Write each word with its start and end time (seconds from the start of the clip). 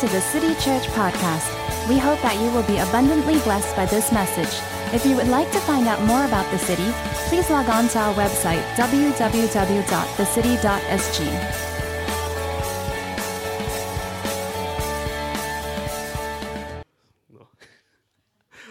To 0.00 0.08
the 0.08 0.20
City 0.20 0.54
Church 0.56 0.86
Podcast. 0.88 1.48
We 1.88 1.96
hope 1.96 2.20
that 2.20 2.34
you 2.34 2.50
will 2.50 2.64
be 2.64 2.76
abundantly 2.76 3.38
blessed 3.40 3.74
by 3.74 3.86
this 3.86 4.12
message. 4.12 4.60
If 4.94 5.06
you 5.06 5.16
would 5.16 5.28
like 5.28 5.50
to 5.52 5.58
find 5.60 5.88
out 5.88 6.02
more 6.02 6.26
about 6.26 6.50
the 6.50 6.58
city, 6.58 6.92
please 7.30 7.48
log 7.48 7.70
on 7.70 7.88
to 7.88 7.98
our 8.00 8.12
website, 8.12 8.62
www.thecity.sg. 8.74 9.22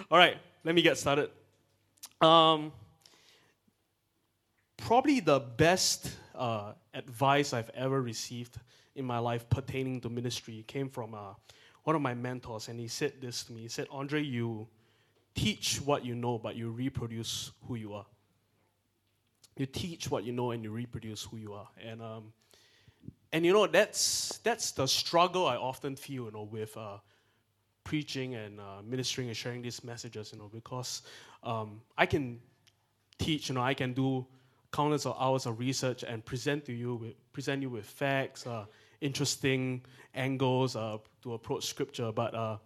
All 0.12 0.20
right, 0.20 0.38
let 0.64 0.76
me 0.76 0.84
get 0.84 1.00
started. 1.00 1.32
Um, 2.21 2.71
probably 4.78 5.21
the 5.21 5.39
best 5.39 6.12
uh, 6.36 6.73
advice 6.93 7.51
I've 7.51 7.71
ever 7.71 8.00
received 8.00 8.60
in 8.96 9.06
my 9.06 9.20
life 9.20 9.50
pertaining 9.50 10.02
to 10.02 10.10
ministry 10.10 10.64
came 10.68 10.90
from 10.90 11.14
uh, 11.14 11.34
one 11.84 11.96
of 11.96 12.02
my 12.02 12.14
mentors, 12.14 12.68
and 12.68 12.80
he 12.80 12.88
said 12.88 13.14
this 13.21 13.44
to 13.44 13.54
me. 13.54 13.62
He 13.62 13.68
said, 13.68 13.88
Andre, 13.92 14.24
you 14.24 14.68
teach 15.36 15.82
what 15.82 16.04
you 16.04 16.16
know, 16.16 16.38
but 16.38 16.56
you 16.56 16.71
reproduce 16.71 17.52
who 17.68 17.76
you 17.76 17.94
are. 17.94 18.06
You 19.58 19.66
teach 19.66 20.10
what 20.10 20.24
you 20.24 20.32
know, 20.32 20.52
and 20.52 20.64
you 20.64 20.71
reproduce 20.71 21.24
who 21.24 21.38
you 21.38 21.54
are. 21.54 21.68
And 21.84 22.02
um, 22.02 22.34
and 23.32 23.46
you 23.46 23.54
know 23.54 23.68
that's 23.68 24.40
that's 24.44 24.71
the 24.71 24.88
struggle 24.88 25.46
I 25.46 25.56
often 25.56 25.96
feel, 25.96 26.26
you 26.26 26.32
know, 26.32 26.43
with 26.43 26.76
uh, 26.76 26.98
preaching 27.84 28.36
and 28.36 28.60
uh, 28.60 28.82
ministering 28.84 29.28
and 29.28 29.38
sharing 29.38 29.62
these 29.62 29.84
messages, 29.84 30.32
you 30.34 30.40
know, 30.40 30.50
because 30.52 31.04
um, 31.43 31.82
I 31.98 32.06
can 32.06 32.40
teach, 33.18 33.48
you 33.48 33.56
know, 33.56 33.62
I 33.62 33.73
can 33.73 33.94
do 33.94 34.26
countless 34.74 35.06
of 35.06 35.16
hours 35.18 35.46
of 35.46 35.59
research 35.59 36.04
and 36.04 36.26
present 36.26 36.66
to 36.66 36.74
you 36.74 36.96
with, 36.96 37.32
present 37.32 37.62
you 37.62 37.70
with 37.70 37.86
facts, 37.86 38.46
uh, 38.46 38.66
interesting 39.02 39.82
angles 40.14 40.76
uh, 40.76 40.98
to 41.24 41.34
approach 41.34 41.66
scripture, 41.66 42.12
but 42.12 42.34
uh, 42.34 42.58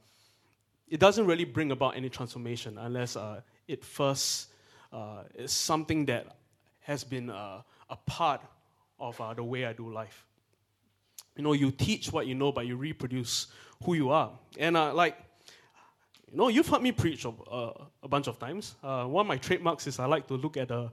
it 0.88 1.00
doesn't 1.00 1.26
really 1.26 1.46
bring 1.46 1.72
about 1.72 1.96
any 1.96 2.10
transformation 2.10 2.78
unless 2.78 3.16
uh, 3.16 3.42
it 3.68 3.84
first 3.84 4.50
uh, 4.92 5.24
is 5.36 5.52
something 5.52 6.06
that 6.06 6.38
has 6.82 7.04
been 7.04 7.30
uh, 7.30 7.62
a 7.90 7.96
part 8.06 8.42
of 9.00 9.22
the 9.36 9.44
way 9.44 9.66
I 9.66 9.74
do 9.74 9.92
life. 9.92 10.26
You 11.36 11.44
know, 11.44 11.54
you 11.54 11.72
teach 11.72 12.12
what 12.12 12.28
you 12.28 12.36
know, 12.36 12.52
but 12.52 12.66
you 12.68 12.76
reproduce 12.76 13.48
who 13.84 13.94
you 13.94 14.10
are. 14.10 14.32
And 14.58 14.76
like, 14.76 15.16
you 16.30 16.38
know, 16.38 16.50
you've 16.50 16.68
heard 16.68 16.82
me 16.82 16.92
preach 16.92 17.26
a, 17.26 18.08
bunch 18.08 18.28
of 18.28 18.40
times. 18.40 18.76
one 18.82 19.22
of 19.22 19.28
my 19.28 19.38
trademarks 19.38 19.88
is 19.88 20.00
I 20.00 20.06
like 20.06 20.28
to 20.28 20.34
look 20.34 20.58
at 20.58 20.68
the 20.68 20.92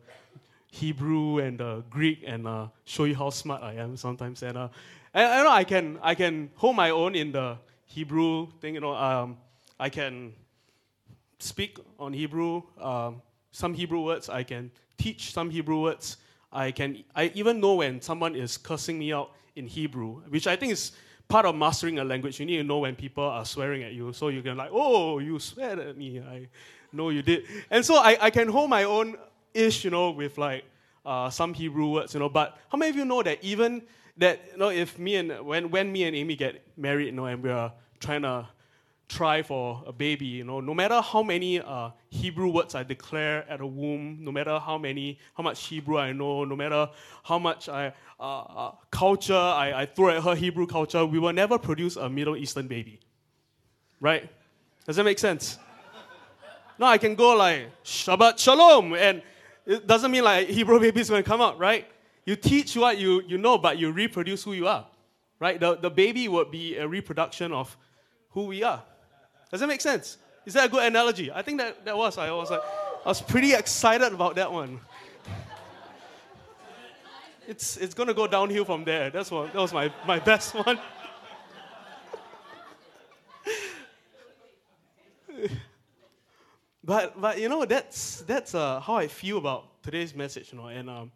Hebrew 0.71 1.39
and 1.39 1.59
the 1.59 1.83
Greek 1.89 2.23
and 2.27 2.47
uh, 2.47 2.69
show 2.85 3.05
you 3.05 3.15
how 3.15 3.31
smart 3.31 3.63
I 3.63 3.75
am 3.75 3.97
sometimes. 3.97 4.43
And, 4.43 4.69
and 5.17 5.33
I 5.33 5.43
know 5.43 5.51
I 5.51 5.65
can 5.65 5.99
I 6.03 6.15
can 6.15 6.51
hold 6.57 6.77
my 6.77 6.91
own 6.91 7.15
in 7.15 7.33
the 7.33 7.57
Hebrew 7.87 8.49
thing. 8.61 8.75
You 8.75 8.81
know, 8.81 8.95
um, 8.95 9.39
I 9.81 9.89
can 9.89 10.35
speak 11.39 11.79
on 11.99 12.13
Hebrew, 12.13 12.63
um, 12.79 13.23
some 13.51 13.73
Hebrew 13.73 14.03
words. 14.03 14.29
I 14.29 14.43
can 14.43 14.71
teach 14.99 15.33
some 15.33 15.49
Hebrew 15.49 15.81
words. 15.81 16.19
I 16.53 16.71
can 16.71 17.03
I 17.15 17.33
even 17.35 17.61
know 17.61 17.77
when 17.77 18.03
someone 18.03 18.37
is 18.37 18.59
cursing 18.59 18.99
me 18.99 19.15
out 19.15 19.31
in 19.57 19.67
Hebrew, 19.67 20.21
which 20.29 20.47
I 20.47 20.55
think 20.55 20.73
is 20.73 20.93
part 21.29 21.47
of 21.47 21.57
mastering 21.57 21.99
a 21.99 22.05
language. 22.05 22.39
You 22.39 22.45
need 22.45 22.59
to 22.59 22.65
know 22.65 22.81
when 22.81 22.95
people 22.95 23.25
are 23.25 23.45
swearing 23.47 23.85
at 23.85 23.95
you, 23.95 24.13
so 24.13 24.29
you 24.29 24.43
can 24.43 24.59
like, 24.59 24.71
oh, 24.71 25.19
you 25.19 25.39
swear 25.39 25.81
at 25.81 25.97
me. 25.97 26.21
I 26.21 26.47
know 26.93 27.09
you 27.09 27.23
did, 27.23 27.45
and 27.71 27.83
so 27.83 27.97
I, 27.97 28.19
I 28.21 28.29
can 28.29 28.49
hold 28.49 28.69
my 28.69 28.85
own 28.85 29.17
ish, 29.55 29.83
you 29.83 29.91
know, 29.91 30.11
with 30.11 30.37
like 30.37 30.65
uh, 31.07 31.31
some 31.31 31.55
Hebrew 31.55 31.89
words, 31.89 32.13
you 32.13 32.21
know. 32.21 32.29
But 32.29 32.59
how 32.69 32.77
many 32.77 32.91
of 32.91 32.97
you 32.97 33.07
know 33.07 33.23
that 33.23 33.43
even 33.43 33.81
that, 34.19 34.41
you 34.53 34.59
know, 34.59 34.71
if 34.71 34.99
me 34.99 35.17
and 35.17 35.45
when 35.45 35.71
when 35.71 35.93
me 35.93 36.05
and 36.05 36.17
Amy 36.17 36.37
get 36.37 36.63
married, 36.77 37.07
you 37.07 37.13
know, 37.13 37.27
and 37.27 37.43
we 37.43 37.51
are 37.51 37.73
trying 38.01 38.23
to 38.23 38.49
try 39.09 39.43
for 39.43 39.85
a 39.87 39.93
baby, 39.93 40.27
you 40.27 40.45
know, 40.45 40.61
no 40.61 40.75
matter 40.75 41.01
how 41.01 41.23
many 41.23 41.61
uh, 41.61 41.91
Hebrew 42.11 42.49
words 42.49 42.75
I 42.75 42.83
declare 42.83 43.49
at 43.49 43.61
a 43.61 43.67
womb, 43.67 44.19
no 44.21 44.33
matter 44.33 44.59
how 44.59 44.79
many, 44.79 45.19
how 45.35 45.45
much 45.45 45.67
Hebrew 45.67 45.99
I 45.99 46.13
know, 46.13 46.45
no 46.45 46.57
matter 46.57 46.89
how 47.23 47.39
much 47.39 47.69
I, 47.69 47.93
uh, 48.19 48.41
uh, 48.41 48.73
culture 48.91 49.35
I, 49.35 49.83
I 49.83 49.87
throw 49.87 50.09
at 50.11 50.23
her 50.23 50.35
Hebrew 50.35 50.67
culture, 50.67 51.05
we 51.07 51.19
will 51.19 51.33
never 51.33 51.59
produce 51.59 51.97
a 51.97 52.09
Middle 52.09 52.37
Eastern 52.37 52.67
baby. 52.67 53.01
Right? 54.01 54.29
Does 54.87 54.97
that 54.97 55.05
make 55.05 55.19
sense? 55.19 55.59
no, 56.79 56.87
I 56.87 56.99
can 56.99 57.15
go 57.15 57.37
like, 57.37 57.71
Shabbat 57.85 58.39
Shalom, 58.39 58.95
and 58.95 59.23
it 59.67 59.87
doesn't 59.87 60.11
mean 60.11 60.25
like 60.25 60.49
Hebrew 60.49 60.81
baby 60.81 61.01
is 61.01 61.11
going 61.11 61.23
to 61.23 61.29
come 61.29 61.41
out, 61.41 61.59
right? 61.59 61.87
You 62.27 62.35
teach 62.35 62.77
what 62.77 62.99
you, 62.99 63.23
you 63.23 63.39
know, 63.39 63.57
but 63.57 63.79
you 63.79 63.93
reproduce 63.93 64.43
who 64.43 64.53
you 64.53 64.67
are, 64.67 64.85
right? 65.39 65.59
The, 65.59 65.77
the 65.77 65.89
baby 65.89 66.27
would 66.27 66.51
be 66.51 66.77
a 66.77 66.87
reproduction 66.87 67.53
of 67.53 67.75
who 68.31 68.47
we 68.47 68.65
are. 68.65 68.83
Does 69.51 69.61
that 69.61 69.69
make 69.69 69.81
sense? 69.81 70.19
Is 70.45 70.55
that 70.55 70.67
a 70.67 70.69
good 70.69 70.85
analogy? 70.85 71.31
I 71.33 71.43
think 71.43 71.59
that, 71.59 71.85
that 71.85 71.97
was. 71.97 72.19
I 72.19 72.33
was 72.33 72.51
like, 72.51 72.63
I 73.05 73.09
was 73.09 73.23
pretty 73.23 73.55
excited 73.55 74.13
about 74.13 74.35
that 74.35 74.53
one. 74.53 74.81
It's, 77.49 77.77
it's 77.77 77.95
to 77.95 78.13
go 78.13 78.27
downhill 78.27 78.65
from 78.65 78.83
there. 78.83 79.09
That's 79.09 79.31
what, 79.31 79.53
that 79.53 79.61
was 79.61 79.73
my, 79.73 79.93
my 80.05 80.19
best 80.31 80.53
one. 80.53 80.81
But, 86.83 87.21
but 87.21 87.41
you 87.41 87.49
know, 87.49 87.65
that's, 87.65 88.21
that's 88.23 88.55
uh, 88.55 88.79
how 88.79 88.95
I 88.95 89.09
feel 89.09 89.39
about 89.39 89.83
today's 89.83 90.15
message, 90.15 90.53
you 90.53 90.59
know, 90.59 90.69
and 90.69 90.89
um, 90.89 91.11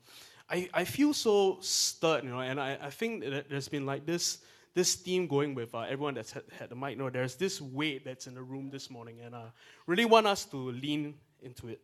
I, 0.51 0.69
I 0.75 0.85
feel 0.85 1.15
so 1.15 1.59
stirred, 1.61 2.25
you 2.25 2.31
know, 2.31 2.41
and 2.41 2.61
I, 2.61 2.79
I 2.83 2.91
think 2.91 3.25
that 3.25 3.49
there's 3.49 3.69
been 3.69 3.87
like 3.87 4.07
this, 4.07 4.39
this 4.75 4.95
theme 4.95 5.27
going 5.27 5.55
with 5.55 5.75
uh, 5.75 5.81
everyone 5.81 6.15
that's 6.15 6.33
had, 6.33 6.43
had 6.59 6.71
the 6.71 6.75
mic, 6.75 6.93
you 6.93 6.97
know, 6.97 7.11
there's 7.11 7.37
this 7.37 7.61
weight 7.61 8.05
that's 8.05 8.27
in 8.27 8.35
the 8.35 8.43
room 8.43 8.71
this 8.71 8.91
morning, 8.91 9.21
and 9.25 9.35
I 9.35 9.41
uh, 9.41 9.51
really 9.87 10.05
want 10.05 10.27
us 10.27 10.45
to 10.47 10.57
lean 10.57 11.15
into 11.43 11.69
it. 11.69 11.81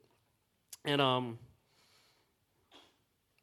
And, 0.85 1.01
um, 1.01 1.39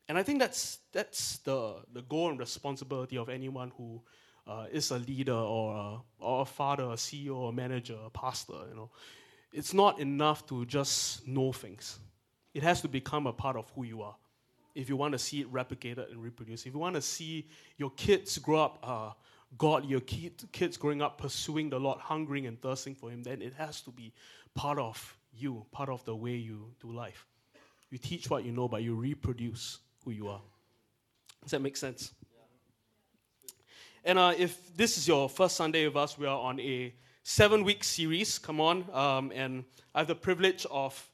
and 0.09 0.17
I 0.17 0.23
think 0.23 0.39
that's, 0.39 0.79
that's 0.91 1.37
the, 1.39 1.75
the 1.93 2.01
goal 2.01 2.29
and 2.29 2.39
responsibility 2.39 3.17
of 3.17 3.29
anyone 3.29 3.71
who 3.77 4.01
uh, 4.45 4.65
is 4.71 4.91
a 4.91 4.99
leader 4.99 5.33
or 5.33 5.75
a, 5.75 6.23
or 6.23 6.41
a 6.41 6.45
father, 6.45 6.83
a 6.83 6.95
CEO, 6.95 7.49
a 7.49 7.51
manager, 7.51 7.97
a 8.05 8.09
pastor, 8.09 8.53
you 8.69 8.75
know 8.75 8.89
it's 9.53 9.73
not 9.73 9.99
enough 9.99 10.45
to 10.47 10.65
just 10.65 11.25
know 11.27 11.51
things. 11.51 11.99
It 12.53 12.63
has 12.63 12.81
to 12.81 12.87
become 12.87 13.27
a 13.27 13.33
part 13.33 13.55
of 13.55 13.71
who 13.75 13.83
you 13.83 14.01
are. 14.01 14.15
If 14.75 14.89
you 14.89 14.95
want 14.95 15.11
to 15.11 15.19
see 15.19 15.41
it 15.41 15.51
replicated 15.51 16.11
and 16.11 16.21
reproduced, 16.21 16.65
if 16.65 16.73
you 16.73 16.79
want 16.79 16.95
to 16.95 17.01
see 17.01 17.47
your 17.77 17.91
kids 17.91 18.37
grow 18.37 18.63
up 18.63 18.79
uh, 18.81 19.11
God, 19.57 19.85
your 19.85 19.99
kid, 20.01 20.43
kids 20.51 20.77
growing 20.77 21.01
up 21.01 21.17
pursuing 21.17 21.69
the 21.69 21.79
Lord, 21.79 21.99
hungering 21.99 22.47
and 22.47 22.59
thirsting 22.61 22.95
for 22.95 23.09
Him, 23.09 23.23
then 23.23 23.41
it 23.41 23.53
has 23.53 23.81
to 23.81 23.91
be 23.91 24.13
part 24.55 24.79
of 24.79 25.17
you, 25.35 25.65
part 25.71 25.89
of 25.89 26.03
the 26.05 26.15
way 26.15 26.35
you 26.35 26.71
do 26.81 26.91
life. 26.91 27.27
You 27.89 27.97
teach 27.97 28.29
what 28.29 28.43
you 28.43 28.51
know, 28.51 28.67
but 28.67 28.81
you 28.81 28.95
reproduce 28.95 29.79
who 30.03 30.11
you 30.11 30.27
are. 30.27 30.41
Does 31.43 31.51
that 31.51 31.61
make 31.61 31.77
sense? 31.77 32.13
And 34.03 34.17
uh, 34.17 34.33
if 34.37 34.75
this 34.75 34.97
is 34.97 35.07
your 35.07 35.29
first 35.29 35.55
Sunday 35.55 35.87
with 35.87 35.95
us, 35.95 36.17
we 36.17 36.25
are 36.25 36.39
on 36.39 36.59
a 36.59 36.93
seven 37.23 37.63
week 37.63 37.83
series. 37.83 38.37
Come 38.39 38.59
on. 38.59 38.85
Um, 38.91 39.31
and 39.33 39.63
I 39.93 39.99
have 39.99 40.07
the 40.07 40.15
privilege 40.15 40.65
of 40.69 41.09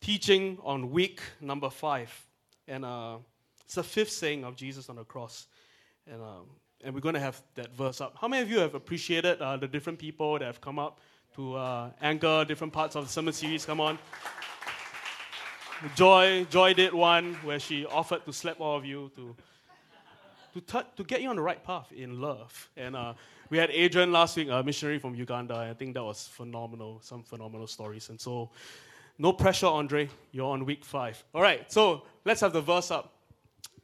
teaching 0.00 0.58
on 0.62 0.90
week 0.90 1.20
number 1.40 1.68
five. 1.68 2.26
And 2.68 2.84
uh, 2.84 3.18
it's 3.64 3.74
the 3.74 3.82
fifth 3.82 4.10
saying 4.10 4.44
of 4.44 4.56
Jesus 4.56 4.88
on 4.88 4.96
the 4.96 5.04
cross. 5.04 5.46
And, 6.06 6.20
um, 6.20 6.46
and 6.84 6.94
we're 6.94 7.00
going 7.00 7.14
to 7.14 7.20
have 7.20 7.40
that 7.54 7.74
verse 7.74 8.00
up. 8.00 8.16
How 8.20 8.28
many 8.28 8.42
of 8.42 8.50
you 8.50 8.58
have 8.58 8.74
appreciated 8.74 9.40
uh, 9.40 9.56
the 9.56 9.68
different 9.68 9.98
people 9.98 10.38
that 10.38 10.44
have 10.44 10.60
come 10.60 10.78
up 10.78 11.00
to 11.36 11.54
uh, 11.54 11.90
anchor 12.00 12.44
different 12.44 12.72
parts 12.72 12.96
of 12.96 13.04
the 13.04 13.10
sermon 13.10 13.32
series? 13.32 13.64
Come 13.64 13.80
on. 13.80 13.98
Joy, 15.96 16.46
Joy 16.50 16.74
did 16.74 16.94
one 16.94 17.34
where 17.42 17.58
she 17.58 17.86
offered 17.86 18.24
to 18.24 18.32
slap 18.32 18.60
all 18.60 18.76
of 18.76 18.84
you 18.84 19.10
to 19.16 19.34
to, 20.54 20.60
t- 20.60 20.88
to 20.96 21.04
get 21.04 21.22
you 21.22 21.30
on 21.30 21.36
the 21.36 21.42
right 21.42 21.62
path 21.62 21.90
in 21.92 22.20
love. 22.20 22.70
And 22.76 22.94
uh, 22.94 23.14
we 23.50 23.58
had 23.58 23.70
Adrian 23.70 24.12
last 24.12 24.36
week, 24.36 24.48
a 24.50 24.62
missionary 24.62 24.98
from 24.98 25.14
Uganda. 25.14 25.54
I 25.54 25.74
think 25.74 25.94
that 25.94 26.04
was 26.04 26.26
phenomenal, 26.26 27.00
some 27.02 27.22
phenomenal 27.22 27.66
stories. 27.66 28.08
And 28.10 28.20
so, 28.20 28.50
no 29.18 29.32
pressure, 29.32 29.66
Andre. 29.66 30.08
You're 30.32 30.50
on 30.50 30.64
week 30.64 30.84
five. 30.84 31.22
All 31.34 31.42
right, 31.42 31.70
so 31.70 32.02
let's 32.24 32.40
have 32.40 32.52
the 32.52 32.60
verse 32.60 32.90
up. 32.90 33.12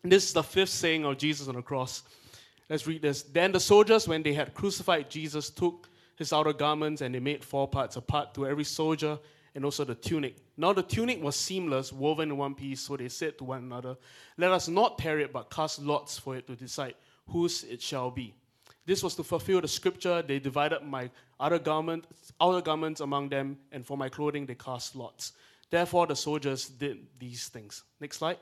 This 0.03 0.25
is 0.25 0.33
the 0.33 0.43
fifth 0.43 0.71
saying 0.71 1.05
of 1.05 1.19
Jesus 1.19 1.49
on 1.49 1.57
the 1.57 1.63
cross. 1.63 2.03
Let's 2.69 2.87
read 2.87 3.03
this. 3.03 3.23
Then 3.23 3.53
the 3.53 3.61
soldiers, 3.61 4.07
when 4.07 4.23
they 4.23 4.35
had 4.35 4.55
crucified 4.55 5.11
Jesus, 5.11 5.51
took 5.51 5.89
his 6.17 6.33
outer 6.33 6.53
garments 6.53 7.01
and 7.01 7.15
they 7.15 7.21
made 7.21 7.45
four 7.45 7.67
parts, 7.67 7.97
a 7.97 8.01
part 8.01 8.35
to 8.35 8.47
every 8.47 8.65
soldier 8.65 9.19
and 9.55 9.65
also 9.65 9.85
the 9.85 9.95
tunic. 9.95 10.37
Now 10.57 10.73
the 10.73 10.83
tunic 10.83 11.23
was 11.23 11.35
seamless, 11.37 11.93
woven 11.93 12.31
in 12.31 12.37
one 12.37 12.55
piece, 12.55 12.83
so 12.83 12.97
they 12.97 13.09
said 13.09 13.39
to 13.39 13.45
one 13.45 13.59
another, 13.59 13.97
Let 14.37 14.53
us 14.53 14.69
not 14.69 14.99
tear 14.99 15.19
it, 15.21 15.33
but 15.33 15.51
cast 15.51 15.81
lots 15.83 16.19
for 16.19 16.37
it 16.37 16.47
to 16.47 16.57
decide 16.57 16.95
whose 17.27 17.65
it 17.65 17.83
shall 17.83 18.11
be. 18.11 18.35
This 18.89 19.03
was 19.03 19.15
to 19.17 19.23
fulfill 19.23 19.61
the 19.61 19.69
scripture. 19.69 20.23
They 20.23 20.39
divided 20.39 20.83
my 20.83 21.11
outer 21.39 21.59
garment, 21.59 22.07
outer 22.41 22.63
garments 22.63 23.03
among 23.03 23.29
them, 23.29 23.59
and 23.71 23.85
for 23.85 23.99
my 23.99 24.09
clothing 24.09 24.47
they 24.47 24.55
cast 24.55 24.97
lots. 24.97 25.33
Therefore 25.69 26.07
the 26.07 26.17
soldiers 26.17 26.71
did 26.71 26.97
these 27.19 27.49
things. 27.49 27.83
Next 28.01 28.17
slide. 28.17 28.39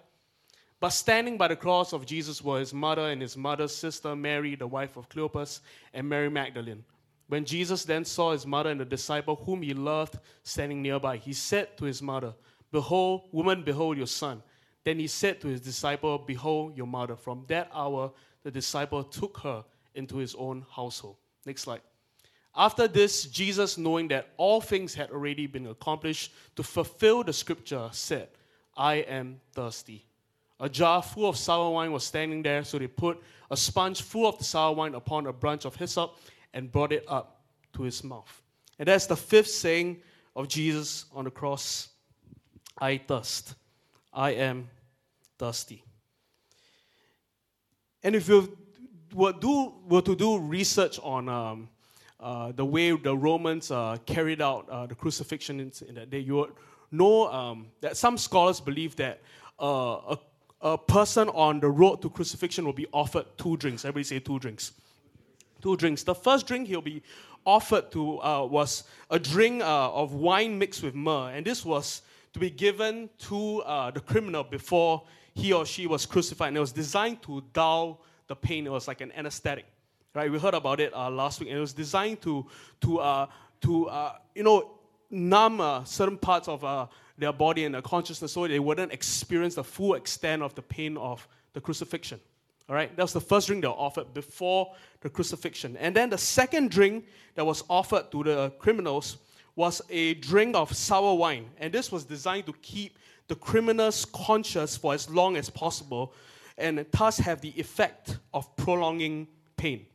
But 0.79 0.91
standing 0.91 1.37
by 1.37 1.49
the 1.49 1.57
cross 1.57 1.93
of 1.93 2.07
Jesus 2.07 2.45
were 2.45 2.61
his 2.61 2.73
mother 2.73 3.09
and 3.09 3.21
his 3.21 3.37
mother's 3.37 3.75
sister 3.75 4.15
Mary, 4.15 4.55
the 4.55 4.69
wife 4.69 4.97
of 4.97 5.09
Cleopas, 5.09 5.63
and 5.93 6.09
Mary 6.09 6.31
Magdalene. 6.31 6.85
When 7.27 7.45
Jesus 7.45 7.85
then 7.85 8.05
saw 8.05 8.31
his 8.31 8.47
mother 8.47 8.71
and 8.71 8.79
the 8.79 8.85
disciple 8.85 9.35
whom 9.35 9.63
he 9.63 9.75
loved 9.75 10.17
standing 10.45 10.81
nearby, 10.81 11.17
he 11.17 11.33
said 11.33 11.77
to 11.79 11.87
his 11.87 12.01
mother, 12.01 12.35
Behold, 12.71 13.23
woman, 13.33 13.65
behold 13.65 13.97
your 13.97 14.07
son. 14.07 14.45
Then 14.85 15.01
he 15.01 15.09
said 15.09 15.41
to 15.41 15.49
his 15.49 15.61
disciple, 15.61 16.19
Behold 16.19 16.77
your 16.77 16.87
mother. 16.87 17.17
From 17.17 17.45
that 17.49 17.69
hour, 17.75 18.13
the 18.45 18.53
disciple 18.53 19.03
took 19.03 19.39
her 19.39 19.65
into 19.97 20.17
his 20.19 20.35
own 20.35 20.65
household. 20.71 21.17
Next 21.45 21.63
slide. 21.63 21.81
After 22.55 22.89
this, 22.89 23.25
Jesus, 23.25 23.77
knowing 23.77 24.09
that 24.09 24.29
all 24.37 24.61
things 24.61 24.95
had 24.95 25.11
already 25.11 25.47
been 25.47 25.67
accomplished 25.67 26.33
to 26.57 26.63
fulfill 26.63 27.23
the 27.23 27.33
scripture, 27.33 27.89
said, 27.93 28.29
I 28.77 28.97
am 28.97 29.41
thirsty. 29.53 30.07
A 30.59 30.69
jar 30.69 31.03
full 31.03 31.29
of 31.29 31.37
sour 31.37 31.71
wine 31.71 31.93
was 31.93 32.05
standing 32.05 32.43
there, 32.43 32.65
so 32.65 32.79
they 32.79 32.87
put 32.87 33.23
a 33.51 33.57
sponge 33.57 34.01
full 34.01 34.27
of 34.27 34.39
the 34.39 34.45
sour 34.45 34.75
wine 34.75 34.95
upon 34.95 35.27
a 35.27 35.33
branch 35.33 35.67
of 35.67 35.77
hyssop 35.77 36.19
and 36.55 36.73
brought 36.73 36.93
it 36.93 37.05
up 37.09 37.43
to 37.75 37.83
his 37.83 38.03
mouth. 38.03 38.43
And 38.79 38.89
that's 38.89 39.07
the 39.07 39.17
fifth 39.17 39.51
saying 39.51 40.01
of 40.35 40.49
Jesus 40.49 41.05
on 41.15 41.25
the 41.25 41.31
cross 41.31 41.89
I 42.79 42.99
thirst. 42.99 43.55
I 44.13 44.31
am 44.31 44.69
thirsty. 45.39 45.85
And 48.03 48.15
if 48.15 48.29
you 48.29 48.57
were, 49.13 49.33
do, 49.33 49.73
were 49.89 50.03
to 50.03 50.17
do 50.17 50.39
research 50.39 50.99
on 51.03 51.29
um, 51.29 51.69
uh, 52.19 52.53
the 52.53 52.65
way 52.65 52.93
the 52.93 53.17
Romans 53.17 53.71
uh, 53.71 53.97
carried 54.07 54.41
out 54.41 54.69
uh, 54.71 54.87
the 54.87 54.95
crucifixion 54.95 55.61
in, 55.61 55.73
in, 55.89 55.95
that 55.95 56.11
day, 56.11 56.19
you 56.19 56.37
would 56.37 56.53
know 56.91 57.31
um, 57.31 57.67
that 57.81 57.97
some 57.97 58.17
scholars 58.17 58.61
believe 58.61 58.97
that 58.97 59.21
uh, 59.61 60.17
a, 60.17 60.19
a 60.63 60.79
person 60.79 61.29
on 61.31 61.61
the 61.61 61.69
road 61.69 62.01
to 62.03 62.09
crucifixion 62.09 62.65
will 62.65 62.73
be 62.73 62.87
offered 62.93 63.27
two 63.37 63.57
drinks. 63.59 63.85
Everybody 63.85 64.05
say 64.05 64.19
two 64.19 64.39
drinks. 64.39 64.73
Two 65.61 65.77
drinks. 65.77 66.03
The 66.03 66.15
first 66.15 66.47
drink 66.47 66.69
he'll 66.69 66.81
be 66.81 67.03
offered 67.45 67.93
to 67.93 68.21
uh, 68.23 68.45
was 68.45 68.85
a 69.11 69.19
drink 69.19 69.63
of 69.65 70.15
wine 70.15 70.59
mixed 70.59 70.83
with 70.83 70.95
myrrh, 70.95 71.31
and 71.31 71.47
this 71.47 71.65
was 71.65 72.03
to 72.33 72.39
be 72.39 72.51
given 72.51 73.09
to 73.19 73.63
the 73.95 74.01
criminal 74.01 74.43
before 74.43 75.03
he 75.35 75.53
or 75.53 75.67
she 75.67 75.87
was 75.87 76.07
crucified, 76.07 76.49
and 76.49 76.57
it 76.57 76.61
was 76.61 76.73
designed 76.73 77.23
to 77.23 77.43
dull 77.53 78.01
the 78.29 78.37
pain. 78.37 78.67
It 78.67 78.71
was 78.71 78.89
like 78.89 79.01
an 79.01 79.13
anesthetic 79.13 79.67
right? 80.17 80.33
We 80.33 80.39
heard 80.39 80.55
about 80.55 80.81
it 80.81 80.95
uh, 80.95 81.11
last 81.11 81.39
week, 81.41 81.51
and 81.51 81.59
it 81.59 81.61
was 81.61 81.75
designed 81.75 82.23
to 82.23 82.47
to 82.81 82.99
uh, 82.99 83.27
to 83.61 83.89
uh, 83.89 84.13
you 84.35 84.43
know 84.43 84.71
numb 85.11 85.61
uh, 85.61 85.85
certain 85.85 86.17
parts 86.17 86.49
of 86.49 86.65
uh, 86.65 86.87
their 87.19 87.33
body 87.33 87.65
and 87.65 87.75
their 87.75 87.83
consciousness, 87.83 88.33
so 88.33 88.49
they 88.49 88.59
wouldn't 88.59 88.93
experience 88.93 89.55
the 89.55 89.63
full 89.63 89.95
extent 89.95 90.43
of 90.43 90.55
the 90.55 90.63
pain 90.63 90.97
of 90.97 91.29
the 91.53 91.61
crucifixion. 91.61 92.19
All 92.69 92.75
right, 92.75 92.95
that 92.97 93.03
was 93.03 93.13
the 93.13 93.21
first 93.21 93.47
drink 93.47 93.63
they 93.63 93.69
were 93.69 93.75
offered 93.75 94.13
before 94.13 94.75
the 95.01 95.11
crucifixion, 95.11 95.77
and 95.77 95.95
then 95.95 96.11
the 96.11 96.19
second 96.19 96.71
drink 96.71 97.05
that 97.35 97.45
was 97.45 97.63
offered 97.69 98.11
to 98.11 98.25
the 98.25 98.51
criminals 98.59 99.19
was 99.55 99.81
a 99.89 100.15
drink 100.15 100.57
of 100.57 100.75
sour 100.75 101.15
wine, 101.15 101.47
and 101.59 101.73
this 101.73 101.93
was 101.93 102.05
designed 102.05 102.47
to 102.47 102.53
keep 102.63 102.99
the 103.29 103.35
criminals 103.35 104.05
conscious 104.07 104.77
for 104.77 104.95
as 104.95 105.09
long 105.11 105.37
as 105.37 105.49
possible, 105.51 106.13
and 106.59 106.85
thus 106.91 107.19
have 107.19 107.41
the 107.41 107.51
effect 107.59 108.19
of 108.33 108.55
prolonging 108.57 109.29
pain. 109.57 109.87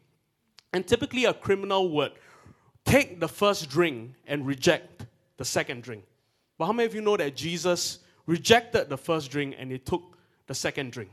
And 0.73 0.87
typically, 0.87 1.25
a 1.25 1.33
criminal 1.33 1.89
would 1.89 2.13
take 2.85 3.19
the 3.19 3.27
first 3.27 3.69
drink 3.69 4.13
and 4.27 4.45
reject 4.45 5.05
the 5.37 5.45
second 5.45 5.83
drink. 5.83 6.03
But 6.57 6.67
how 6.67 6.73
many 6.73 6.85
of 6.85 6.95
you 6.95 7.01
know 7.01 7.17
that 7.17 7.35
Jesus 7.35 7.99
rejected 8.25 8.89
the 8.89 8.97
first 8.97 9.31
drink 9.31 9.55
and 9.57 9.71
he 9.71 9.77
took 9.77 10.17
the 10.47 10.53
second 10.53 10.91
drink? 10.91 11.09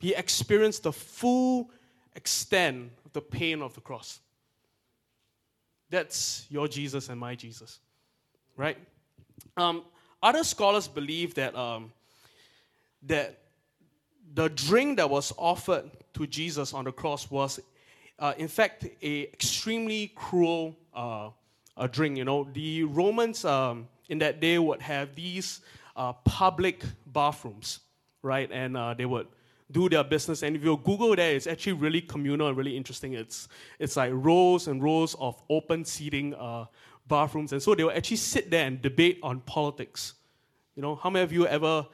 He 0.00 0.14
experienced 0.14 0.82
the 0.82 0.92
full 0.92 1.70
extent 2.16 2.90
of 3.04 3.12
the 3.12 3.20
pain 3.20 3.62
of 3.62 3.74
the 3.74 3.80
cross. 3.80 4.20
That's 5.90 6.46
your 6.48 6.68
Jesus 6.68 7.08
and 7.08 7.18
my 7.18 7.34
Jesus, 7.34 7.80
right? 8.56 8.78
Um, 9.56 9.84
other 10.22 10.44
scholars 10.44 10.86
believe 10.88 11.34
that 11.34 11.54
um, 11.56 11.92
that 13.02 13.38
the 14.34 14.48
drink 14.48 14.98
that 14.98 15.10
was 15.10 15.32
offered 15.36 15.90
to 16.14 16.26
Jesus 16.26 16.72
on 16.72 16.84
the 16.84 16.92
cross 16.92 17.30
was 17.30 17.60
uh, 18.20 18.34
in 18.36 18.48
fact, 18.48 18.84
a 19.02 19.22
extremely 19.32 20.12
cruel 20.14 20.76
uh, 20.94 21.30
drink. 21.90 22.18
You 22.18 22.24
know, 22.24 22.46
the 22.52 22.84
Romans 22.84 23.44
um, 23.44 23.88
in 24.08 24.18
that 24.18 24.40
day 24.40 24.58
would 24.58 24.82
have 24.82 25.14
these 25.14 25.60
uh, 25.96 26.12
public 26.12 26.84
bathrooms, 27.06 27.80
right? 28.22 28.50
And 28.52 28.76
uh, 28.76 28.92
they 28.94 29.06
would 29.06 29.26
do 29.70 29.88
their 29.88 30.04
business. 30.04 30.42
And 30.42 30.54
if 30.54 30.62
you 30.62 30.76
Google 30.76 31.16
that, 31.16 31.20
it's 31.20 31.46
actually 31.46 31.72
really 31.72 32.02
communal 32.02 32.48
and 32.48 32.56
really 32.56 32.76
interesting. 32.76 33.14
It's 33.14 33.48
it's 33.78 33.96
like 33.96 34.12
rows 34.12 34.68
and 34.68 34.82
rows 34.82 35.14
of 35.18 35.42
open 35.48 35.86
seating 35.86 36.34
uh, 36.34 36.66
bathrooms, 37.08 37.52
and 37.52 37.62
so 37.62 37.74
they 37.74 37.84
would 37.84 37.96
actually 37.96 38.18
sit 38.18 38.50
there 38.50 38.66
and 38.66 38.82
debate 38.82 39.18
on 39.22 39.40
politics. 39.40 40.14
You 40.76 40.82
know, 40.82 40.94
how 40.94 41.08
many 41.08 41.22
of 41.22 41.32
you 41.32 41.46
ever 41.46 41.86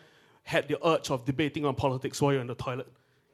had 0.47 0.69
the 0.69 0.79
urge 0.87 1.11
of 1.11 1.25
debating 1.25 1.65
on 1.65 1.75
politics 1.75 2.23
while 2.23 2.33
you're 2.33 2.41
in 2.41 2.47
the 2.47 2.55
toilet? 2.55 2.87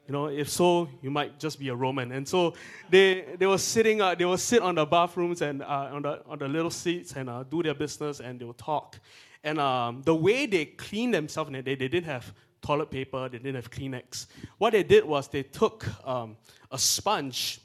You 0.09 0.13
know, 0.13 0.27
if 0.27 0.49
so, 0.49 0.89
you 1.03 1.11
might 1.11 1.39
just 1.39 1.61
be 1.61 1.69
a 1.69 1.75
Roman. 1.75 2.11
And 2.11 2.27
so 2.27 2.55
they, 2.89 3.37
they 3.39 3.47
were 3.47 3.59
sitting, 3.59 4.01
uh, 4.01 4.15
they 4.15 4.25
will 4.25 4.39
sit 4.39 4.63
on 4.63 4.77
the 4.77 4.87
bathrooms 4.87 5.43
and 5.43 5.63
uh, 5.63 5.91
on, 5.93 6.03
the, 6.03 6.23
on 6.27 6.39
the 6.39 6.49
little 6.49 6.71
seats 6.71 7.13
and 7.13 7.29
uh, 7.29 7.43
do 7.43 7.63
their 7.63 7.75
business 7.75 8.21
and 8.21 8.41
they 8.41 8.47
will 8.47 8.55
talk. 8.55 8.99
And 9.45 9.61
um, 9.61 10.01
the 10.07 10.15
way 10.15 10.47
they 10.47 10.65
clean 10.65 11.11
themselves, 11.11 11.51
they, 11.53 11.61
they 11.61 11.77
didn't 11.77 12.05
have 12.05 12.33
toilet 12.63 12.91
paper, 12.91 13.29
they 13.29 13.39
didn't 13.39 13.57
have 13.57 13.71
Kleenex. 13.71 14.27
What 14.57 14.73
they 14.73 14.83
did 14.83 15.05
was 15.05 15.29
they 15.29 15.43
took 15.43 15.87
um, 16.09 16.37
a 16.71 16.79
sponge 16.79 17.61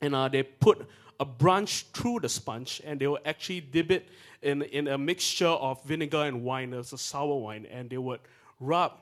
and 0.00 0.12
uh, 0.14 0.28
they 0.28 0.42
put 0.42 0.88
a 1.20 1.24
branch 1.24 1.86
through 1.94 2.20
the 2.20 2.28
sponge 2.28 2.82
and 2.84 2.98
they 2.98 3.06
would 3.06 3.22
actually 3.24 3.60
dip 3.60 3.92
it 3.92 4.08
in, 4.42 4.62
in 4.62 4.88
a 4.88 4.98
mixture 4.98 5.46
of 5.46 5.82
vinegar 5.84 6.24
and 6.24 6.42
wine. 6.42 6.72
Was 6.72 6.92
a 6.92 6.98
sour 6.98 7.36
wine. 7.36 7.66
And 7.70 7.88
they 7.88 7.98
would 7.98 8.20
rub 8.60 8.92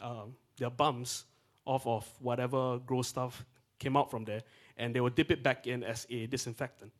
um, 0.00 0.34
their 0.56 0.70
bums 0.70 1.24
off 1.64 1.86
of 1.86 2.08
whatever 2.20 2.78
gross 2.78 3.08
stuff 3.08 3.44
came 3.78 3.96
out 3.96 4.10
from 4.10 4.24
there, 4.24 4.42
and 4.76 4.94
they 4.94 5.00
would 5.00 5.14
dip 5.14 5.30
it 5.30 5.42
back 5.42 5.66
in 5.66 5.82
as 5.82 6.06
a 6.10 6.26
disinfectant. 6.26 6.92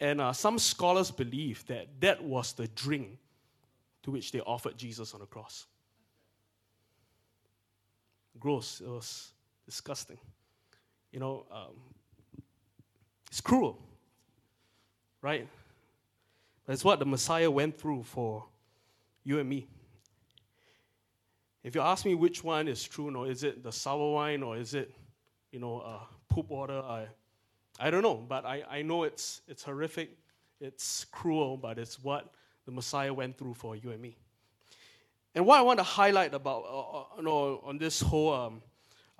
And 0.00 0.20
uh, 0.20 0.32
some 0.32 0.58
scholars 0.58 1.10
believe 1.10 1.64
that 1.66 1.88
that 2.00 2.22
was 2.22 2.52
the 2.52 2.66
drink 2.68 3.18
to 4.02 4.10
which 4.10 4.32
they 4.32 4.40
offered 4.40 4.76
Jesus 4.76 5.14
on 5.14 5.20
the 5.20 5.26
cross. 5.26 5.66
Gross, 8.38 8.80
it 8.80 8.88
was 8.88 9.32
disgusting. 9.64 10.18
You 11.12 11.20
know, 11.20 11.46
um, 11.52 11.76
it's 13.28 13.40
cruel, 13.40 13.78
right? 15.20 15.46
But 16.66 16.72
it's 16.72 16.84
what 16.84 16.98
the 16.98 17.06
Messiah 17.06 17.50
went 17.50 17.78
through 17.78 18.02
for 18.02 18.44
you 19.24 19.38
and 19.38 19.48
me. 19.48 19.68
If 21.64 21.76
you 21.76 21.80
ask 21.80 22.04
me 22.04 22.14
which 22.14 22.42
one 22.42 22.66
is 22.66 22.82
true, 22.82 23.10
no, 23.10 23.24
is 23.24 23.44
it 23.44 23.62
the 23.62 23.70
sour 23.70 24.12
wine 24.12 24.42
or 24.42 24.56
is 24.56 24.74
it, 24.74 24.92
you 25.52 25.60
know, 25.60 25.78
uh, 25.80 26.00
poop 26.28 26.50
water? 26.50 26.80
I, 26.80 27.06
I 27.78 27.90
don't 27.90 28.02
know, 28.02 28.16
but 28.16 28.44
I, 28.44 28.64
I 28.68 28.82
know 28.82 29.04
it's, 29.04 29.42
it's 29.46 29.62
horrific, 29.62 30.10
it's 30.60 31.04
cruel, 31.12 31.56
but 31.56 31.78
it's 31.78 32.02
what 32.02 32.34
the 32.66 32.72
Messiah 32.72 33.14
went 33.14 33.38
through 33.38 33.54
for 33.54 33.76
you 33.76 33.90
and 33.90 34.02
me. 34.02 34.16
And 35.34 35.46
what 35.46 35.58
I 35.58 35.62
want 35.62 35.78
to 35.78 35.84
highlight 35.84 36.34
about, 36.34 36.64
uh, 36.64 36.80
uh 36.80 37.04
you 37.18 37.22
know, 37.22 37.60
on 37.64 37.78
this 37.78 38.00
whole 38.00 38.34
um, 38.34 38.62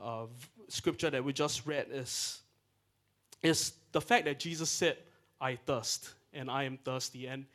uh, 0.02 0.26
scripture 0.68 1.10
that 1.10 1.24
we 1.24 1.32
just 1.32 1.64
read 1.64 1.86
is, 1.92 2.40
is 3.42 3.72
the 3.92 4.00
fact 4.00 4.24
that 4.24 4.40
Jesus 4.40 4.68
said, 4.68 4.96
I 5.40 5.56
thirst 5.56 6.12
and 6.32 6.50
I 6.50 6.64
am 6.64 6.76
thirsty. 6.78 7.28
And 7.28 7.46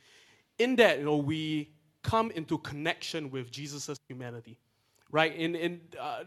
in 0.58 0.76
that, 0.76 0.98
you 0.98 1.04
know, 1.04 1.16
we 1.18 1.70
come 2.02 2.30
into 2.30 2.56
connection 2.58 3.30
with 3.30 3.50
Jesus' 3.50 3.98
humanity 4.08 4.58
right? 5.10 5.36
And, 5.38 5.56
in, 5.56 5.80
uh, 5.98 6.24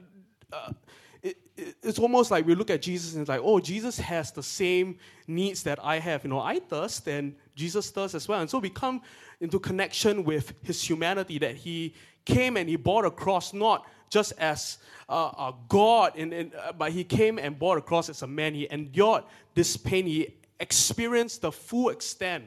uh, 0.51 0.73
it, 1.21 1.37
it, 1.55 1.75
it's 1.83 1.99
almost 1.99 2.31
like 2.31 2.45
we 2.45 2.55
look 2.55 2.69
at 2.69 2.81
Jesus 2.81 3.13
and 3.13 3.21
it's 3.21 3.29
like, 3.29 3.41
oh, 3.43 3.59
Jesus 3.59 3.99
has 3.99 4.31
the 4.31 4.43
same 4.43 4.97
needs 5.27 5.63
that 5.63 5.79
I 5.83 5.99
have. 5.99 6.23
You 6.23 6.29
know, 6.31 6.39
I 6.39 6.59
thirst 6.59 7.07
and 7.07 7.35
Jesus 7.55 7.91
thirsts 7.91 8.15
as 8.15 8.27
well. 8.27 8.41
And 8.41 8.49
so 8.49 8.59
we 8.59 8.69
come 8.69 9.01
into 9.39 9.59
connection 9.59 10.23
with 10.23 10.53
his 10.63 10.81
humanity 10.81 11.37
that 11.39 11.55
he 11.55 11.93
came 12.25 12.57
and 12.57 12.67
he 12.67 12.75
bore 12.75 13.05
a 13.05 13.11
cross 13.11 13.53
not 13.53 13.85
just 14.09 14.33
as 14.37 14.77
uh, 15.09 15.31
a 15.37 15.53
God, 15.69 16.15
in, 16.15 16.33
in, 16.33 16.51
uh, 16.61 16.73
but 16.73 16.91
he 16.91 17.03
came 17.03 17.39
and 17.39 17.57
bore 17.57 17.77
a 17.77 17.81
cross 17.81 18.09
as 18.09 18.21
a 18.21 18.27
man. 18.27 18.53
He 18.53 18.67
endured 18.69 19.23
this 19.55 19.77
pain. 19.77 20.05
He 20.05 20.35
experienced 20.59 21.41
the 21.41 21.51
full 21.51 21.89
extent 21.89 22.45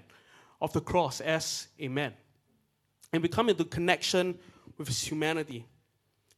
of 0.60 0.72
the 0.72 0.80
cross 0.80 1.20
as 1.20 1.68
a 1.78 1.88
man. 1.88 2.12
And 3.12 3.22
we 3.22 3.28
come 3.28 3.48
into 3.48 3.64
connection 3.64 4.38
with 4.76 4.88
his 4.88 5.02
humanity. 5.02 5.66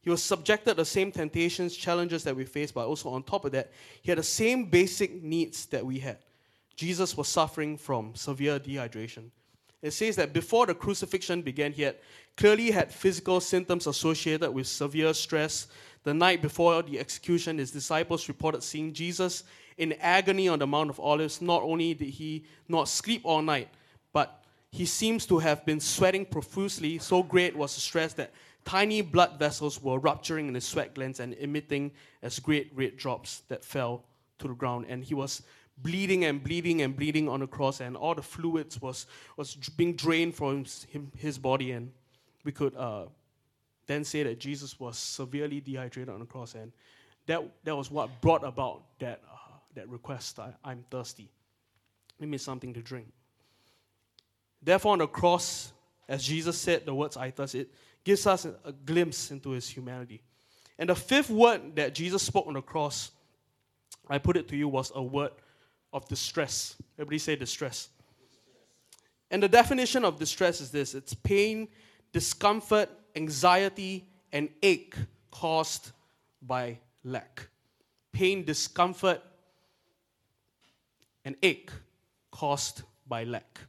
He 0.07 0.11
was 0.11 0.23
subjected 0.23 0.69
to 0.69 0.75
the 0.75 0.85
same 0.85 1.11
temptations, 1.11 1.75
challenges 1.75 2.23
that 2.23 2.33
we 2.33 2.45
face, 2.45 2.71
but 2.71 2.87
also 2.87 3.09
on 3.09 3.23
top 3.23 3.43
of 3.43 3.51
that, 3.51 3.73
he 4.01 4.09
had 4.09 4.17
the 4.17 4.23
same 4.23 4.63
basic 4.63 5.21
needs 5.21 5.65
that 5.65 5.85
we 5.85 5.99
had. 5.99 6.19
Jesus 6.77 7.17
was 7.17 7.27
suffering 7.27 7.75
from 7.75 8.15
severe 8.15 8.57
dehydration. 8.57 9.31
It 9.81 9.91
says 9.91 10.15
that 10.15 10.31
before 10.31 10.65
the 10.65 10.75
crucifixion 10.75 11.41
began, 11.41 11.73
he 11.73 11.81
had 11.81 11.97
clearly 12.37 12.71
had 12.71 12.89
physical 12.89 13.41
symptoms 13.41 13.85
associated 13.85 14.49
with 14.51 14.67
severe 14.67 15.13
stress. 15.13 15.67
The 16.03 16.13
night 16.13 16.41
before 16.41 16.81
the 16.83 17.01
execution, 17.01 17.57
his 17.57 17.71
disciples 17.71 18.29
reported 18.29 18.63
seeing 18.63 18.93
Jesus 18.93 19.43
in 19.77 19.91
agony 19.99 20.47
on 20.47 20.59
the 20.59 20.67
Mount 20.67 20.89
of 20.89 21.01
Olives. 21.01 21.41
Not 21.41 21.63
only 21.63 21.93
did 21.93 22.11
he 22.11 22.45
not 22.69 22.87
sleep 22.87 23.23
all 23.25 23.41
night, 23.41 23.67
but 24.13 24.41
he 24.71 24.85
seems 24.85 25.25
to 25.25 25.39
have 25.39 25.65
been 25.65 25.81
sweating 25.81 26.25
profusely. 26.25 26.97
So 26.97 27.23
great 27.23 27.57
was 27.57 27.75
the 27.75 27.81
stress 27.81 28.13
that 28.13 28.31
tiny 28.67 29.01
blood 29.01 29.39
vessels 29.39 29.81
were 29.81 29.97
rupturing 29.97 30.49
in 30.49 30.53
his 30.53 30.65
sweat 30.65 30.93
glands 30.93 31.21
and 31.21 31.33
emitting 31.35 31.89
as 32.21 32.37
great 32.37 32.69
red 32.75 32.97
drops 32.97 33.43
that 33.47 33.63
fell 33.63 34.03
to 34.39 34.49
the 34.49 34.53
ground. 34.53 34.85
And 34.89 35.05
he 35.05 35.13
was 35.13 35.41
bleeding 35.77 36.25
and 36.25 36.43
bleeding 36.43 36.81
and 36.81 36.93
bleeding 36.93 37.29
on 37.29 37.39
the 37.39 37.47
cross, 37.47 37.79
and 37.79 37.95
all 37.95 38.13
the 38.13 38.21
fluids 38.21 38.81
was, 38.81 39.05
was 39.37 39.55
being 39.55 39.95
drained 39.95 40.35
from 40.35 40.65
his, 41.15 41.37
body. 41.37 41.71
And 41.71 41.93
we 42.43 42.51
could 42.51 42.75
uh, 42.75 43.05
then 43.85 44.03
say 44.03 44.23
that 44.23 44.37
Jesus 44.37 44.77
was 44.77 44.97
severely 44.97 45.61
dehydrated 45.61 46.13
on 46.13 46.19
the 46.19 46.25
cross, 46.25 46.53
and 46.53 46.73
that, 47.25 47.41
that 47.63 47.75
was 47.75 47.89
what 47.89 48.19
brought 48.19 48.43
about 48.43 48.83
that, 48.99 49.21
uh, 49.31 49.53
that 49.75 49.87
request 49.87 50.39
I, 50.39 50.51
I'm 50.65 50.83
thirsty. 50.91 51.29
Give 52.19 52.27
me 52.27 52.37
something 52.37 52.73
to 52.73 52.81
drink. 52.81 53.07
Therefore, 54.61 54.91
on 54.91 54.99
the 54.99 55.07
cross, 55.07 55.71
as 56.09 56.25
Jesus 56.25 56.57
said 56.57 56.85
the 56.85 56.93
words 56.93 57.15
I 57.15 57.31
thirst, 57.31 57.55
it 57.55 57.69
gives 58.07 58.25
us 58.25 58.45
a, 58.45 58.55
a 58.63 58.71
glimpse 58.71 59.31
into 59.31 59.49
his 59.49 59.67
humanity. 59.67 60.21
And 60.79 60.87
the 60.87 60.95
fifth 60.95 61.29
word 61.29 61.75
that 61.75 61.93
Jesus 61.93 62.23
spoke 62.23 62.47
on 62.47 62.53
the 62.53 62.61
cross, 62.61 63.11
I 64.09 64.17
put 64.17 64.37
it 64.37 64.47
to 64.47 64.55
you, 64.55 64.69
was 64.69 64.93
a 64.95 65.03
word 65.03 65.31
of 65.91 66.07
distress. 66.07 66.77
Everybody 66.97 67.17
say 67.17 67.35
distress. 67.35 67.89
And 69.29 69.43
the 69.43 69.49
definition 69.49 70.05
of 70.05 70.17
distress 70.17 70.61
is 70.61 70.71
this 70.71 70.95
it's 70.95 71.13
pain, 71.13 71.67
discomfort, 72.13 72.89
anxiety, 73.13 74.07
and 74.31 74.47
ache 74.63 74.95
caused 75.29 75.91
by 76.41 76.79
lack. 77.03 77.45
Pain, 78.13 78.45
discomfort, 78.45 79.21
and 81.25 81.35
ache 81.43 81.71
caused 82.31 82.83
by 83.05 83.25
lack. 83.25 83.59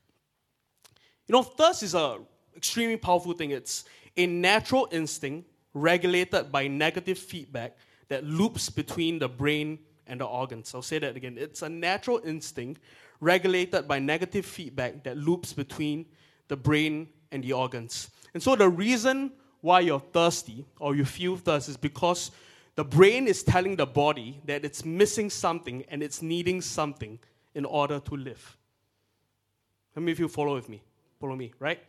You 1.26 1.32
know, 1.32 1.42
thirst 1.42 1.82
is 1.82 1.96
an 1.96 2.20
extremely 2.56 2.96
powerful 2.96 3.32
thing. 3.32 3.50
It's 3.50 3.84
a 4.18 4.26
natural 4.26 4.88
instinct 4.90 5.48
regulated 5.72 6.52
by 6.52 6.66
negative 6.66 7.18
feedback 7.18 7.76
that 8.08 8.24
loops 8.24 8.68
between 8.68 9.18
the 9.18 9.28
brain 9.28 9.78
and 10.06 10.20
the 10.20 10.24
organs. 10.24 10.74
I'll 10.74 10.82
say 10.82 10.98
that 10.98 11.16
again. 11.16 11.36
It's 11.38 11.62
a 11.62 11.68
natural 11.68 12.20
instinct 12.24 12.82
regulated 13.20 13.86
by 13.86 13.98
negative 13.98 14.44
feedback 14.44 15.04
that 15.04 15.16
loops 15.16 15.52
between 15.52 16.06
the 16.48 16.56
brain 16.56 17.08
and 17.30 17.44
the 17.44 17.52
organs. 17.52 18.10
And 18.34 18.42
so 18.42 18.56
the 18.56 18.68
reason 18.68 19.32
why 19.60 19.80
you're 19.80 20.00
thirsty 20.00 20.64
or 20.80 20.94
you 20.94 21.04
feel 21.04 21.36
thirst 21.36 21.68
is 21.68 21.76
because 21.76 22.30
the 22.74 22.84
brain 22.84 23.26
is 23.26 23.42
telling 23.42 23.76
the 23.76 23.86
body 23.86 24.40
that 24.44 24.64
it's 24.64 24.84
missing 24.84 25.30
something 25.30 25.84
and 25.88 26.02
it's 26.02 26.22
needing 26.22 26.60
something 26.60 27.18
in 27.54 27.64
order 27.64 28.00
to 28.00 28.16
live. 28.16 28.56
How 29.94 30.00
many 30.00 30.12
of 30.12 30.18
you 30.20 30.28
follow 30.28 30.54
with 30.54 30.68
me? 30.68 30.82
Follow 31.20 31.34
me, 31.34 31.52
right? 31.58 31.80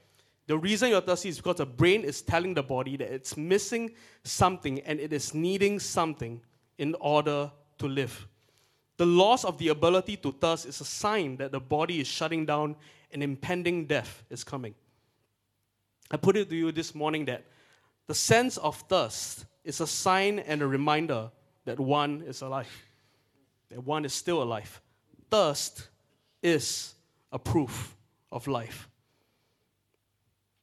The 0.50 0.58
reason 0.58 0.90
you're 0.90 1.02
thirsty 1.02 1.30
is 1.30 1.38
because 1.38 1.58
the 1.58 1.66
brain 1.68 2.02
is 2.02 2.24
telling 2.24 2.56
the 2.56 2.64
body 2.64 2.98
that 2.98 3.14
it's 3.14 3.38
missing 3.38 3.92
something 4.24 4.80
and 4.80 5.00
it 5.00 5.14
is 5.14 5.36
needing 5.36 5.78
something 5.78 6.42
in 6.80 6.96
order 7.00 7.52
to 7.78 7.88
live. 7.88 8.28
The 8.98 9.06
loss 9.06 9.46
of 9.46 9.60
the 9.60 9.68
ability 9.68 10.18
to 10.18 10.32
thirst 10.32 10.66
is 10.66 10.82
a 10.82 10.86
sign 10.86 11.38
that 11.38 11.52
the 11.52 11.60
body 11.60 12.00
is 12.00 12.08
shutting 12.08 12.48
down 12.48 12.78
and 13.12 13.22
impending 13.22 13.86
death 13.86 14.24
is 14.32 14.44
coming. 14.44 14.74
I 16.10 16.18
put 16.18 16.36
it 16.36 16.50
to 16.50 16.56
you 16.56 16.72
this 16.72 16.96
morning 16.96 17.26
that 17.26 17.46
the 18.08 18.16
sense 18.16 18.58
of 18.58 18.76
thirst 18.90 19.46
is 19.64 19.82
a 19.82 19.88
sign 19.88 20.40
and 20.40 20.64
a 20.64 20.68
reminder 20.68 21.30
that 21.66 21.80
one 21.80 22.24
is 22.26 22.42
alive, 22.42 22.86
that 23.70 23.84
one 23.84 24.04
is 24.04 24.16
still 24.16 24.42
alive. 24.42 24.82
Thirst 25.30 25.90
is 26.42 26.96
a 27.32 27.38
proof 27.38 27.96
of 28.32 28.48
life. 28.48 28.89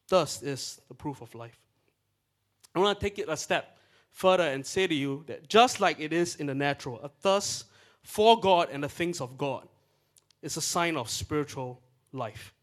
Thirst 0.09 0.43
is 0.43 0.81
the 0.89 0.95
proof 0.95 1.21
of 1.21 1.35
life. 1.35 1.59
I 2.75 2.79
want 2.79 3.01
to 3.01 3.05
take 3.05 3.19
it 3.19 3.29
a 3.29 3.37
step 3.37 3.79
further 4.11 4.45
and 4.45 4.65
say 4.65 4.87
to 4.87 4.95
you 4.95 5.25
that 5.27 5.49
just 5.49 5.81
like 5.81 5.99
it 6.01 6.13
is 6.13 6.37
in 6.37 6.47
the 6.47 6.55
natural, 6.55 7.01
a 7.01 7.09
thirst 7.09 7.67
for 8.03 8.39
God 8.39 8.69
and 8.71 8.85
the 8.85 8.89
things 8.89 9.21
of 9.21 9.37
God 9.37 9.67
is 10.43 10.57
a 10.57 10.61
sign 10.61 10.97
of 10.97 11.11
spiritual 11.11 11.81
life. 12.13 12.55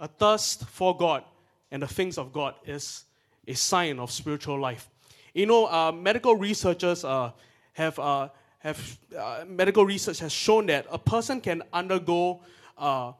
A 0.00 0.08
thirst 0.08 0.66
for 0.66 0.96
God 0.96 1.24
and 1.70 1.82
the 1.82 1.86
things 1.86 2.18
of 2.18 2.32
God 2.32 2.54
is 2.66 3.04
a 3.46 3.54
sign 3.54 3.98
of 3.98 4.10
spiritual 4.10 4.58
life. 4.58 4.88
You 5.32 5.46
know, 5.46 5.66
uh, 5.66 5.92
medical 5.92 6.34
researchers 6.34 7.04
uh, 7.04 7.32
have, 7.74 7.98
uh, 7.98 8.28
have 8.58 8.98
uh, 9.16 9.44
medical 9.46 9.84
research 9.84 10.18
has 10.20 10.32
shown 10.32 10.66
that 10.66 10.86
a 10.90 10.98
person 10.98 11.40
can 11.40 11.62
undergo 11.72 12.40
uh, 12.78 13.12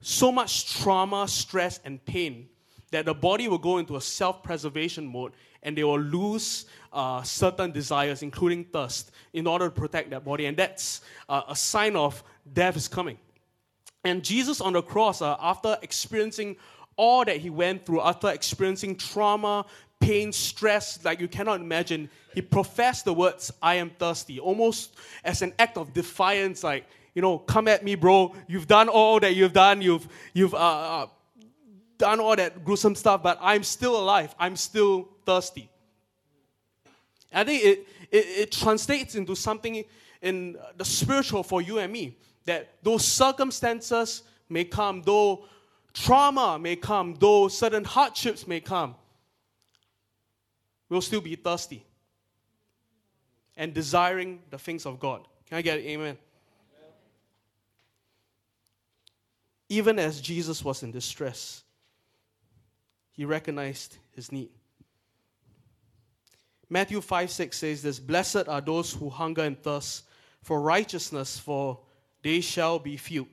so 0.00 0.30
much 0.30 0.80
trauma, 0.80 1.26
stress, 1.26 1.80
and 1.84 2.04
pain 2.04 2.48
that 2.90 3.04
the 3.04 3.14
body 3.14 3.48
will 3.48 3.58
go 3.58 3.78
into 3.78 3.96
a 3.96 4.00
self 4.00 4.42
preservation 4.42 5.06
mode 5.06 5.32
and 5.62 5.76
they 5.76 5.84
will 5.84 6.00
lose 6.00 6.66
uh, 6.92 7.22
certain 7.22 7.72
desires, 7.72 8.22
including 8.22 8.64
thirst, 8.64 9.10
in 9.32 9.46
order 9.46 9.66
to 9.66 9.70
protect 9.70 10.10
their 10.10 10.20
body. 10.20 10.46
And 10.46 10.56
that's 10.56 11.00
uh, 11.28 11.42
a 11.48 11.56
sign 11.56 11.96
of 11.96 12.22
death 12.52 12.76
is 12.76 12.88
coming. 12.88 13.18
And 14.04 14.22
Jesus 14.22 14.60
on 14.60 14.74
the 14.74 14.82
cross, 14.82 15.20
uh, 15.20 15.36
after 15.40 15.76
experiencing 15.82 16.56
all 16.96 17.24
that 17.24 17.38
he 17.38 17.50
went 17.50 17.84
through, 17.84 18.00
after 18.00 18.30
experiencing 18.30 18.96
trauma, 18.96 19.66
pain, 20.00 20.32
stress, 20.32 21.04
like 21.04 21.20
you 21.20 21.28
cannot 21.28 21.60
imagine, 21.60 22.08
he 22.32 22.40
professed 22.40 23.04
the 23.04 23.12
words, 23.12 23.52
I 23.60 23.74
am 23.74 23.90
thirsty, 23.90 24.38
almost 24.38 24.96
as 25.24 25.42
an 25.42 25.52
act 25.58 25.76
of 25.76 25.92
defiance, 25.92 26.62
like, 26.62 26.86
you 27.18 27.22
know, 27.22 27.36
come 27.36 27.66
at 27.66 27.82
me, 27.82 27.96
bro. 27.96 28.32
You've 28.46 28.68
done 28.68 28.88
all 28.88 29.18
that 29.18 29.34
you've 29.34 29.52
done. 29.52 29.82
You've, 29.82 30.06
you've 30.34 30.54
uh, 30.54 30.58
uh 30.58 31.06
done 31.98 32.20
all 32.20 32.36
that 32.36 32.64
gruesome 32.64 32.94
stuff, 32.94 33.24
but 33.24 33.36
I'm 33.42 33.64
still 33.64 34.00
alive. 34.00 34.36
I'm 34.38 34.54
still 34.54 35.08
thirsty. 35.26 35.68
I 37.32 37.42
think 37.42 37.64
it, 37.64 37.86
it, 38.12 38.26
it 38.42 38.52
translates 38.52 39.16
into 39.16 39.34
something 39.34 39.82
in 40.22 40.56
the 40.76 40.84
spiritual 40.84 41.42
for 41.42 41.60
you 41.60 41.80
and 41.80 41.92
me 41.92 42.16
that 42.44 42.68
those 42.84 43.04
circumstances 43.04 44.22
may 44.48 44.62
come, 44.62 45.02
though 45.02 45.44
trauma 45.92 46.56
may 46.56 46.76
come, 46.76 47.16
though 47.18 47.48
certain 47.48 47.82
hardships 47.82 48.46
may 48.46 48.60
come, 48.60 48.94
we'll 50.88 51.00
still 51.00 51.20
be 51.20 51.34
thirsty 51.34 51.84
and 53.56 53.74
desiring 53.74 54.38
the 54.50 54.58
things 54.58 54.86
of 54.86 55.00
God. 55.00 55.26
Can 55.46 55.58
I 55.58 55.62
get 55.62 55.80
an 55.80 55.84
amen? 55.84 56.16
Even 59.68 59.98
as 59.98 60.20
Jesus 60.20 60.64
was 60.64 60.82
in 60.82 60.90
distress, 60.90 61.62
he 63.12 63.24
recognized 63.24 63.96
his 64.12 64.32
need. 64.32 64.50
Matthew 66.70 67.00
5 67.00 67.30
6 67.30 67.56
says 67.56 67.82
this 67.82 67.98
Blessed 67.98 68.48
are 68.48 68.60
those 68.60 68.92
who 68.92 69.08
hunger 69.08 69.42
and 69.42 69.60
thirst 69.60 70.04
for 70.42 70.60
righteousness, 70.60 71.38
for 71.38 71.80
they 72.22 72.40
shall 72.40 72.78
be 72.78 72.96
filled. 72.96 73.28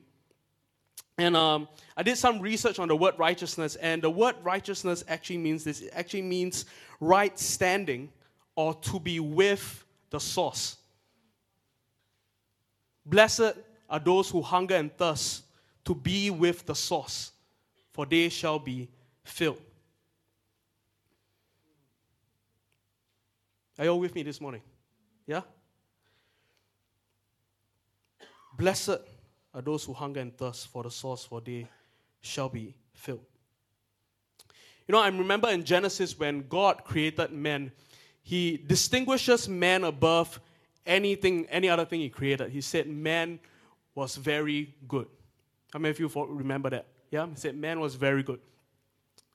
And 1.18 1.34
um, 1.34 1.68
I 1.96 2.02
did 2.02 2.18
some 2.18 2.40
research 2.40 2.78
on 2.78 2.88
the 2.88 2.96
word 2.96 3.14
righteousness, 3.18 3.76
and 3.76 4.02
the 4.02 4.10
word 4.10 4.36
righteousness 4.42 5.02
actually 5.08 5.38
means 5.38 5.64
this 5.64 5.80
it 5.80 5.90
actually 5.94 6.22
means 6.22 6.66
right 7.00 7.38
standing 7.38 8.10
or 8.54 8.74
to 8.74 9.00
be 9.00 9.20
with 9.20 9.84
the 10.10 10.20
source. 10.20 10.76
Blessed 13.04 13.54
are 13.88 14.00
those 14.00 14.28
who 14.28 14.42
hunger 14.42 14.74
and 14.74 14.94
thirst 14.96 15.44
to 15.86 15.94
be 15.94 16.30
with 16.30 16.66
the 16.66 16.74
source, 16.74 17.32
for 17.92 18.04
they 18.04 18.28
shall 18.28 18.58
be 18.58 18.88
filled. 19.24 19.62
Are 23.78 23.84
you 23.84 23.90
all 23.90 24.00
with 24.00 24.14
me 24.14 24.22
this 24.22 24.40
morning? 24.40 24.62
Yeah? 25.26 25.42
Blessed 28.56 28.98
are 29.54 29.62
those 29.62 29.84
who 29.84 29.92
hunger 29.92 30.20
and 30.20 30.36
thirst 30.36 30.68
for 30.68 30.82
the 30.82 30.90
source, 30.90 31.24
for 31.24 31.40
they 31.40 31.68
shall 32.20 32.48
be 32.48 32.74
filled. 32.92 33.24
You 34.88 34.92
know, 34.92 35.00
I 35.00 35.08
remember 35.08 35.48
in 35.50 35.64
Genesis 35.64 36.18
when 36.18 36.48
God 36.48 36.84
created 36.84 37.32
man, 37.32 37.70
he 38.22 38.56
distinguishes 38.56 39.48
man 39.48 39.84
above 39.84 40.40
anything, 40.84 41.46
any 41.46 41.68
other 41.68 41.84
thing 41.84 42.00
he 42.00 42.08
created. 42.08 42.50
He 42.50 42.60
said 42.60 42.88
man 42.88 43.38
was 43.94 44.16
very 44.16 44.74
good. 44.88 45.06
How 45.76 45.80
many 45.80 45.90
of 45.90 46.00
you 46.00 46.08
remember 46.30 46.70
that? 46.70 46.86
Yeah? 47.10 47.26
He 47.26 47.36
said 47.36 47.54
man 47.54 47.80
was 47.80 47.96
very 47.96 48.22
good. 48.22 48.40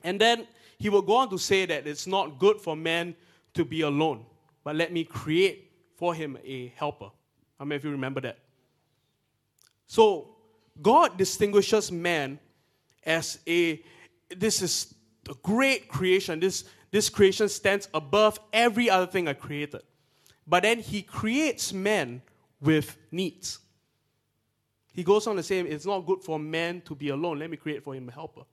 And 0.04 0.20
then 0.20 0.48
he 0.80 0.90
will 0.90 1.04
go 1.04 1.18
on 1.18 1.30
to 1.30 1.38
say 1.38 1.68
that 1.68 1.86
it's 1.86 2.08
not 2.08 2.40
good 2.40 2.60
for 2.60 2.76
man 2.76 3.14
to 3.54 3.64
be 3.64 3.82
alone 3.82 4.26
but 4.64 4.76
let 4.76 4.92
me 4.92 5.04
create 5.04 5.72
for 5.98 6.16
him 6.16 6.40
a 6.44 6.74
helper. 6.76 7.12
How 7.60 7.66
many 7.66 7.78
of 7.78 7.84
you 7.84 7.92
remember 7.92 8.22
that? 8.22 8.40
So, 9.86 10.36
God 10.82 11.16
distinguishes 11.16 11.92
man 11.92 12.40
as 13.04 13.38
a 13.48 13.84
this 14.36 14.64
is 14.64 14.96
a 15.30 15.36
great 15.44 15.90
creation. 15.90 16.40
This, 16.40 16.64
this 16.90 17.08
creation 17.08 17.50
stands 17.50 17.88
above 17.94 18.40
every 18.52 18.90
other 18.90 19.06
thing 19.06 19.28
I 19.28 19.34
created. 19.34 19.84
But 20.48 20.64
then 20.64 20.80
he 20.80 21.04
creates 21.04 21.72
man 21.72 22.24
with 22.60 22.98
needs. 23.12 23.60
He 24.92 25.04
goes 25.04 25.28
on 25.28 25.36
to 25.38 25.44
say, 25.44 25.60
It's 25.60 25.86
not 25.86 26.06
good 26.06 26.22
for 26.22 26.38
man 26.40 26.82
to 26.82 26.96
be 26.96 27.10
alone. 27.10 27.40
Let 27.40 27.50
me 27.50 27.58
create 27.58 27.84
for 27.84 27.94
him 27.94 28.10
a 28.10 28.12
helper. 28.12 28.44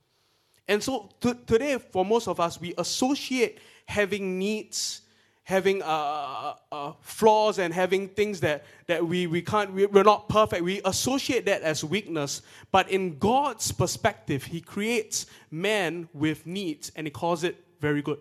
And 0.66 0.83
so 0.83 1.11
t- 1.21 1.35
today, 1.47 1.78
for 1.78 2.04
most 2.04 2.28
of 2.28 2.40
us, 2.40 2.61
we 2.61 2.75
associate 2.76 3.59
having 3.87 4.38
needs 4.38 5.02
having 5.49 5.83
uh, 5.83 5.87
uh, 5.87 6.54
uh, 6.71 6.92
flaws 7.00 7.59
and 7.59 7.73
having 7.73 8.07
things 8.07 8.38
that, 8.40 8.66
that 8.87 9.07
we, 9.07 9.26
we 9.26 9.40
can't, 9.40 9.73
we, 9.73 9.87
we're 9.87 10.02
not 10.02 10.28
perfect. 10.28 10.62
We 10.62 10.83
associate 10.85 11.47
that 11.47 11.62
as 11.62 11.83
weakness. 11.83 12.42
But 12.71 12.90
in 12.90 13.18
God's 13.18 13.73
perspective, 13.73 14.45
He 14.45 14.61
creates 14.61 15.25
man 15.50 16.07
with 16.12 16.47
needs 16.47 16.92
and 16.95 17.07
He 17.07 17.11
calls 17.11 17.45
it 17.45 17.57
very 17.80 18.02
good. 18.02 18.18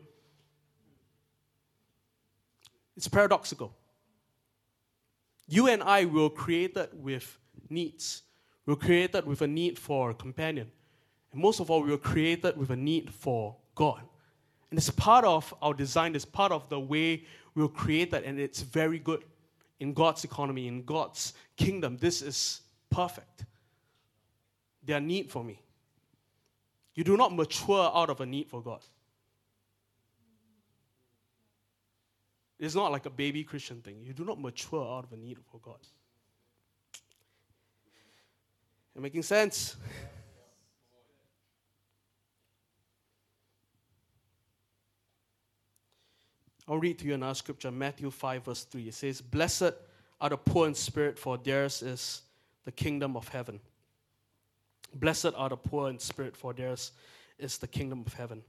It's 2.96 3.10
paradoxical. 3.10 3.76
You 5.50 5.68
and 5.68 5.84
I 5.84 6.06
were 6.06 6.30
created 6.30 6.92
with 6.94 7.38
needs. 7.70 8.24
We 8.66 8.74
were 8.74 8.80
created 8.80 9.26
with 9.26 9.42
a 9.42 9.48
need 9.48 9.78
for 9.80 10.12
a 10.12 10.14
companion. 10.14 10.72
And 11.32 11.42
most 11.42 11.60
of 11.60 11.70
all, 11.70 11.82
we 11.84 11.92
were 11.92 11.98
created 11.98 12.58
with 12.58 12.70
a 12.70 12.76
need 12.76 13.14
for 13.14 13.56
God. 13.76 14.02
And 14.70 14.78
it's 14.78 14.90
part 14.90 15.24
of 15.24 15.54
our 15.62 15.74
design, 15.74 16.16
it's 16.16 16.26
part 16.26 16.52
of 16.52 16.68
the 16.70 16.80
way 16.80 17.26
we 17.56 17.62
were 17.62 17.70
created, 17.70 18.24
and 18.24 18.40
it's 18.40 18.62
very 18.62 19.00
good 19.00 19.24
in 19.80 19.94
God's 19.94 20.24
economy, 20.24 20.68
in 20.68 20.84
God's 20.84 21.34
kingdom. 21.56 21.98
This 21.98 22.22
is 22.22 22.62
perfect. 22.90 23.46
Their 24.84 25.00
need 25.00 25.30
for 25.30 25.44
me. 25.44 25.62
You 26.96 27.04
do 27.04 27.16
not 27.16 27.36
mature 27.36 27.92
out 27.94 28.10
of 28.10 28.22
a 28.22 28.26
need 28.26 28.50
for 28.50 28.62
God. 28.62 28.82
It's 32.60 32.74
not 32.74 32.92
like 32.92 33.06
a 33.06 33.12
baby 33.12 33.44
Christian 33.44 33.82
thing. 33.82 34.02
You 34.04 34.14
do 34.14 34.26
not 34.26 34.42
mature 34.42 34.84
out 34.84 35.04
of 35.04 35.14
a 35.14 35.18
need 35.18 35.38
for 35.52 35.60
God. 35.60 35.80
Making 39.00 39.22
sense? 39.22 39.76
I'll 46.68 46.80
read 46.80 46.98
to 47.00 47.06
you 47.06 47.14
another 47.14 47.36
scripture, 47.36 47.72
Matthew 47.72 48.10
5, 48.10 48.46
verse 48.46 48.64
3. 48.64 48.88
It 48.88 48.94
says, 48.96 49.22
Blessed 49.22 49.74
are 50.20 50.30
the 50.30 50.38
poor 50.38 50.68
in 50.68 50.74
spirit, 50.74 51.20
for 51.20 51.38
theirs 51.38 51.84
is 51.84 52.24
the 52.66 52.72
kingdom 52.72 53.16
of 53.16 53.28
heaven. 53.28 53.60
Blessed 54.96 55.32
are 55.36 55.50
the 55.50 55.58
poor 55.58 55.90
in 55.90 56.00
spirit, 56.00 56.36
for 56.36 56.54
theirs 56.54 56.92
is 57.38 57.60
the 57.60 57.68
kingdom 57.68 58.04
of 58.06 58.14
heaven. 58.14 58.42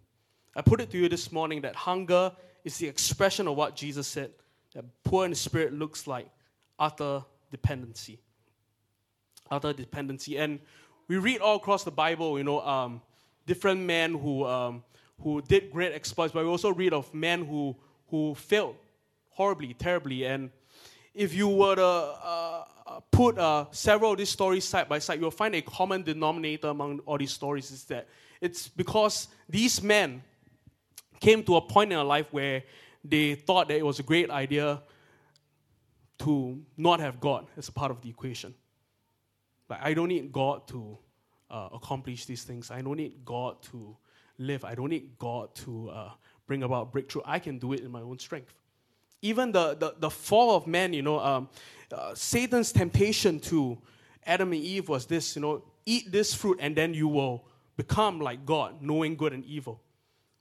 I 0.57 0.63
put 0.63 0.81
it 0.81 0.91
to 0.91 0.99
you 0.99 1.11
this 1.11 1.31
morning 1.31 1.61
that 1.61 1.77
hunger 1.77 2.33
is 2.65 2.79
the 2.79 2.89
expression 2.89 3.47
of 3.47 3.57
what 3.57 3.77
Jesus 3.77 4.09
said, 4.09 4.31
that 4.75 4.85
poor 5.05 5.27
in 5.27 5.35
spirit 5.35 5.75
looks 5.75 6.07
like 6.07 6.29
utter 6.79 7.23
dependency. 7.51 8.19
Utter 9.51 9.73
dependency. 9.73 10.39
And 10.39 10.61
we 11.09 11.17
read 11.17 11.41
all 11.41 11.57
across 11.57 11.85
the 11.85 11.91
Bible, 11.91 12.39
you 12.39 12.45
know, 12.45 12.61
um, 12.61 13.01
different 13.47 13.81
men 13.81 14.15
who, 14.15 14.45
um, 14.45 14.85
who 15.21 15.41
did 15.43 15.71
great 15.71 15.93
exploits, 15.93 16.33
but 16.33 16.45
we 16.45 16.51
also 16.51 16.73
read 16.73 16.93
of 16.93 17.13
men 17.15 17.45
who 17.45 17.77
who 18.11 18.35
failed 18.35 18.77
horribly, 19.31 19.75
terribly. 19.75 20.25
And 20.25 20.51
if 21.15 21.35
you 21.35 21.49
were 21.49 21.77
to 21.77 21.83
uh, 21.83 22.65
uh, 22.87 23.01
put 23.11 23.39
uh, 23.39 23.67
several 23.71 24.13
of 24.13 24.19
these 24.19 24.31
stories 24.31 24.65
side 24.65 24.89
by 24.89 24.99
side, 24.99 25.21
you'll 25.21 25.31
find 25.31 25.55
a 25.55 25.63
common 25.63 26.03
denominator 26.03 26.69
among 26.69 27.01
all 27.01 27.19
these 27.19 27.33
stories 27.33 27.71
is 27.71 27.85
that 27.85 28.09
it's 28.41 28.69
because 28.69 29.29
these 29.49 29.83
men 29.83 30.23
came 31.21 31.43
to 31.43 31.57
a 31.57 31.61
point 31.61 31.93
in 31.93 31.99
their 31.99 32.05
life 32.05 32.27
where 32.31 32.63
they 33.05 33.35
thought 33.35 33.69
that 33.69 33.77
it 33.77 33.85
was 33.85 33.99
a 33.99 34.03
great 34.03 34.31
idea 34.31 34.83
to 36.21 36.61
not 36.77 37.01
have 37.01 37.21
God 37.21 37.47
as 37.57 37.69
a 37.69 37.73
part 37.73 37.91
of 37.91 38.01
the 38.01 38.09
equation. 38.09 38.55
Like, 39.69 39.81
I 39.83 39.95
don't 39.95 40.09
need 40.09 40.33
God 40.33 40.67
to 40.69 40.99
uh, 41.51 41.69
accomplish 41.73 42.25
these 42.25 42.43
things. 42.43 42.71
I 42.71 42.83
don't 42.83 42.97
need 42.97 43.25
God 43.25 43.63
to 43.65 43.97
live. 44.39 44.65
I 44.65 44.75
don't 44.75 44.91
need 44.91 45.19
God 45.19 45.55
to 45.57 45.91
uh, 45.91 46.11
bring 46.47 46.63
about 46.63 46.93
breakthrough. 46.93 47.23
I 47.25 47.39
can 47.39 47.59
do 47.59 47.73
it 47.73 47.81
in 47.81 47.91
my 47.91 48.01
own 48.01 48.19
strength. 48.19 48.55
Even 49.21 49.51
the, 49.53 49.75
the, 49.75 49.95
the 49.99 50.11
fall 50.11 50.57
of 50.57 50.67
man, 50.67 50.93
you 50.93 51.03
know, 51.03 51.19
um, 51.19 51.49
uh, 51.93 52.15
Satan's 52.15 52.71
temptation 52.71 53.41
to 53.41 53.79
Adam 54.25 54.53
and 54.53 54.63
Eve 54.63 54.89
was 54.89 55.07
this, 55.07 55.35
you 55.35 55.43
know, 55.43 55.65
eat 55.87 56.13
this 56.13 56.35
fruit 56.35 56.59
and 56.61 56.77
then 56.77 56.95
you 56.95 57.09
will 57.09 57.45
become 57.77 58.21
like 58.21 58.45
God, 58.45 58.81
knowing 58.81 59.17
good 59.17 59.33
and 59.33 59.45
evil. 59.45 59.81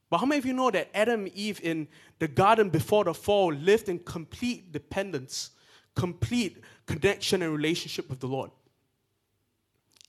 But 0.09 0.19
how 0.19 0.25
many 0.25 0.39
of 0.39 0.45
you 0.45 0.53
know 0.53 0.71
that 0.71 0.89
Adam 0.93 1.21
and 1.21 1.29
Eve 1.29 1.59
in 1.63 1.87
the 2.19 2.27
garden 2.27 2.69
before 2.69 3.03
the 3.03 3.13
fall 3.13 3.53
lived 3.53 3.89
in 3.89 3.99
complete 3.99 4.71
dependence, 4.71 5.51
complete 5.95 6.61
connection 6.85 7.41
and 7.41 7.51
relationship 7.51 8.09
with 8.09 8.19
the 8.19 8.27
Lord? 8.27 8.51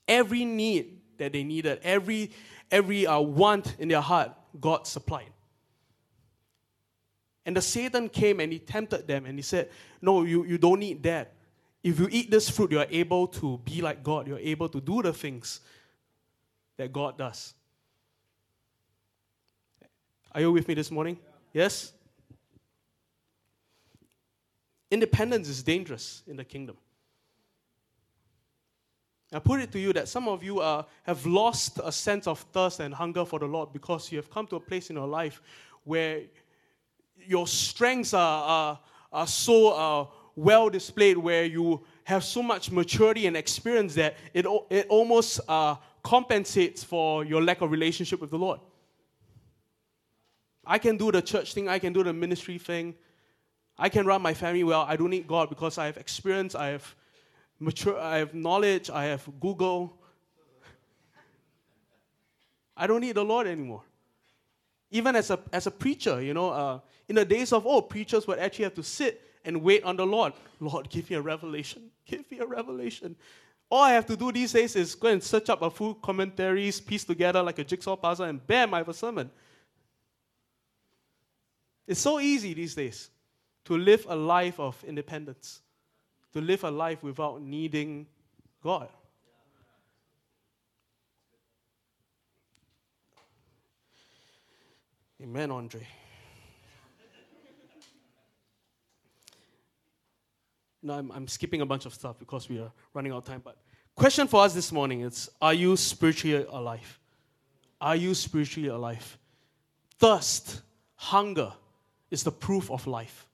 Every 0.09 0.43
need 0.43 0.99
that 1.19 1.33
they 1.33 1.43
needed, 1.43 1.79
every, 1.83 2.31
every 2.71 3.05
uh, 3.05 3.19
want 3.19 3.75
in 3.77 3.87
their 3.87 4.01
heart, 4.01 4.31
God 4.59 4.87
supplied. 4.87 5.31
And 7.45 7.55
the 7.55 7.61
Satan 7.61 8.09
came 8.09 8.39
and 8.39 8.51
he 8.51 8.59
tempted 8.59 9.07
them 9.07 9.25
and 9.25 9.37
he 9.37 9.43
said, 9.43 9.69
No, 10.01 10.23
you, 10.23 10.45
you 10.45 10.57
don't 10.57 10.79
need 10.79 11.03
that. 11.03 11.33
If 11.83 11.99
you 11.99 12.09
eat 12.11 12.29
this 12.29 12.49
fruit, 12.49 12.71
you 12.71 12.79
are 12.79 12.87
able 12.89 13.27
to 13.27 13.59
be 13.59 13.81
like 13.81 14.03
God. 14.03 14.27
You're 14.27 14.39
able 14.39 14.67
to 14.69 14.81
do 14.81 15.01
the 15.01 15.13
things 15.13 15.61
that 16.77 16.91
God 16.91 17.17
does. 17.17 17.53
Are 20.31 20.41
you 20.41 20.51
with 20.51 20.67
me 20.67 20.73
this 20.73 20.91
morning? 20.91 21.17
Yes? 21.53 21.93
Independence 24.91 25.47
is 25.47 25.63
dangerous 25.63 26.23
in 26.27 26.35
the 26.35 26.43
kingdom. 26.43 26.77
I 29.31 29.39
put 29.39 29.59
it 29.59 29.71
to 29.73 29.79
you 29.79 29.93
that 29.93 30.07
some 30.07 30.27
of 30.27 30.43
you 30.43 30.59
have 30.59 31.25
lost 31.25 31.79
a 31.83 31.91
sense 31.91 32.25
of 32.25 32.39
thirst 32.51 32.79
and 32.79 32.93
hunger 32.93 33.25
for 33.25 33.37
the 33.37 33.45
Lord 33.45 33.71
because 33.71 34.11
you 34.11 34.17
have 34.17 34.29
come 34.29 34.47
to 34.47 34.55
a 34.55 34.59
place 34.59 34.89
in 34.89 34.95
your 34.95 35.07
life 35.07 35.41
where 35.83 36.21
your 37.27 37.47
strengths 37.47 38.13
are, 38.13 38.43
are, 38.43 38.79
are 39.11 39.27
so 39.27 39.69
uh, 39.69 40.05
well 40.35 40.69
displayed, 40.69 41.17
where 41.17 41.45
you 41.45 41.85
have 42.05 42.23
so 42.23 42.41
much 42.41 42.71
maturity 42.71 43.27
and 43.27 43.37
experience 43.37 43.93
that 43.95 44.17
it, 44.33 44.45
it 44.69 44.87
almost 44.87 45.41
uh, 45.47 45.75
compensates 46.01 46.83
for 46.83 47.23
your 47.23 47.41
lack 47.41 47.61
of 47.61 47.69
relationship 47.69 48.21
with 48.21 48.31
the 48.31 48.37
Lord. 48.37 48.59
I 50.65 50.77
can 50.77 50.97
do 50.97 51.11
the 51.11 51.21
church 51.21 51.53
thing, 51.53 51.67
I 51.67 51.77
can 51.77 51.93
do 51.93 52.03
the 52.03 52.13
ministry 52.13 52.57
thing, 52.57 52.95
I 53.77 53.89
can 53.89 54.05
run 54.05 54.21
my 54.21 54.33
family 54.33 54.63
well. 54.63 54.85
I 54.87 54.95
don't 54.95 55.09
need 55.09 55.27
God 55.27 55.49
because 55.49 55.77
I 55.77 55.85
have 55.85 55.97
experience, 55.97 56.55
I 56.55 56.67
have 56.67 56.95
mature, 57.59 57.99
I 57.99 58.17
have 58.17 58.33
knowledge, 58.33 58.89
I 58.89 59.05
have 59.05 59.27
Google. 59.39 59.97
I 62.75 62.87
don't 62.87 63.01
need 63.01 63.15
the 63.15 63.25
Lord 63.25 63.47
anymore. 63.47 63.83
Even 64.91 65.15
as 65.15 65.29
a, 65.29 65.39
as 65.51 65.67
a 65.67 65.71
preacher, 65.71 66.21
you 66.21 66.33
know, 66.33 66.49
uh, 66.49 66.79
in 67.07 67.15
the 67.15 67.25
days 67.25 67.53
of 67.53 67.65
old, 67.65 67.89
preachers 67.89 68.25
would 68.27 68.39
actually 68.39 68.63
have 68.63 68.75
to 68.75 68.83
sit 68.83 69.21
and 69.45 69.61
wait 69.61 69.83
on 69.83 69.95
the 69.95 70.05
Lord. 70.05 70.33
Lord, 70.59 70.89
give 70.89 71.09
me 71.09 71.15
a 71.15 71.21
revelation. 71.21 71.91
Give 72.05 72.29
me 72.31 72.39
a 72.39 72.45
revelation. 72.45 73.15
All 73.69 73.83
I 73.83 73.91
have 73.91 74.05
to 74.07 74.17
do 74.17 74.31
these 74.31 74.51
days 74.51 74.75
is 74.75 74.95
go 74.95 75.09
and 75.09 75.21
search 75.21 75.49
up 75.49 75.61
a 75.61 75.69
few 75.69 75.95
commentaries, 76.01 76.79
piece 76.79 77.03
together 77.03 77.43
like 77.43 77.59
a 77.59 77.63
jigsaw 77.63 77.95
puzzle, 77.95 78.25
and 78.25 78.45
bam, 78.45 78.73
I 78.73 78.79
have 78.79 78.89
a 78.89 78.93
sermon. 78.93 79.29
It's 81.87 81.99
so 81.99 82.19
easy 82.19 82.53
these 82.53 82.75
days 82.75 83.09
to 83.65 83.77
live 83.77 84.05
a 84.09 84.15
life 84.15 84.59
of 84.59 84.83
independence, 84.83 85.61
to 86.33 86.41
live 86.41 86.63
a 86.63 86.71
life 86.71 87.03
without 87.03 87.41
needing 87.41 88.05
God. 88.61 88.89
Amen, 95.21 95.51
Andre. 95.51 95.85
No, 100.81 100.93
I'm, 100.93 101.11
I'm 101.11 101.27
skipping 101.27 101.59
a 101.61 101.65
bunch 101.65 101.85
of 101.85 101.93
stuff 101.93 102.17
because 102.19 102.47
we 102.47 102.59
are 102.59 102.71
running 102.93 103.11
out 103.11 103.17
of 103.17 103.23
time. 103.25 103.41
But 103.43 103.57
question 103.95 104.27
for 104.27 104.43
us 104.43 104.53
this 104.53 104.71
morning 104.71 105.01
is 105.01 105.29
Are 105.41 105.53
you 105.53 105.75
spiritually 105.75 106.45
alive? 106.49 106.99
Are 107.81 107.95
you 107.95 108.13
spiritually 108.13 108.69
alive? 108.69 109.17
Thirst, 109.97 110.61
hunger 110.95 111.51
is 112.09 112.23
the 112.23 112.31
proof 112.31 112.71
of 112.71 112.87
life. 112.87 113.28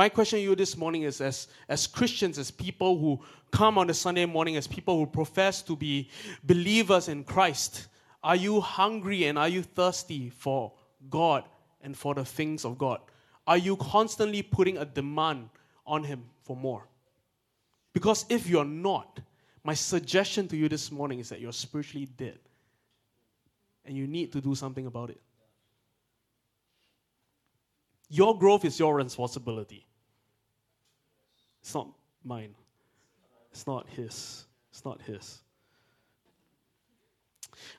My 0.00 0.08
question 0.08 0.38
to 0.38 0.42
you 0.42 0.56
this 0.56 0.78
morning 0.78 1.02
is 1.02 1.20
as, 1.20 1.48
as 1.68 1.86
Christians, 1.86 2.38
as 2.38 2.50
people 2.50 2.98
who 2.98 3.20
come 3.50 3.76
on 3.76 3.90
a 3.90 3.92
Sunday 3.92 4.24
morning, 4.24 4.56
as 4.56 4.66
people 4.66 4.96
who 4.96 5.04
profess 5.04 5.60
to 5.60 5.76
be 5.76 6.08
believers 6.42 7.08
in 7.08 7.22
Christ, 7.22 7.88
are 8.24 8.34
you 8.34 8.62
hungry 8.62 9.26
and 9.26 9.36
are 9.36 9.50
you 9.50 9.60
thirsty 9.62 10.30
for 10.30 10.72
God 11.10 11.44
and 11.82 11.94
for 11.94 12.14
the 12.14 12.24
things 12.24 12.64
of 12.64 12.78
God? 12.78 13.02
Are 13.46 13.58
you 13.58 13.76
constantly 13.76 14.40
putting 14.40 14.78
a 14.78 14.86
demand 14.86 15.50
on 15.86 16.02
Him 16.02 16.24
for 16.44 16.56
more? 16.56 16.88
Because 17.92 18.24
if 18.30 18.48
you're 18.48 18.64
not, 18.64 19.20
my 19.64 19.74
suggestion 19.74 20.48
to 20.48 20.56
you 20.56 20.70
this 20.70 20.90
morning 20.90 21.18
is 21.18 21.28
that 21.28 21.40
you're 21.40 21.52
spiritually 21.52 22.08
dead 22.16 22.38
and 23.84 23.98
you 23.98 24.06
need 24.06 24.32
to 24.32 24.40
do 24.40 24.54
something 24.54 24.86
about 24.86 25.10
it. 25.10 25.20
Your 28.08 28.38
growth 28.38 28.64
is 28.64 28.78
your 28.78 28.96
responsibility. 28.96 29.84
It's 31.60 31.74
not 31.74 31.88
mine. 32.24 32.54
It's 33.52 33.66
not 33.66 33.86
his. 33.88 34.46
It's 34.70 34.84
not 34.84 35.00
his. 35.02 35.40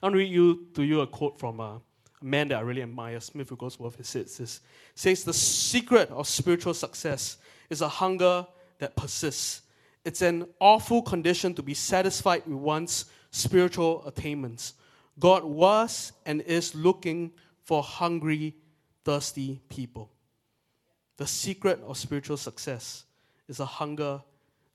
I'll 0.04 0.12
read 0.12 0.32
you 0.32 0.68
to 0.76 0.84
you 0.84 1.02
a 1.02 1.08
quote 1.08 1.40
from 1.40 1.60
uh, 1.60 1.76
a 1.76 1.82
man 2.22 2.50
that 2.50 2.60
I 2.60 2.62
really 2.62 2.82
admire, 2.82 3.20
Smith 3.20 3.50
Wigglesworth. 3.52 3.98
He 3.98 4.04
says 4.04 4.38
this 4.38 4.62
says 4.96 5.24
the 5.24 5.34
secret 5.34 6.10
of 6.12 6.28
spiritual 6.28 6.74
success 6.74 7.38
is 7.70 7.82
a 7.82 7.88
hunger 7.88 8.46
that 8.80 8.96
persists. 8.96 9.62
It's 10.04 10.22
an 10.22 10.48
awful 10.60 11.02
condition 11.02 11.54
to 11.56 11.64
be 11.64 11.74
satisfied 11.74 12.44
with 12.46 12.58
one's 12.58 13.06
spiritual 13.32 14.04
attainments. 14.06 14.74
God 15.20 15.44
was 15.44 16.12
and 16.26 16.42
is 16.42 16.74
looking 16.74 17.32
for 17.64 17.84
hungry, 17.84 18.56
thirsty 19.06 19.62
people. 19.70 20.12
The 21.18 21.28
secret 21.28 21.80
of 21.86 21.98
spiritual 21.98 22.38
success 22.38 23.06
is 23.52 23.60
a 23.60 23.66
hunger 23.66 24.22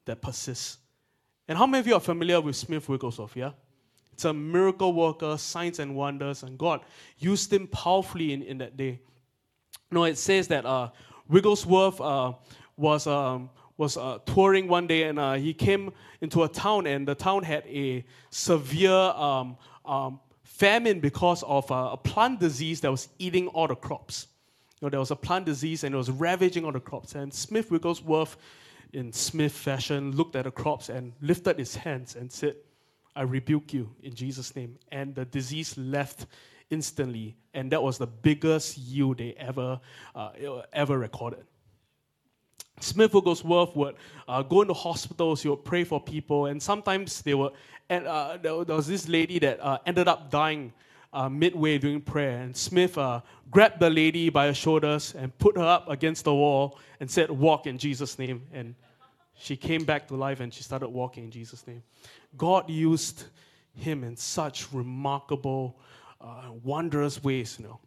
that 0.05 0.23
persists. 0.23 0.79
And 1.49 1.57
how 1.57 1.67
many 1.67 1.81
of 1.81 1.87
you 1.87 1.95
are 1.95 2.01
familiar 2.01 2.41
with 2.41 2.55
Smith 2.55 2.89
Wigglesworth? 2.89 3.35
Yeah? 3.35 3.53
It's 4.13 4.25
a 4.25 4.33
miracle 4.33 4.93
worker, 4.93 5.37
signs 5.39 5.79
and 5.79 5.97
wonders, 5.97 6.43
and 6.43 6.57
God 6.59 6.83
used 7.19 7.53
him 7.53 7.67
powerfully 7.67 8.33
in, 8.33 8.43
in 8.43 8.59
that 8.59 8.77
day. 8.77 9.01
No, 9.91 10.05
it 10.05 10.19
says 10.19 10.47
that 10.49 10.67
uh, 10.67 10.91
Wigglesworth 11.29 12.01
uh, 12.01 12.35
was, 12.77 13.07
um, 13.07 13.51
was 13.79 13.97
uh, 13.97 14.19
touring 14.27 14.69
one 14.69 14.87
day 14.87 15.05
and 15.05 15.19
uh, 15.19 15.35
he 15.35 15.55
came 15.55 15.93
into 16.21 16.45
a 16.45 16.49
town, 16.49 16.87
and 16.87 17.09
the 17.09 17.15
town 17.15 17.43
had 17.43 17.65
a 17.67 18.05
severe 18.31 18.91
um, 18.91 19.57
um, 19.85 20.21
famine 20.43 21.01
because 21.01 21.43
of 21.45 21.71
uh, 21.71 21.91
a 21.93 21.97
plant 21.97 22.41
disease 22.41 22.81
that 22.83 22.91
was 22.91 23.09
eating 23.19 23.49
all 23.49 23.67
the 23.67 23.75
crops. 23.75 24.29
You 24.81 24.87
know, 24.87 24.91
there 24.91 25.01
was 25.01 25.11
a 25.11 25.17
plant 25.17 25.47
disease 25.47 25.85
and 25.85 25.95
it 25.95 25.99
was 25.99 26.11
ravaging 26.11 26.65
all 26.65 26.73
the 26.73 26.81
crops. 26.81 27.15
And 27.15 27.33
Smith 27.33 27.71
Wigglesworth 27.71 28.37
in 28.93 29.13
Smith 29.13 29.53
fashion, 29.53 30.13
looked 30.13 30.37
at 30.37 30.45
the 30.45 30.51
crops 30.51 30.89
and 30.89 31.13
lifted 31.21 31.59
his 31.59 31.77
hands 31.77 32.17
and 32.17 32.31
said, 32.31 32.57
I 33.15 33.23
rebuke 33.23 33.73
you 33.73 33.95
in 34.03 34.15
Jesus' 34.15 34.55
name. 34.55 34.79
And 34.93 35.15
the 35.15 35.25
disease 35.25 35.77
left 35.79 36.27
instantly. 36.71 37.37
And 37.55 37.73
that 37.73 37.83
was 37.83 37.99
the 37.99 38.07
biggest 38.07 38.77
yield 38.77 39.19
they 39.19 39.35
ever, 39.39 39.81
uh, 40.15 40.31
ever 40.73 40.99
recorded. 40.99 41.45
Smith 42.81 43.15
Wigglesworth 43.15 43.75
would 43.75 43.97
uh, 44.29 44.43
go 44.43 44.61
into 44.61 44.75
hospitals, 44.75 45.43
he 45.43 45.49
would 45.49 45.65
pray 45.65 45.83
for 45.83 45.99
people, 45.99 46.47
and 46.47 46.63
sometimes 46.63 47.23
they 47.23 47.33
would. 47.33 47.53
And 47.89 48.07
uh, 48.07 48.37
there, 48.37 48.55
was 48.55 48.87
this 48.87 49.09
lady 49.09 49.39
that 49.39 49.61
uh, 49.61 49.79
ended 49.87 50.09
up 50.09 50.31
dying 50.31 50.75
uh, 51.13 51.29
midway 51.29 51.79
during 51.79 52.01
prayer. 52.01 52.39
And 52.39 52.57
Smith 52.57 52.99
uh, 52.99 53.21
grabbed 53.51 53.81
the 53.81 53.91
lady 53.91 54.29
by 54.29 54.47
her 54.47 54.55
shoulders 54.55 55.15
and 55.17 55.37
put 55.39 55.57
her 55.57 55.65
up 55.65 55.89
against 55.89 56.25
the 56.25 56.35
wall 56.35 56.79
and 57.01 57.11
said, 57.11 57.31
Walk 57.31 57.67
in 57.67 57.79
Jesus' 57.79 58.19
name. 58.19 58.43
And 58.53 58.75
she 59.35 59.57
came 59.57 59.85
back 59.85 60.09
to 60.09 60.17
life 60.17 60.41
and 60.41 60.53
she 60.53 60.63
started 60.63 60.89
walking 60.89 61.25
in 61.25 61.31
Jesus' 61.31 61.67
name. 61.67 61.83
God 62.37 62.69
used 62.71 63.25
him 63.75 64.05
in 64.05 64.17
such 64.17 64.73
remarkable, 64.73 65.79
uh, 66.21 66.51
wondrous 66.63 67.23
ways, 67.23 67.57
you 67.59 67.67
know. 67.67 67.81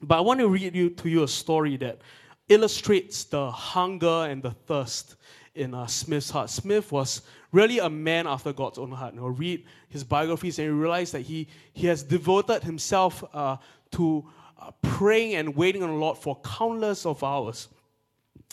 But 0.00 0.18
I 0.18 0.20
want 0.20 0.40
to 0.40 0.48
read 0.48 0.74
you 0.74 0.90
to 0.90 1.08
you 1.08 1.22
a 1.22 1.28
story 1.28 1.76
that 1.78 2.00
illustrates 2.48 3.24
the 3.24 3.50
hunger 3.50 4.26
and 4.28 4.42
the 4.42 4.50
thirst 4.50 5.16
in 5.54 5.74
uh, 5.74 5.86
Smith's 5.86 6.30
heart. 6.30 6.50
Smith 6.50 6.90
was 6.92 7.22
really 7.52 7.78
a 7.78 7.88
man 7.88 8.26
after 8.26 8.52
God's 8.52 8.78
own 8.78 8.90
heart. 8.90 9.14
You 9.14 9.20
know, 9.20 9.28
read 9.28 9.64
his 9.88 10.02
biographies 10.02 10.58
and 10.58 10.68
you 10.68 10.74
realize 10.74 11.12
that 11.12 11.20
he, 11.20 11.46
he 11.72 11.86
has 11.86 12.02
devoted 12.02 12.62
himself 12.62 13.22
uh, 13.32 13.58
to 13.92 14.24
uh, 14.58 14.70
praying 14.80 15.34
and 15.36 15.54
waiting 15.54 15.82
on 15.82 15.90
the 15.90 15.96
Lord 15.96 16.18
for 16.18 16.40
countless 16.40 17.06
of 17.06 17.22
hours. 17.22 17.68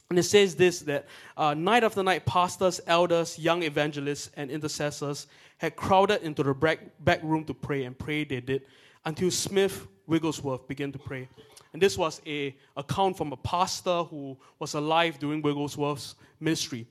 And 0.10 0.18
it 0.18 0.24
says 0.24 0.56
this 0.56 0.80
that 0.82 1.06
uh, 1.38 1.54
night 1.54 1.84
after 1.84 2.02
night, 2.02 2.26
pastors, 2.26 2.82
elders, 2.88 3.38
young 3.38 3.64
evangelists, 3.64 4.32
and 4.36 4.50
intercessors 4.50 5.28
had 5.60 5.76
crowded 5.76 6.24
into 6.24 6.42
the 6.42 6.54
back, 6.54 7.22
room 7.22 7.46
to 7.46 7.54
pray, 7.54 7.84
and 7.84 7.98
pray 7.98 8.24
they 8.24 8.40
did 8.40 8.64
until 9.06 9.30
Smith 9.30 9.88
Wigglesworth 10.08 10.68
began 10.68 10.92
to 10.92 11.00
pray. 11.00 11.28
And 11.74 11.82
this 11.82 11.98
was 11.98 12.22
a 12.26 12.56
account 12.76 13.18
from 13.18 13.32
a 13.32 13.38
pastor 13.38 14.04
who 14.04 14.36
was 14.58 14.74
alive 14.74 15.20
during 15.20 15.42
Wigglesworth's 15.44 16.16
ministry. 16.40 16.88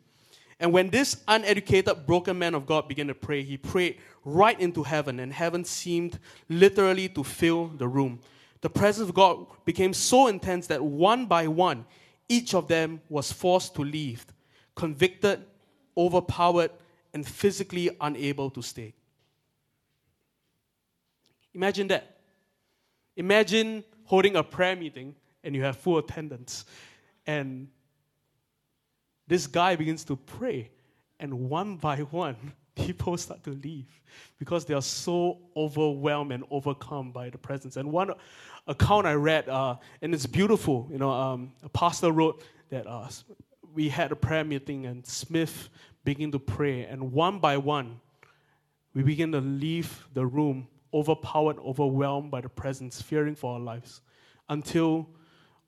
And 0.60 0.72
when 0.72 0.90
this 0.90 1.22
uneducated, 1.28 2.06
broken 2.06 2.38
man 2.38 2.54
of 2.54 2.66
God 2.66 2.88
began 2.88 3.06
to 3.06 3.14
pray, 3.14 3.42
he 3.42 3.56
prayed 3.56 3.98
right 4.24 4.58
into 4.58 4.82
heaven, 4.82 5.20
and 5.20 5.32
heaven 5.32 5.64
seemed 5.64 6.18
literally 6.48 7.08
to 7.10 7.22
fill 7.22 7.68
the 7.68 7.86
room. 7.86 8.20
The 8.60 8.70
presence 8.70 9.08
of 9.08 9.14
God 9.14 9.46
became 9.64 9.92
so 9.92 10.26
intense 10.26 10.66
that 10.66 10.82
one 10.82 11.26
by 11.26 11.46
one, 11.46 11.84
each 12.28 12.54
of 12.54 12.66
them 12.66 13.00
was 13.08 13.30
forced 13.30 13.74
to 13.76 13.84
leave, 13.84 14.26
convicted, 14.74 15.44
overpowered, 15.96 16.72
and 17.14 17.26
physically 17.26 17.90
unable 18.00 18.50
to 18.50 18.62
stay. 18.62 18.94
Imagine 21.54 21.88
that. 21.88 22.18
Imagine 23.16 23.84
holding 24.04 24.36
a 24.36 24.42
prayer 24.42 24.76
meeting 24.76 25.14
and 25.42 25.54
you 25.54 25.62
have 25.62 25.76
full 25.76 25.98
attendance. 25.98 26.64
And 27.26 27.68
this 29.28 29.46
guy 29.46 29.76
begins 29.76 30.04
to 30.04 30.16
pray, 30.16 30.70
and 31.20 31.48
one 31.48 31.76
by 31.76 31.98
one, 31.98 32.36
people 32.74 33.16
start 33.16 33.44
to 33.44 33.50
leave 33.50 33.86
because 34.38 34.64
they 34.64 34.74
are 34.74 34.82
so 34.82 35.38
overwhelmed 35.56 36.32
and 36.32 36.44
overcome 36.50 37.12
by 37.12 37.28
the 37.28 37.38
presence. 37.38 37.76
And 37.76 37.92
one 37.92 38.12
account 38.66 39.06
I 39.06 39.14
read, 39.14 39.48
uh, 39.48 39.76
and 40.00 40.14
it's 40.14 40.26
beautiful. 40.26 40.88
You 40.90 40.98
know, 40.98 41.10
um, 41.10 41.52
a 41.62 41.68
pastor 41.68 42.10
wrote 42.10 42.42
that 42.70 42.86
uh, 42.86 43.08
we 43.74 43.88
had 43.88 44.12
a 44.12 44.16
prayer 44.16 44.44
meeting, 44.44 44.86
and 44.86 45.06
Smith 45.06 45.68
began 46.04 46.32
to 46.32 46.38
pray, 46.38 46.84
and 46.84 47.12
one 47.12 47.38
by 47.38 47.58
one, 47.58 48.00
we 48.94 49.02
began 49.02 49.30
to 49.32 49.40
leave 49.40 50.06
the 50.14 50.24
room 50.24 50.66
overpowered, 50.94 51.58
overwhelmed 51.58 52.30
by 52.30 52.40
the 52.40 52.48
presence, 52.48 53.02
fearing 53.02 53.34
for 53.34 53.54
our 53.54 53.60
lives 53.60 54.00
until 54.48 55.06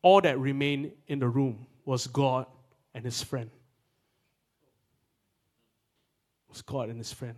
all 0.02 0.20
that 0.22 0.38
remained 0.38 0.92
in 1.08 1.18
the 1.18 1.28
room 1.28 1.66
was 1.84 2.06
God 2.06 2.46
and 2.94 3.04
his 3.04 3.22
friend. 3.22 3.50
It 6.48 6.52
was 6.52 6.62
God 6.62 6.88
and 6.88 6.98
his 6.98 7.12
friend. 7.12 7.36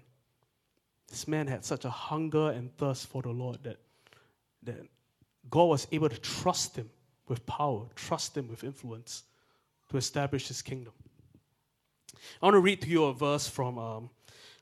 This 1.09 1.29
man 1.29 1.47
had 1.47 1.65
such 1.65 1.85
a 1.85 1.91
hunger 1.91 2.51
and 2.51 2.75
thirst 2.79 3.07
for 3.07 3.21
the 3.23 3.31
Lord 3.31 3.59
that, 3.65 3.77
that 4.63 4.87
God 5.51 5.65
was 5.65 5.87
able 5.93 6.09
to 6.09 6.19
trust 6.19 6.77
him 6.77 6.89
with 7.29 7.45
power, 7.45 7.87
trust 7.95 8.37
him 8.37 8.49
with 8.49 8.65
influence 8.65 9.25
to 9.91 9.97
establish 9.99 10.49
his 10.49 10.63
kingdom. 10.63 10.93
I 12.41 12.47
want 12.47 12.55
to 12.55 12.61
read 12.61 12.81
to 12.83 12.89
you 12.89 13.05
a 13.05 13.13
verse 13.13 13.47
from 13.47 13.79
um, 13.79 14.11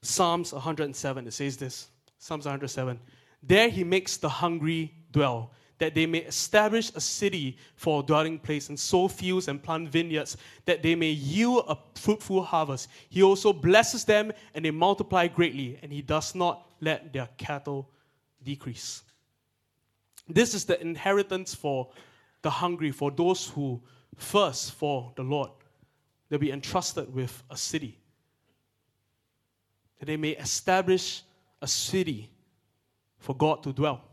Psalms 0.03 0.53
107. 0.53 1.27
It 1.27 1.33
says 1.33 1.57
this 1.57 1.89
Psalms 2.19 2.45
107. 2.45 2.99
There 3.43 3.69
he 3.69 3.85
makes 3.85 4.17
the 4.17 4.29
hungry 4.29 4.93
dwell 5.13 5.53
that 5.81 5.95
they 5.95 6.07
may 6.07 6.19
establish 6.19 6.93
a 6.95 7.01
city 7.01 7.57
for 7.75 8.01
a 8.01 8.03
dwelling 8.07 8.39
place 8.39 8.69
and 8.69 8.79
sow 8.79 9.09
fields 9.09 9.49
and 9.49 9.63
plant 9.63 9.89
vineyards, 9.89 10.37
that 10.67 10.83
they 10.83 10.95
may 10.95 11.11
yield 11.11 11.65
a 11.69 11.77
fruitful 11.99 12.43
harvest. 12.43 12.89
He 13.09 13.23
also 13.23 13.53
blesses 13.53 14.05
them 14.05 14.31
and 14.55 14.65
they 14.65 14.71
multiply 14.71 15.27
greatly, 15.27 15.79
and 15.83 15.91
he 15.91 16.03
does 16.03 16.35
not 16.35 16.71
let 16.81 17.13
their 17.13 17.29
cattle 17.39 17.91
decrease. 18.45 19.03
This 20.29 20.55
is 20.55 20.67
the 20.67 20.81
inheritance 20.81 21.55
for 21.55 21.89
the 22.43 22.51
hungry, 22.51 22.91
for 22.91 23.11
those 23.11 23.49
who 23.49 23.83
thirst 24.17 24.73
for 24.73 25.13
the 25.17 25.23
Lord. 25.23 25.51
They'll 26.29 26.39
be 26.39 26.53
entrusted 26.53 27.13
with 27.13 27.43
a 27.51 27.57
city. 27.57 27.99
That 29.99 30.07
they 30.07 30.19
may 30.19 30.31
establish 30.31 31.23
a 31.63 31.67
city 31.67 32.31
for 33.19 33.35
God 33.35 33.63
to 33.63 33.73
dwell. 33.73 34.10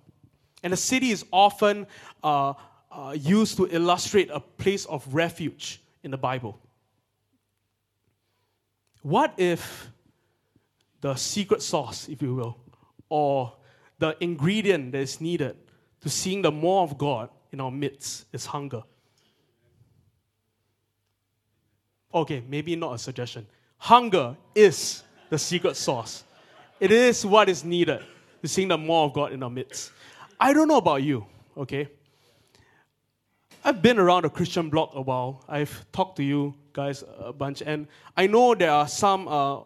And 0.67 0.73
a 0.73 0.75
city 0.75 1.12
is 1.12 1.23
often 1.32 1.88
uh, 2.21 2.53
uh, 2.91 3.15
used 3.17 3.56
to 3.56 3.69
illustrate 3.71 4.30
a 4.30 4.41
place 4.41 4.84
of 4.88 5.08
refuge 5.13 5.82
in 6.03 6.12
the 6.12 6.17
Bible. 6.17 6.60
What 9.01 9.34
if 9.38 9.88
the 10.99 11.15
secret 11.15 11.62
sauce, 11.62 12.10
if 12.10 12.21
you 12.21 12.36
will, 12.36 12.58
or 13.08 13.53
the 13.97 14.21
ingredient 14.21 14.91
that 14.91 14.97
is 14.97 15.21
needed 15.21 15.56
to 16.01 16.10
seeing 16.10 16.41
the 16.41 16.51
more 16.51 16.84
of 16.84 16.97
God 16.97 17.30
in 17.53 17.62
our 17.62 17.71
midst 17.71 18.25
is 18.34 18.45
hunger? 18.45 18.84
Okay, 22.13 22.43
maybe 22.45 22.75
not 22.75 22.95
a 22.95 22.97
suggestion. 22.97 23.47
Hunger 23.77 24.36
is 24.53 25.03
the 25.30 25.38
secret 25.38 25.77
sauce. 25.77 26.25
It 26.82 26.91
is 26.91 27.25
what 27.25 27.47
is 27.47 27.63
needed 27.63 28.03
to 28.41 28.47
seeing 28.49 28.67
the 28.67 28.77
more 28.77 29.06
of 29.06 29.13
God 29.13 29.32
in 29.32 29.41
our 29.41 29.49
midst. 29.49 29.93
I 30.39 30.54
don't 30.54 30.67
know 30.67 30.78
about 30.78 31.02
you, 31.02 31.26
okay? 31.58 31.89
I've 33.63 33.82
been 33.82 33.97
around 33.97 34.23
the 34.23 34.30
Christian 34.30 34.69
block 34.69 34.91
a 34.93 35.02
while. 35.02 35.43
I've 35.50 35.86
talked 35.91 36.15
to 36.17 36.23
you 36.23 36.54
guys 36.73 37.04
a 37.19 37.34
bunch, 37.34 37.63
and 37.65 37.88
I 38.15 38.28
know 38.28 38.54
there 38.54 38.71
are 38.71 38.88
some 38.88 39.28
uh, 39.28 39.62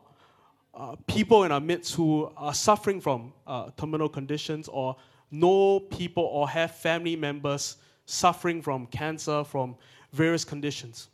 uh, 0.73 0.95
people 1.07 1.43
in 1.43 1.51
our 1.51 1.60
midst 1.60 1.93
who 1.93 2.31
are 2.38 2.53
suffering 2.53 3.01
from 3.01 3.34
uh, 3.45 3.71
terminal 3.77 4.07
conditions 4.07 4.69
or 4.69 4.95
know 5.29 5.81
people 5.81 6.23
or 6.23 6.47
have 6.47 6.73
family 6.73 7.17
members 7.17 7.77
suffering 8.05 8.62
from 8.62 8.88
cancer, 8.88 9.43
from 9.43 9.75
various 10.13 10.45
conditions. 10.45 11.10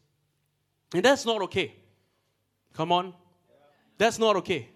And 0.93 1.04
that's 1.04 1.26
not 1.26 1.41
okay. 1.43 1.74
Come 2.74 2.91
on. 2.91 3.13
That's 3.98 4.20
not 4.20 4.36
okay. 4.38 4.70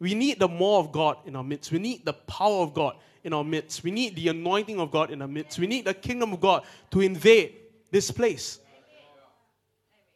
We 0.00 0.14
need 0.14 0.38
the 0.38 0.48
more 0.48 0.80
of 0.80 0.92
God 0.92 1.18
in 1.26 1.34
our 1.34 1.42
midst. 1.42 1.72
We 1.72 1.78
need 1.78 2.04
the 2.04 2.12
power 2.12 2.62
of 2.62 2.72
God 2.72 2.96
in 3.24 3.32
our 3.32 3.44
midst. 3.44 3.82
We 3.82 3.90
need 3.90 4.14
the 4.14 4.28
anointing 4.28 4.78
of 4.78 4.90
God 4.90 5.10
in 5.10 5.22
our 5.22 5.28
midst. 5.28 5.58
We 5.58 5.66
need 5.66 5.84
the 5.84 5.94
kingdom 5.94 6.32
of 6.32 6.40
God 6.40 6.64
to 6.90 7.00
invade 7.00 7.56
this 7.90 8.10
place. 8.10 8.60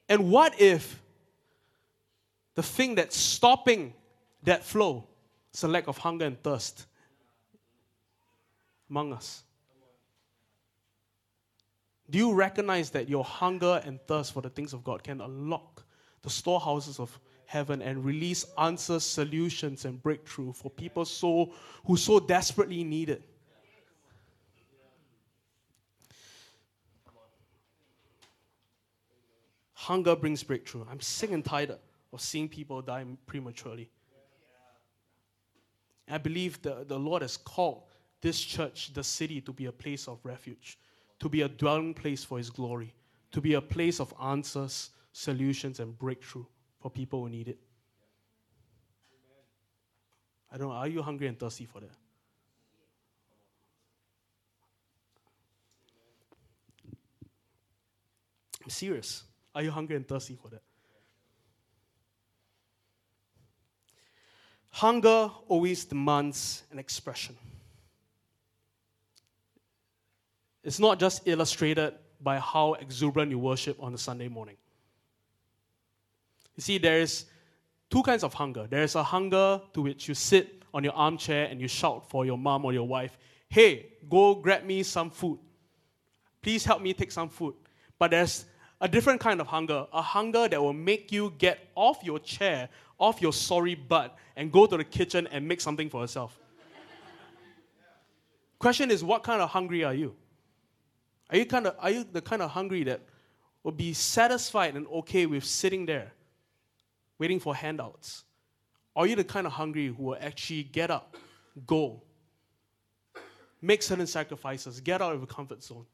And 0.08 0.30
what 0.30 0.60
if 0.60 1.00
the 2.54 2.62
thing 2.62 2.94
that's 2.94 3.16
stopping 3.16 3.94
that 4.42 4.64
flow 4.64 5.06
is 5.52 5.62
a 5.62 5.68
lack 5.68 5.88
of 5.88 5.98
hunger 5.98 6.26
and 6.26 6.40
thirst 6.42 6.86
among 8.88 9.12
us? 9.12 9.42
Do 12.10 12.18
you 12.18 12.34
recognize 12.34 12.90
that 12.90 13.08
your 13.08 13.24
hunger 13.24 13.80
and 13.84 13.98
thirst 14.06 14.34
for 14.34 14.42
the 14.42 14.50
things 14.50 14.74
of 14.74 14.84
God 14.84 15.02
can 15.02 15.20
unlock 15.20 15.82
the 16.20 16.30
storehouses 16.30 17.00
of 17.00 17.18
heaven 17.52 17.82
and 17.82 18.02
release 18.02 18.46
answers, 18.56 19.04
solutions, 19.04 19.84
and 19.84 20.02
breakthrough 20.02 20.52
for 20.54 20.70
people 20.70 21.04
so 21.04 21.52
who 21.84 21.98
so 21.98 22.18
desperately 22.18 22.82
need 22.82 23.10
it? 23.10 23.22
Hunger 29.74 30.16
brings 30.16 30.42
breakthrough. 30.42 30.86
I'm 30.90 31.00
sick 31.00 31.30
and 31.32 31.44
tired 31.44 31.76
of 32.12 32.20
seeing 32.20 32.48
people 32.48 32.80
die 32.80 33.04
prematurely. 33.26 33.90
I 36.08 36.18
believe 36.18 36.62
the, 36.62 36.84
the 36.86 36.98
Lord 36.98 37.20
has 37.20 37.36
called 37.36 37.82
this 38.22 38.40
church, 38.40 38.94
the 38.94 39.04
city, 39.04 39.40
to 39.42 39.52
be 39.52 39.66
a 39.66 39.72
place 39.72 40.08
of 40.08 40.18
refuge 40.24 40.78
to 41.22 41.28
be 41.28 41.42
a 41.42 41.48
dwelling 41.48 41.94
place 41.94 42.24
for 42.24 42.38
His 42.38 42.50
glory, 42.50 42.92
to 43.30 43.40
be 43.40 43.54
a 43.54 43.60
place 43.60 44.00
of 44.00 44.12
answers, 44.20 44.90
solutions, 45.12 45.78
and 45.78 45.96
breakthrough 45.96 46.44
for 46.82 46.90
people 46.90 47.20
who 47.20 47.28
need 47.28 47.48
it. 47.48 47.58
I 50.52 50.58
don't 50.58 50.68
know, 50.68 50.74
are 50.74 50.88
you 50.88 51.00
hungry 51.00 51.28
and 51.28 51.38
thirsty 51.38 51.64
for 51.64 51.80
that? 51.80 51.90
I'm 58.62 58.70
serious. 58.70 59.22
Are 59.54 59.62
you 59.62 59.70
hungry 59.70 59.96
and 59.96 60.06
thirsty 60.06 60.34
for 60.34 60.48
that? 60.48 60.62
Hunger 64.70 65.30
always 65.48 65.84
demands 65.84 66.64
an 66.70 66.78
expression. 66.78 67.36
It's 70.64 70.78
not 70.78 70.98
just 70.98 71.22
illustrated 71.26 71.94
by 72.20 72.38
how 72.38 72.74
exuberant 72.74 73.30
you 73.30 73.38
worship 73.38 73.76
on 73.80 73.94
a 73.94 73.98
Sunday 73.98 74.28
morning. 74.28 74.56
You 76.56 76.62
see, 76.62 76.78
there 76.78 77.00
is 77.00 77.26
two 77.90 78.02
kinds 78.02 78.24
of 78.24 78.34
hunger. 78.34 78.66
There 78.68 78.82
is 78.82 78.94
a 78.94 79.02
hunger 79.02 79.60
to 79.72 79.82
which 79.82 80.08
you 80.08 80.14
sit 80.14 80.62
on 80.74 80.84
your 80.84 80.94
armchair 80.94 81.46
and 81.46 81.60
you 81.60 81.68
shout 81.68 82.08
for 82.08 82.24
your 82.24 82.38
mom 82.38 82.64
or 82.64 82.72
your 82.72 82.86
wife, 82.86 83.18
hey, 83.48 83.86
go 84.08 84.34
grab 84.34 84.64
me 84.64 84.82
some 84.82 85.10
food. 85.10 85.38
Please 86.40 86.64
help 86.64 86.82
me 86.82 86.92
take 86.94 87.12
some 87.12 87.28
food. 87.28 87.54
But 87.98 88.10
there's 88.10 88.46
a 88.80 88.88
different 88.88 89.20
kind 89.20 89.40
of 89.40 89.46
hunger, 89.46 89.86
a 89.92 90.02
hunger 90.02 90.48
that 90.48 90.60
will 90.60 90.72
make 90.72 91.12
you 91.12 91.32
get 91.38 91.68
off 91.74 92.02
your 92.02 92.18
chair, 92.18 92.68
off 92.98 93.22
your 93.22 93.32
sorry 93.32 93.74
butt, 93.74 94.16
and 94.36 94.50
go 94.50 94.66
to 94.66 94.76
the 94.76 94.84
kitchen 94.84 95.28
and 95.30 95.46
make 95.46 95.60
something 95.60 95.88
for 95.88 96.00
yourself. 96.00 96.38
Question 98.58 98.90
is, 98.90 99.04
what 99.04 99.22
kind 99.22 99.42
of 99.42 99.50
hungry 99.50 99.84
are 99.84 99.94
you? 99.94 100.14
Are 101.30 101.36
you, 101.36 101.46
kind 101.46 101.66
of, 101.66 101.76
are 101.78 101.90
you 101.90 102.04
the 102.10 102.20
kind 102.20 102.42
of 102.42 102.50
hungry 102.50 102.84
that 102.84 103.00
will 103.62 103.72
be 103.72 103.92
satisfied 103.92 104.76
and 104.76 104.86
okay 104.88 105.26
with 105.26 105.44
sitting 105.44 105.86
there, 105.86 106.12
waiting 107.22 107.38
for 107.38 107.54
handouts? 107.54 108.24
Are 108.96 109.06
you 109.06 109.14
the 109.14 109.22
kind 109.22 109.46
of 109.46 109.52
hungry 109.52 109.86
who 109.86 110.02
will 110.06 110.18
actually 110.20 110.64
get 110.64 110.90
up, 110.90 111.16
go, 111.64 112.02
make 113.60 113.80
certain 113.80 114.08
sacrifices, 114.08 114.80
get 114.80 115.00
out 115.00 115.12
of 115.12 115.20
your 115.20 115.28
comfort 115.28 115.62
zone 115.62 115.86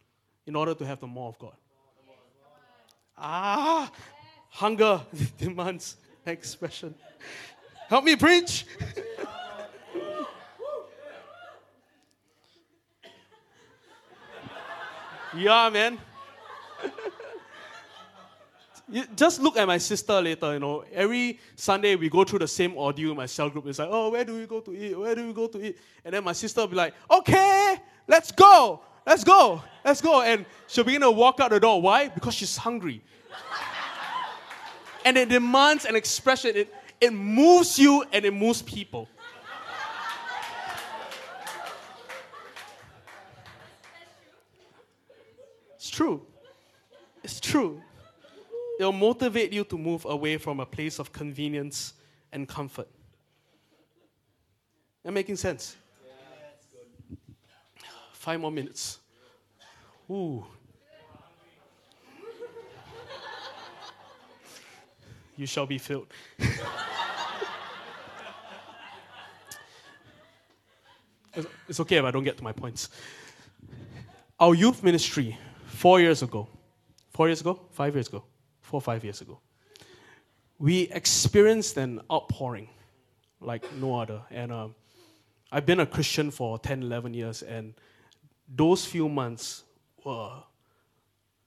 in 0.47 0.57
order 0.57 0.73
to 0.73 0.87
have 0.87 1.01
the 1.01 1.07
more 1.07 1.29
of 1.29 1.39
God? 1.39 1.53
Ah, 3.19 3.93
hunger 4.49 5.03
demands 5.39 5.99
expression. 6.25 6.95
Help 7.91 8.05
me 8.05 8.17
preach. 8.17 8.65
Yeah, 15.37 15.69
man. 15.69 15.99
You 18.91 19.05
just 19.15 19.41
look 19.41 19.59
at 19.59 19.67
my 19.67 19.77
sister 19.77 20.21
later, 20.21 20.55
you 20.55 20.61
know. 20.61 20.83
Every 20.93 21.39
Sunday 21.55 21.95
we 21.95 22.09
go 22.09 22.25
through 22.25 22.39
the 22.39 22.49
same 22.49 22.75
ordeal 22.77 23.15
my 23.15 23.27
cell 23.27 23.51
group. 23.51 23.67
It's 23.67 23.79
like, 23.79 23.89
oh, 23.91 24.11
where 24.11 24.25
do 24.25 24.35
we 24.35 24.47
go 24.47 24.61
to 24.61 24.75
eat? 24.75 24.99
Where 24.99 25.15
do 25.15 25.27
we 25.27 25.33
go 25.35 25.47
to 25.47 25.63
eat? 25.63 25.79
And 26.05 26.15
then 26.15 26.25
my 26.25 26.33
sister 26.33 26.63
will 26.63 26.69
be 26.69 26.77
like, 26.77 26.95
okay, 27.11 27.77
let's 28.07 28.33
go. 28.33 28.81
Let's 29.07 29.25
go. 29.25 29.63
Let's 29.85 30.01
go. 30.01 30.23
And 30.23 30.47
she'll 30.67 30.85
begin 30.85 31.03
to 31.03 31.11
walk 31.11 31.39
out 31.41 31.51
the 31.51 31.61
door. 31.61 31.83
Why? 31.83 32.09
Because 32.09 32.35
she's 32.35 32.57
hungry. 32.57 33.03
and 35.05 35.19
it 35.19 35.29
demands 35.29 35.85
an 35.85 35.95
expression. 35.95 36.57
It, 36.57 36.75
it 36.99 37.13
moves 37.13 37.79
you 37.79 38.05
and 38.11 38.25
it 38.25 38.33
moves 38.33 38.63
people. 38.63 39.07
It's 45.77 45.91
true. 45.91 46.23
It's 47.23 47.39
true. 47.39 47.83
It'll 48.79 48.93
motivate 48.93 49.53
you 49.53 49.65
to 49.65 49.77
move 49.77 50.05
away 50.05 50.39
from 50.39 50.61
a 50.61 50.67
place 50.67 50.99
of 50.99 51.13
convenience 51.13 51.95
and 52.33 52.49
comfort. 52.49 52.89
Am 55.05 55.15
making 55.15 55.37
sense? 55.37 55.77
Five 58.13 58.41
more 58.41 58.53
minutes. 58.53 58.99
Ooh. 60.11 60.45
you 65.39 65.47
shall 65.47 65.67
be 65.67 65.79
filled. 65.79 66.09
it's 71.69 71.79
okay 71.81 71.97
if 71.97 72.05
I 72.05 72.11
don't 72.11 72.25
get 72.25 72.37
to 72.39 72.45
my 72.45 72.53
points. 72.53 72.89
Our 74.41 74.55
youth 74.55 74.83
ministry 74.83 75.39
four 75.67 76.01
years 76.01 76.23
ago, 76.23 76.49
four 77.11 77.29
years 77.29 77.41
ago, 77.41 77.61
five 77.71 77.95
years 77.95 78.09
ago, 78.09 78.25
four, 78.69 78.79
or 78.79 78.83
five 78.83 79.03
years 79.03 79.21
ago, 79.21 79.41
we 80.59 80.83
experienced 80.91 81.77
an 81.77 82.01
outpouring 82.13 82.69
like 83.41 83.65
no 83.75 83.99
other. 83.99 84.23
And 84.31 84.53
uh, 84.53 84.69
I've 85.51 85.67
been 85.67 85.81
a 85.81 85.87
Christian 85.87 86.31
for 86.31 86.59
10, 86.59 86.83
11 86.83 87.15
years, 87.15 87.43
and 87.43 87.75
those 88.49 88.85
few 88.85 89.09
months 89.09 89.65
were 90.05 90.43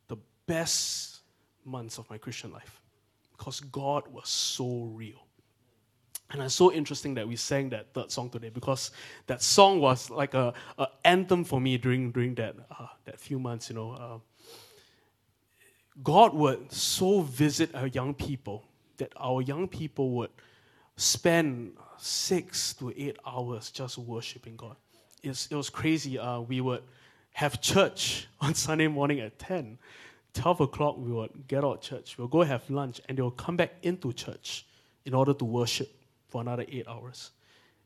the 0.07 0.17
best 0.47 1.21
months 1.63 1.97
of 1.97 2.09
my 2.09 2.17
Christian 2.17 2.51
life 2.51 2.81
because 3.37 3.59
God 3.59 4.07
was 4.07 4.29
so 4.29 4.91
real. 4.95 5.27
And 6.31 6.41
it's 6.41 6.55
so 6.55 6.71
interesting 6.71 7.13
that 7.15 7.27
we 7.27 7.35
sang 7.35 7.69
that 7.69 7.93
third 7.93 8.09
song 8.09 8.29
today 8.29 8.49
because 8.49 8.91
that 9.27 9.41
song 9.41 9.81
was 9.81 10.09
like 10.09 10.33
a, 10.33 10.53
a 10.77 10.87
anthem 11.03 11.43
for 11.43 11.59
me 11.59 11.77
during 11.77 12.11
during 12.11 12.35
that 12.35 12.55
uh, 12.71 12.87
that 13.03 13.19
few 13.19 13.37
months. 13.37 13.69
You 13.69 13.75
know, 13.75 13.91
uh, 13.91 14.17
God 16.03 16.33
would 16.33 16.71
so 16.71 17.21
visit 17.21 17.75
our 17.75 17.87
young 17.87 18.13
people 18.13 18.63
that 18.97 19.11
our 19.17 19.41
young 19.41 19.67
people 19.67 20.11
would 20.11 20.29
spend 20.95 21.73
six 21.97 22.73
to 22.75 22.93
eight 22.95 23.17
hours 23.25 23.71
just 23.71 23.97
worshiping 23.97 24.55
God. 24.55 24.75
It's, 25.23 25.47
it 25.47 25.55
was 25.55 25.69
crazy. 25.69 26.17
Uh, 26.17 26.41
we 26.41 26.61
would 26.61 26.83
have 27.33 27.61
church 27.61 28.27
on 28.41 28.53
Sunday 28.53 28.87
morning 28.87 29.19
at 29.19 29.37
10. 29.39 29.77
12 30.33 30.61
o'clock, 30.61 30.97
we 30.97 31.11
would 31.11 31.47
get 31.47 31.63
out 31.63 31.75
of 31.75 31.81
church. 31.81 32.17
We'll 32.17 32.27
go 32.27 32.43
have 32.43 32.67
lunch, 32.69 33.01
and 33.09 33.17
they'll 33.17 33.31
come 33.31 33.57
back 33.57 33.73
into 33.83 34.13
church 34.13 34.65
in 35.05 35.13
order 35.13 35.33
to 35.33 35.45
worship 35.45 35.89
for 36.29 36.41
another 36.41 36.65
eight 36.69 36.87
hours. 36.87 37.31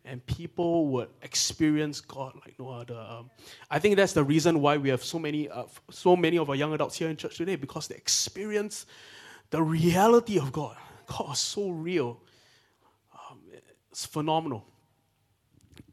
And 0.08 0.24
people 0.28 0.88
would 0.90 1.10
experience 1.24 2.00
God 2.00 2.34
like 2.46 2.60
no 2.60 2.70
other. 2.70 2.96
Um, 2.96 3.32
I 3.72 3.80
think 3.80 3.96
that's 3.96 4.14
the 4.14 4.24
reason 4.24 4.62
why 4.62 4.78
we 4.78 4.90
have 4.90 5.04
so 5.04 5.18
many, 5.18 5.50
uh, 5.50 5.64
so 5.90 6.16
many 6.16 6.38
of 6.38 6.48
our 6.50 6.56
young 6.56 6.74
adults 6.74 6.98
here 6.98 7.10
in 7.10 7.18
church 7.18 7.38
today 7.38 7.56
because 7.56 7.88
they 7.88 7.96
experience 7.96 8.86
the 9.50 9.64
reality 9.64 10.38
of 10.38 10.52
God. 10.52 10.78
God 11.08 11.34
is 11.34 11.40
so 11.40 11.70
real. 11.70 12.22
Um, 13.14 13.40
it's 13.90 14.06
phenomenal. 14.06 14.66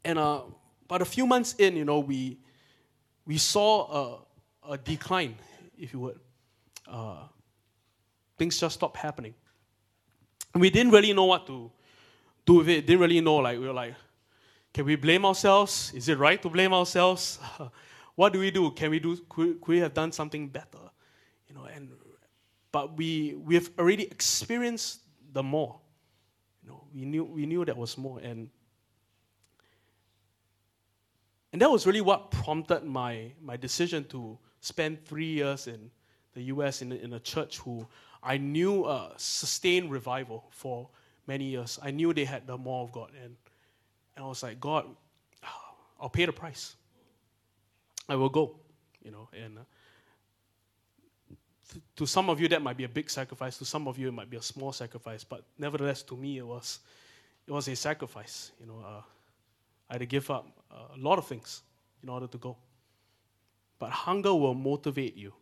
And 0.05 0.19
uh, 0.19 0.41
but 0.87 1.01
a 1.01 1.05
few 1.05 1.25
months 1.25 1.55
in, 1.57 1.75
you 1.75 1.85
know, 1.85 1.99
we 1.99 2.37
we 3.25 3.37
saw 3.37 4.25
a, 4.63 4.73
a 4.73 4.77
decline, 4.77 5.35
if 5.77 5.93
you 5.93 5.99
would. 5.99 6.19
Uh, 6.87 7.23
things 8.37 8.59
just 8.59 8.75
stopped 8.75 8.97
happening. 8.97 9.33
We 10.53 10.69
didn't 10.69 10.91
really 10.91 11.13
know 11.13 11.25
what 11.25 11.47
to 11.47 11.71
do 12.45 12.53
with 12.55 12.69
it. 12.69 12.85
Didn't 12.85 13.01
really 13.01 13.21
know. 13.21 13.37
Like 13.37 13.59
we 13.59 13.65
were 13.65 13.73
like, 13.73 13.95
Can 14.73 14.85
we 14.85 14.95
blame 14.95 15.23
ourselves? 15.25 15.93
Is 15.93 16.09
it 16.09 16.17
right 16.17 16.41
to 16.41 16.49
blame 16.49 16.73
ourselves? 16.73 17.39
what 18.15 18.33
do 18.33 18.39
we 18.39 18.49
do? 18.49 18.71
Can 18.71 18.89
we 18.89 18.99
do? 18.99 19.17
Could, 19.29 19.61
could 19.61 19.67
we 19.67 19.79
have 19.79 19.93
done 19.93 20.11
something 20.11 20.47
better? 20.47 20.89
You 21.47 21.55
know, 21.55 21.65
and 21.65 21.91
but 22.71 22.97
we 22.97 23.35
we 23.35 23.53
have 23.53 23.69
already 23.77 24.03
experienced 24.03 25.01
the 25.31 25.43
more. 25.43 25.79
You 26.63 26.69
know, 26.69 26.83
we 26.93 27.05
knew 27.05 27.23
we 27.23 27.45
knew 27.45 27.63
that 27.65 27.77
was 27.77 27.97
more, 27.97 28.19
and 28.19 28.49
and 31.51 31.61
that 31.61 31.69
was 31.69 31.85
really 31.85 32.01
what 32.01 32.31
prompted 32.31 32.83
my 32.83 33.31
my 33.39 33.55
decision 33.55 34.05
to 34.05 34.39
spend 34.59 35.05
three 35.05 35.27
years 35.27 35.67
in 35.67 35.91
the 36.33 36.41
U.S. 36.53 36.81
in 36.81 36.91
in 36.91 37.13
a 37.13 37.19
church 37.19 37.59
who 37.59 37.87
I 38.23 38.37
knew 38.37 38.85
uh, 38.85 39.13
sustained 39.17 39.91
revival 39.91 40.45
for 40.49 40.89
many 41.27 41.45
years. 41.45 41.77
I 41.83 41.91
knew 41.91 42.11
they 42.11 42.25
had 42.25 42.47
the 42.47 42.57
more 42.57 42.83
of 42.83 42.91
God, 42.91 43.11
and, 43.23 43.35
and 44.15 44.25
I 44.25 44.27
was 44.27 44.43
like, 44.43 44.59
God, 44.59 44.85
I'll 45.99 46.09
pay 46.09 46.25
the 46.25 46.33
price. 46.33 46.75
I 48.09 48.15
will 48.15 48.29
go, 48.29 48.55
you 49.01 49.11
know. 49.11 49.29
And 49.33 49.59
uh, 49.59 49.61
to 51.95 52.05
some 52.05 52.29
of 52.29 52.39
you, 52.39 52.47
that 52.49 52.61
might 52.61 52.77
be 52.77 52.83
a 52.83 52.89
big 52.89 53.09
sacrifice. 53.09 53.57
To 53.57 53.65
some 53.65 53.87
of 53.87 53.97
you, 53.97 54.09
it 54.09 54.11
might 54.11 54.29
be 54.29 54.37
a 54.37 54.41
small 54.41 54.71
sacrifice. 54.73 55.23
But 55.23 55.43
nevertheless, 55.57 56.03
to 56.03 56.17
me, 56.17 56.37
it 56.37 56.45
was 56.45 56.79
it 57.47 57.51
was 57.51 57.67
a 57.67 57.75
sacrifice. 57.75 58.51
You 58.59 58.67
know, 58.67 58.83
uh, 58.85 59.01
I 59.89 59.93
had 59.93 59.99
to 59.99 60.05
give 60.05 60.29
up 60.29 60.47
a 60.71 60.97
lot 60.97 61.17
of 61.17 61.27
things 61.27 61.61
in 62.01 62.09
order 62.09 62.27
to 62.27 62.37
go. 62.37 62.57
But 63.79 63.89
hunger 63.89 64.33
will 64.33 64.53
motivate 64.53 65.15
you. 65.15 65.33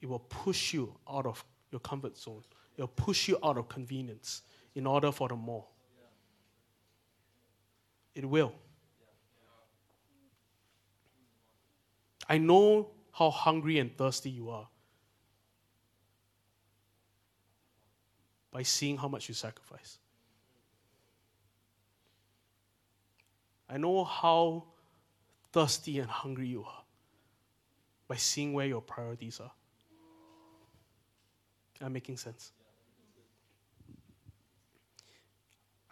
It 0.00 0.08
will 0.08 0.20
push 0.20 0.72
you 0.72 0.94
out 1.10 1.26
of 1.26 1.44
your 1.70 1.80
comfort 1.80 2.16
zone. 2.16 2.42
It 2.76 2.82
will 2.82 2.88
push 2.88 3.28
you 3.28 3.38
out 3.44 3.58
of 3.58 3.68
convenience 3.68 4.42
in 4.74 4.86
order 4.86 5.12
for 5.12 5.28
the 5.28 5.36
more. 5.36 5.64
It 8.14 8.24
will. 8.24 8.52
I 12.28 12.38
know 12.38 12.90
how 13.12 13.30
hungry 13.30 13.78
and 13.78 13.96
thirsty 13.96 14.30
you 14.30 14.50
are 14.50 14.68
by 18.50 18.62
seeing 18.62 18.96
how 18.96 19.08
much 19.08 19.28
you 19.28 19.34
sacrifice. 19.34 19.98
I 23.68 23.78
know 23.78 24.04
how 24.04 24.64
thirsty 25.52 25.98
and 25.98 26.08
hungry 26.08 26.46
you 26.46 26.62
are 26.64 26.82
by 28.06 28.16
seeing 28.16 28.52
where 28.52 28.66
your 28.66 28.80
priorities 28.80 29.40
are. 29.40 29.50
Am 31.80 31.86
I 31.86 31.88
making 31.88 32.16
sense? 32.16 32.52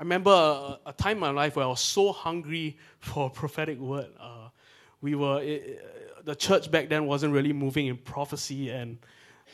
I 0.03 0.05
remember 0.05 0.33
a, 0.33 0.79
a, 0.87 0.93
time 0.93 1.19
in 1.19 1.21
my 1.21 1.31
life 1.31 1.55
where 1.55 1.65
I 1.65 1.69
was 1.69 1.81
so 1.81 2.11
hungry 2.11 2.77
for 2.99 3.29
a 3.29 3.31
prophetic 3.31 3.79
word. 3.79 4.09
Uh, 4.19 4.49
we 5.01 5.15
were, 5.15 5.41
it, 5.41 6.25
the 6.25 6.35
church 6.35 6.73
back 6.73 6.88
then 6.88 7.07
wasn't 7.07 7.33
really 7.33 7.53
moving 7.53 7.87
in 7.87 7.97
prophecy, 7.97 8.71
and 8.71 8.99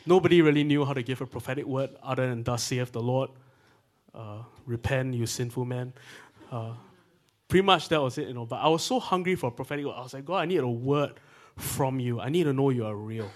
nobody 0.07 0.41
really 0.41 0.65
knew 0.65 0.87
how 0.87 0.95
to 0.95 1.03
give 1.03 1.21
a 1.21 1.27
prophetic 1.27 1.67
word 1.67 1.91
other 2.03 2.27
than, 2.27 2.45
Thus 2.45 2.63
saith 2.63 2.93
the 2.93 3.03
Lord. 3.03 3.29
Uh, 4.15 4.39
repent, 4.65 5.13
you 5.13 5.27
sinful 5.27 5.67
man. 5.67 5.93
Uh, 6.51 6.73
pretty 7.47 7.67
much 7.67 7.91
that 7.91 8.01
was 8.01 8.17
it, 8.17 8.29
you 8.29 8.33
know. 8.33 8.47
But 8.47 8.61
I 8.61 8.69
was 8.69 8.83
so 8.83 8.99
hungry 8.99 9.35
for 9.35 9.49
a 9.49 9.53
prophetic 9.53 9.85
word. 9.85 9.97
I 9.99 10.03
was 10.03 10.15
like, 10.15 10.25
God, 10.25 10.37
I 10.37 10.47
need 10.47 10.61
a 10.61 10.67
word 10.67 11.21
from 11.57 12.01
you. 12.01 12.21
I 12.21 12.31
need 12.31 12.45
to 12.45 12.55
know 12.55 12.71
you 12.71 12.87
are 12.87 12.97
real. 12.97 13.31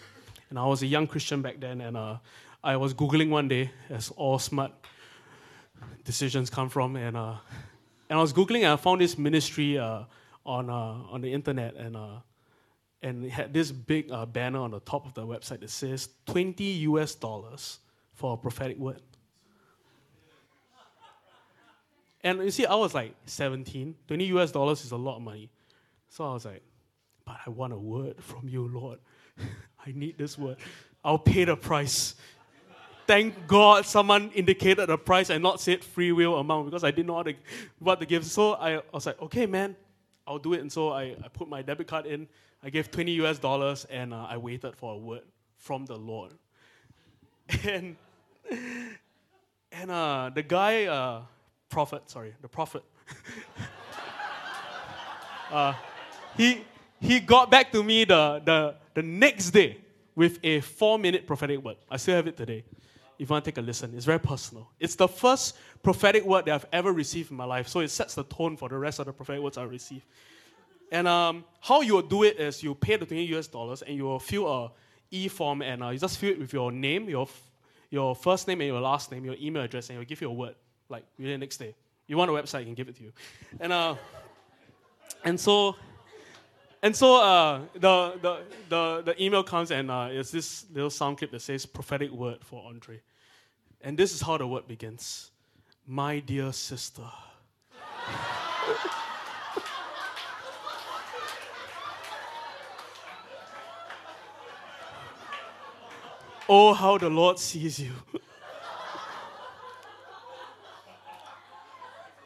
And 0.48 0.58
I 0.58 0.64
was 0.64 0.82
a 0.82 0.86
young 0.86 1.06
Christian 1.06 1.42
back 1.42 1.60
then, 1.60 1.82
and 1.82 1.94
uh, 1.94 2.16
I 2.64 2.78
was 2.78 2.94
Googling 2.94 3.28
one 3.28 3.48
day, 3.48 3.70
as 3.90 4.08
all 4.12 4.38
smart 4.38 4.72
decisions 6.04 6.50
come 6.50 6.68
from. 6.68 6.96
And, 6.96 7.16
uh, 7.16 7.36
and 8.08 8.18
I 8.18 8.22
was 8.22 8.32
Googling 8.32 8.58
and 8.58 8.66
I 8.66 8.76
found 8.76 9.00
this 9.00 9.16
ministry 9.16 9.78
uh, 9.78 10.04
on, 10.44 10.70
uh, 10.70 10.72
on 10.72 11.20
the 11.20 11.32
internet. 11.32 11.74
And, 11.74 11.96
uh, 11.96 12.20
and 13.02 13.24
it 13.24 13.30
had 13.30 13.52
this 13.52 13.72
big 13.72 14.10
uh, 14.10 14.26
banner 14.26 14.60
on 14.60 14.70
the 14.70 14.80
top 14.80 15.06
of 15.06 15.14
the 15.14 15.26
website 15.26 15.60
that 15.60 15.70
says 15.70 16.08
20 16.26 16.64
US 16.64 17.14
dollars 17.14 17.80
for 18.14 18.34
a 18.34 18.36
prophetic 18.36 18.78
word. 18.78 19.02
And 22.24 22.38
you 22.40 22.50
see, 22.50 22.66
I 22.66 22.74
was 22.76 22.94
like 22.94 23.14
17. 23.26 23.94
20 24.06 24.24
US 24.36 24.52
dollars 24.52 24.84
is 24.84 24.92
a 24.92 24.96
lot 24.96 25.16
of 25.16 25.22
money. 25.22 25.50
So 26.08 26.24
I 26.24 26.32
was 26.34 26.44
like, 26.44 26.62
but 27.24 27.36
I 27.46 27.50
want 27.50 27.72
a 27.72 27.78
word 27.78 28.22
from 28.22 28.48
you, 28.48 28.68
Lord. 28.68 28.98
I 29.86 29.92
need 29.92 30.18
this 30.18 30.38
word. 30.38 30.58
I'll 31.04 31.18
pay 31.18 31.44
the 31.44 31.56
price 31.56 32.14
thank 33.06 33.46
God 33.46 33.86
someone 33.86 34.30
indicated 34.34 34.88
the 34.88 34.98
price 34.98 35.30
and 35.30 35.42
not 35.42 35.60
said 35.60 35.84
free 35.84 36.12
will 36.12 36.36
amount 36.36 36.66
because 36.66 36.84
I 36.84 36.90
didn't 36.90 37.06
know 37.06 37.22
to, 37.22 37.34
what 37.78 38.00
to 38.00 38.06
give. 38.06 38.24
So 38.24 38.54
I, 38.54 38.78
I, 38.78 38.82
was 38.92 39.06
like, 39.06 39.20
okay, 39.22 39.46
man, 39.46 39.76
I'll 40.26 40.38
do 40.38 40.52
it. 40.52 40.60
And 40.60 40.70
so 40.70 40.90
I, 40.90 41.16
I 41.22 41.28
put 41.32 41.48
my 41.48 41.62
debit 41.62 41.86
card 41.86 42.06
in. 42.06 42.28
I 42.62 42.70
gave 42.70 42.90
20 42.90 43.12
US 43.22 43.38
dollars 43.38 43.86
and 43.90 44.14
uh, 44.14 44.26
I 44.28 44.36
waited 44.36 44.76
for 44.76 44.94
a 44.94 44.96
word 44.96 45.22
from 45.56 45.86
the 45.86 45.96
Lord. 45.96 46.32
And, 47.68 47.96
and 49.70 49.90
uh, 49.90 50.30
the 50.34 50.42
guy, 50.42 50.86
uh, 50.86 51.22
prophet, 51.68 52.08
sorry, 52.10 52.34
the 52.40 52.48
prophet, 52.48 52.82
uh, 55.50 55.74
he, 56.36 56.64
he 57.00 57.20
got 57.20 57.50
back 57.50 57.72
to 57.72 57.82
me 57.82 58.04
the, 58.04 58.42
the, 58.44 58.74
the 58.94 59.02
next 59.02 59.50
day 59.50 59.78
with 60.14 60.38
a 60.42 60.60
four 60.60 60.98
minute 60.98 61.26
prophetic 61.26 61.62
word. 61.62 61.76
I 61.90 61.98
still 61.98 62.16
have 62.16 62.26
it 62.26 62.36
today 62.36 62.64
if 63.18 63.28
you 63.28 63.32
want 63.32 63.44
to 63.44 63.50
take 63.50 63.58
a 63.58 63.60
listen. 63.62 63.92
It's 63.94 64.04
very 64.04 64.20
personal. 64.20 64.70
It's 64.80 64.94
the 64.94 65.08
first 65.08 65.56
prophetic 65.82 66.24
word 66.24 66.46
that 66.46 66.54
I've 66.54 66.66
ever 66.72 66.92
received 66.92 67.30
in 67.30 67.36
my 67.36 67.44
life, 67.44 67.68
so 67.68 67.80
it 67.80 67.88
sets 67.88 68.14
the 68.14 68.24
tone 68.24 68.56
for 68.56 68.68
the 68.68 68.76
rest 68.76 68.98
of 68.98 69.06
the 69.06 69.12
prophetic 69.12 69.42
words 69.42 69.58
I 69.58 69.64
receive. 69.64 70.04
And 70.90 71.08
um, 71.08 71.44
how 71.60 71.80
you 71.80 71.94
will 71.94 72.02
do 72.02 72.22
it 72.22 72.38
is 72.38 72.62
you 72.62 72.74
pay 72.74 72.96
the 72.96 73.06
20 73.06 73.24
US 73.36 73.46
dollars 73.46 73.82
and 73.82 73.96
you 73.96 74.04
will 74.04 74.18
fill 74.18 74.46
a 74.46 74.72
e 75.10 75.28
form 75.28 75.62
and 75.62 75.82
uh, 75.82 75.88
you 75.88 75.98
just 75.98 76.18
fill 76.18 76.30
it 76.30 76.38
with 76.38 76.52
your 76.52 76.70
name, 76.70 77.08
your, 77.08 77.22
f- 77.22 77.50
your 77.90 78.14
first 78.14 78.48
name 78.48 78.60
and 78.60 78.68
your 78.68 78.80
last 78.80 79.10
name, 79.10 79.24
your 79.24 79.36
email 79.40 79.62
address, 79.62 79.88
and 79.88 79.96
you'll 79.96 80.06
give 80.06 80.20
you 80.20 80.28
a 80.28 80.32
word 80.32 80.54
like 80.88 81.04
within 81.16 81.32
the 81.32 81.38
next 81.38 81.56
day. 81.58 81.74
You 82.06 82.16
want 82.16 82.30
a 82.30 82.34
website, 82.34 82.60
you 82.60 82.66
can 82.66 82.74
give 82.74 82.88
it 82.88 82.96
to 82.96 83.04
you. 83.04 83.12
And, 83.60 83.72
uh, 83.72 83.94
and 85.24 85.38
so 85.38 85.76
and 86.82 86.96
so 86.96 87.22
uh, 87.22 87.60
the, 87.74 88.18
the, 88.20 88.38
the, 88.68 89.02
the, 89.06 89.22
email 89.22 89.44
comes 89.44 89.70
and 89.70 89.88
uh, 89.88 90.08
it's 90.10 90.32
this 90.32 90.66
little 90.74 90.90
sound 90.90 91.16
clip 91.16 91.30
that 91.30 91.40
says 91.40 91.64
prophetic 91.64 92.10
word 92.10 92.38
for 92.42 92.66
Andre. 92.66 93.00
And 93.82 93.96
this 93.96 94.12
is 94.12 94.20
how 94.20 94.36
the 94.36 94.48
word 94.48 94.66
begins 94.66 95.30
My 95.86 96.18
dear 96.18 96.52
sister. 96.52 97.02
oh, 106.48 106.74
how 106.74 106.98
the 106.98 107.08
Lord 107.08 107.38
sees 107.38 107.78
you. 107.78 107.92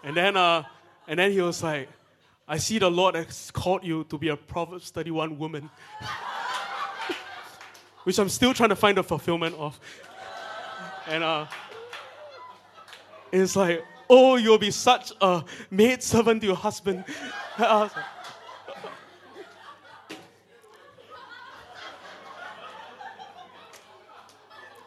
and 0.02 0.16
then, 0.16 0.34
uh, 0.34 0.62
and 1.06 1.18
then 1.18 1.30
he 1.30 1.42
was 1.42 1.62
like, 1.62 1.90
I 2.48 2.58
see 2.58 2.78
the 2.78 2.88
Lord 2.88 3.16
has 3.16 3.50
called 3.50 3.82
you 3.82 4.04
to 4.04 4.16
be 4.16 4.28
a 4.28 4.36
Proverbs 4.36 4.90
31 4.90 5.36
woman, 5.36 5.68
which 8.04 8.20
I'm 8.20 8.28
still 8.28 8.54
trying 8.54 8.68
to 8.68 8.76
find 8.76 8.96
the 8.96 9.02
fulfillment 9.02 9.56
of. 9.56 9.80
And 11.08 11.24
uh, 11.24 11.46
it's 13.32 13.56
like, 13.56 13.84
oh, 14.08 14.36
you'll 14.36 14.58
be 14.58 14.70
such 14.70 15.12
a 15.20 15.42
maid 15.72 16.04
servant 16.04 16.40
to 16.42 16.46
your 16.46 16.56
husband. 16.56 17.04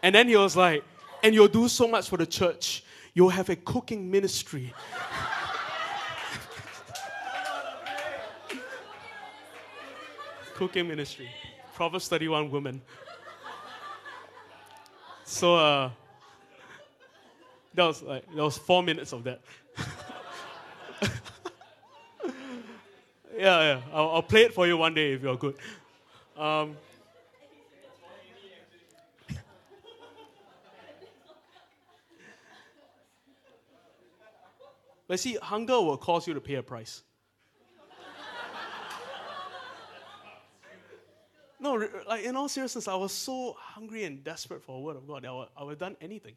and 0.01 0.15
then 0.15 0.29
he 0.29 0.37
was 0.37 0.55
like, 0.55 0.81
and 1.21 1.35
you'll 1.35 1.49
do 1.49 1.67
so 1.67 1.89
much 1.89 2.07
for 2.07 2.15
the 2.15 2.25
church. 2.25 2.85
You'll 3.13 3.29
have 3.29 3.49
a 3.49 3.57
cooking 3.57 4.09
ministry. 4.09 4.73
Cooking 10.59 10.89
ministry. 10.89 11.29
Proverbs 11.73 12.09
31 12.09 12.51
women. 12.51 12.81
So 15.23 15.55
uh, 15.55 15.89
that 17.73 17.85
was 17.85 18.03
like 18.03 18.25
that 18.35 18.43
was 18.43 18.57
four 18.57 18.83
minutes 18.83 19.13
of 19.13 19.23
that. 19.23 19.39
yeah, 23.37 23.61
yeah. 23.61 23.81
I'll, 23.93 24.09
I'll, 24.09 24.21
play 24.21 24.41
it 24.41 24.53
for 24.53 24.67
you 24.67 24.75
one 24.75 24.93
day 24.93 25.13
if 25.13 25.21
you're 25.21 25.37
good. 25.37 25.55
Um, 26.35 26.75
but 35.07 35.21
see, 35.21 35.35
hunger 35.35 35.79
will 35.79 35.95
cause 35.95 36.27
you 36.27 36.33
to 36.33 36.41
pay 36.41 36.55
a 36.55 36.63
price. 36.63 37.03
No, 41.59 41.87
like 42.07 42.23
in 42.23 42.35
all 42.35 42.47
seriousness, 42.47 42.87
I 42.87 42.95
was 42.95 43.11
so 43.11 43.55
hungry 43.59 44.05
and 44.05 44.23
desperate 44.23 44.63
for 44.63 44.77
a 44.77 44.79
word 44.79 44.95
of 44.95 45.07
God. 45.07 45.25
I 45.25 45.31
would, 45.31 45.47
I 45.57 45.63
would 45.63 45.71
have 45.71 45.79
done 45.79 45.97
anything. 45.99 46.35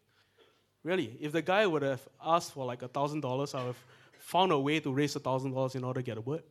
Really. 0.82 1.16
If 1.20 1.30
the 1.30 1.42
guy 1.42 1.64
would 1.66 1.82
have 1.82 2.06
asked 2.24 2.52
for 2.52 2.64
like 2.66 2.82
a 2.82 2.88
thousand 2.88 3.20
dollars, 3.20 3.54
I 3.54 3.58
would 3.58 3.66
have 3.68 3.84
found 4.18 4.50
a 4.50 4.58
way 4.58 4.80
to 4.80 4.92
raise 4.92 5.14
a 5.14 5.20
thousand 5.20 5.52
dollars 5.52 5.76
in 5.76 5.84
order 5.84 6.00
to 6.00 6.04
get 6.04 6.18
a 6.18 6.20
word. 6.20 6.42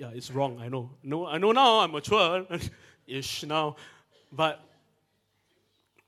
Yeah, 0.00 0.12
it's 0.14 0.30
wrong. 0.30 0.58
I 0.58 0.68
know. 0.68 0.88
No, 1.02 1.26
I 1.26 1.36
know 1.36 1.52
now. 1.52 1.80
I'm 1.80 1.92
mature, 1.92 2.46
ish 3.06 3.44
now, 3.44 3.76
but 4.32 4.64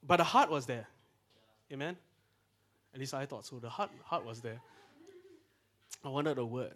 but 0.03 0.16
the 0.16 0.24
heart 0.24 0.49
was 0.49 0.64
there. 0.64 0.86
Amen. 1.70 1.99
At 2.95 3.01
least 3.01 3.12
I 3.12 3.26
thought 3.26 3.45
so. 3.45 3.59
The 3.59 3.68
heart 3.68 3.90
heart 4.03 4.24
was 4.24 4.40
there. 4.40 4.62
I 6.03 6.09
wanted 6.09 6.38
a 6.38 6.47
word. 6.47 6.72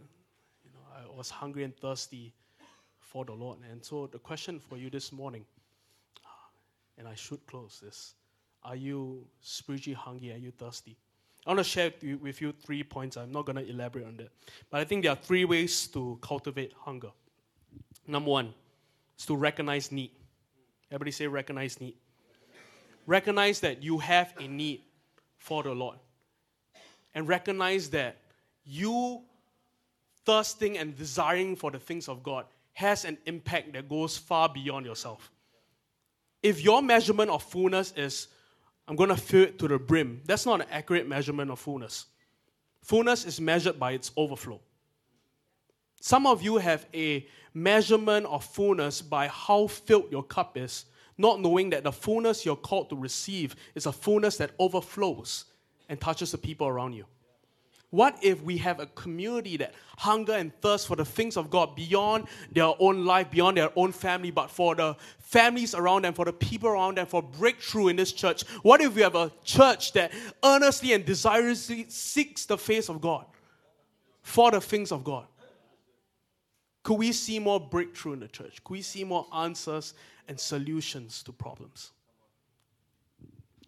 You 0.62 0.70
know, 0.74 0.80
I 0.94 1.16
was 1.16 1.30
hungry 1.30 1.64
and 1.64 1.74
thirsty 1.74 2.34
the 3.24 3.32
Lord. 3.32 3.58
And 3.70 3.84
so 3.84 4.06
the 4.06 4.18
question 4.18 4.60
for 4.60 4.76
you 4.76 4.90
this 4.90 5.12
morning, 5.12 5.44
ah, 6.24 6.48
and 6.98 7.08
I 7.08 7.14
should 7.14 7.44
close 7.46 7.80
this. 7.82 8.14
Are 8.62 8.76
you 8.76 9.24
spiritually 9.40 9.94
hungry? 9.94 10.32
Are 10.32 10.38
you 10.38 10.50
thirsty? 10.50 10.96
I 11.46 11.50
want 11.50 11.60
to 11.60 11.64
share 11.64 11.92
with 12.20 12.40
you 12.40 12.52
three 12.52 12.82
points. 12.82 13.16
I'm 13.16 13.30
not 13.30 13.46
going 13.46 13.56
to 13.56 13.68
elaborate 13.68 14.04
on 14.04 14.16
that. 14.16 14.30
But 14.68 14.80
I 14.80 14.84
think 14.84 15.04
there 15.04 15.12
are 15.12 15.16
three 15.16 15.44
ways 15.44 15.86
to 15.88 16.18
cultivate 16.20 16.72
hunger. 16.76 17.10
Number 18.06 18.30
one 18.30 18.52
is 19.16 19.26
to 19.26 19.36
recognize 19.36 19.92
need. 19.92 20.10
Everybody 20.90 21.12
say 21.12 21.28
recognize 21.28 21.80
need. 21.80 21.94
Recognize 23.06 23.60
that 23.60 23.82
you 23.82 23.98
have 23.98 24.34
a 24.40 24.48
need 24.48 24.82
for 25.38 25.62
the 25.62 25.72
Lord. 25.72 25.98
And 27.14 27.28
recognize 27.28 27.90
that 27.90 28.16
you 28.64 29.22
thirsting 30.24 30.76
and 30.76 30.96
desiring 30.96 31.54
for 31.54 31.70
the 31.70 31.78
things 31.78 32.08
of 32.08 32.24
God 32.24 32.46
has 32.76 33.06
an 33.06 33.16
impact 33.24 33.72
that 33.72 33.88
goes 33.88 34.18
far 34.18 34.50
beyond 34.50 34.84
yourself. 34.84 35.30
If 36.42 36.62
your 36.62 36.82
measurement 36.82 37.30
of 37.30 37.42
fullness 37.42 37.94
is, 37.96 38.28
I'm 38.86 38.96
going 38.96 39.08
to 39.08 39.16
fill 39.16 39.44
it 39.44 39.58
to 39.60 39.68
the 39.68 39.78
brim, 39.78 40.20
that's 40.26 40.44
not 40.44 40.60
an 40.60 40.66
accurate 40.70 41.08
measurement 41.08 41.50
of 41.50 41.58
fullness. 41.58 42.04
Fullness 42.82 43.24
is 43.24 43.40
measured 43.40 43.80
by 43.80 43.92
its 43.92 44.12
overflow. 44.14 44.60
Some 46.02 46.26
of 46.26 46.42
you 46.42 46.58
have 46.58 46.84
a 46.92 47.26
measurement 47.54 48.26
of 48.26 48.44
fullness 48.44 49.00
by 49.00 49.28
how 49.28 49.68
filled 49.68 50.12
your 50.12 50.24
cup 50.24 50.58
is, 50.58 50.84
not 51.16 51.40
knowing 51.40 51.70
that 51.70 51.82
the 51.82 51.92
fullness 51.92 52.44
you're 52.44 52.56
called 52.56 52.90
to 52.90 52.96
receive 52.96 53.56
is 53.74 53.86
a 53.86 53.92
fullness 53.92 54.36
that 54.36 54.50
overflows 54.58 55.46
and 55.88 55.98
touches 55.98 56.30
the 56.30 56.36
people 56.38 56.66
around 56.66 56.92
you. 56.92 57.06
What 57.90 58.18
if 58.22 58.42
we 58.42 58.58
have 58.58 58.80
a 58.80 58.86
community 58.86 59.56
that 59.58 59.72
hunger 59.96 60.32
and 60.32 60.52
thirst 60.60 60.88
for 60.88 60.96
the 60.96 61.04
things 61.04 61.36
of 61.36 61.50
God 61.50 61.76
beyond 61.76 62.26
their 62.50 62.72
own 62.78 63.04
life, 63.04 63.30
beyond 63.30 63.56
their 63.56 63.70
own 63.76 63.92
family, 63.92 64.30
but 64.30 64.50
for 64.50 64.74
the 64.74 64.96
families 65.18 65.74
around 65.74 66.02
them, 66.02 66.12
for 66.12 66.24
the 66.24 66.32
people 66.32 66.68
around 66.68 66.98
them, 66.98 67.06
for 67.06 67.22
breakthrough 67.22 67.88
in 67.88 67.96
this 67.96 68.12
church? 68.12 68.42
What 68.62 68.80
if 68.80 68.94
we 68.94 69.02
have 69.02 69.14
a 69.14 69.30
church 69.44 69.92
that 69.92 70.12
earnestly 70.44 70.92
and 70.94 71.04
desirously 71.04 71.90
seeks 71.90 72.44
the 72.44 72.58
face 72.58 72.88
of 72.88 73.00
God 73.00 73.24
for 74.22 74.50
the 74.50 74.60
things 74.60 74.90
of 74.90 75.04
God? 75.04 75.26
Could 76.82 76.98
we 76.98 77.12
see 77.12 77.38
more 77.38 77.60
breakthrough 77.60 78.14
in 78.14 78.20
the 78.20 78.28
church? 78.28 78.62
Could 78.62 78.74
we 78.74 78.82
see 78.82 79.04
more 79.04 79.26
answers 79.32 79.94
and 80.28 80.38
solutions 80.38 81.22
to 81.22 81.32
problems? 81.32 81.92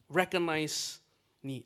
Recognize 0.08 0.98
need. 1.42 1.64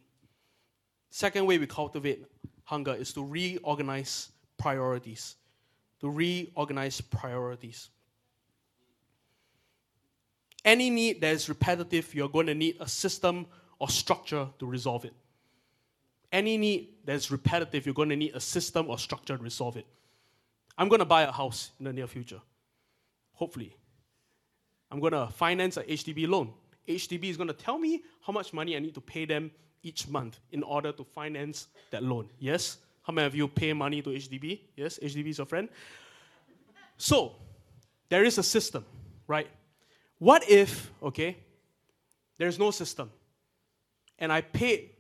Second 1.11 1.47
way 1.47 1.59
we 1.59 1.67
cultivate 1.67 2.25
hunger 2.73 2.95
is 2.95 3.13
to 3.13 3.23
reorganize 3.23 4.31
priorities. 4.57 5.37
To 6.01 6.09
reorganize 6.09 7.03
priorities. 7.03 7.91
Any 10.65 10.89
need 10.89 11.21
that 11.21 11.35
is 11.35 11.51
repetitive, 11.51 12.15
you're 12.15 12.31
going 12.31 12.47
to 12.47 12.55
need 12.55 12.77
a 12.81 12.89
system 12.89 13.47
or 13.79 13.91
structure 13.91 14.49
to 14.59 14.65
resolve 14.65 15.05
it. 15.05 15.13
Any 16.33 16.57
need 16.57 16.89
that 17.05 17.17
is 17.17 17.31
repetitive, 17.31 17.85
you're 17.85 17.95
going 17.95 18.09
to 18.09 18.17
need 18.17 18.35
a 18.35 18.41
system 18.41 18.89
or 18.89 18.99
structure 18.99 19.37
to 19.37 19.43
resolve 19.43 19.77
it. 19.77 19.87
I'm 20.79 20.89
going 20.89 21.01
to 21.01 21.05
buy 21.17 21.23
a 21.23 21.33
house 21.33 21.73
in 21.79 21.85
the 21.85 21.93
near 21.93 22.07
future. 22.07 22.41
Hopefully. 23.35 23.77
I'm 24.91 24.99
going 24.99 25.13
to 25.13 25.27
finance 25.27 25.77
a 25.77 25.83
HDB 25.83 26.27
loan. 26.27 26.55
HDB 26.89 27.25
is 27.25 27.37
going 27.37 27.49
to 27.49 27.55
tell 27.67 27.79
me 27.79 28.03
how 28.27 28.33
much 28.33 28.55
money 28.55 28.77
I 28.77 28.79
need 28.79 28.95
to 28.95 29.01
pay 29.03 29.27
them 29.27 29.51
each 29.83 30.09
month 30.09 30.39
in 30.51 30.63
order 30.63 30.93
to 30.93 31.05
finance 31.05 31.69
that 31.91 32.03
loan. 32.03 32.29
Yes? 32.39 32.79
How 33.03 33.13
many 33.13 33.27
of 33.27 33.35
you 33.35 33.49
pay 33.49 33.73
money 33.73 34.01
to 34.03 34.11
HDB? 34.11 34.61
Yes, 34.77 34.99
HDB 35.03 35.31
is 35.31 35.39
your 35.39 35.47
friend. 35.47 35.69
So, 36.97 37.33
there 38.09 38.25
is 38.25 38.39
a 38.39 38.43
system, 38.43 38.85
right? 39.27 39.49
What 40.19 40.49
if, 40.49 40.93
okay, 41.03 41.37
there's 42.39 42.59
no 42.59 42.71
system 42.71 43.11
and 44.19 44.33
I 44.33 44.41
paid 44.41 44.91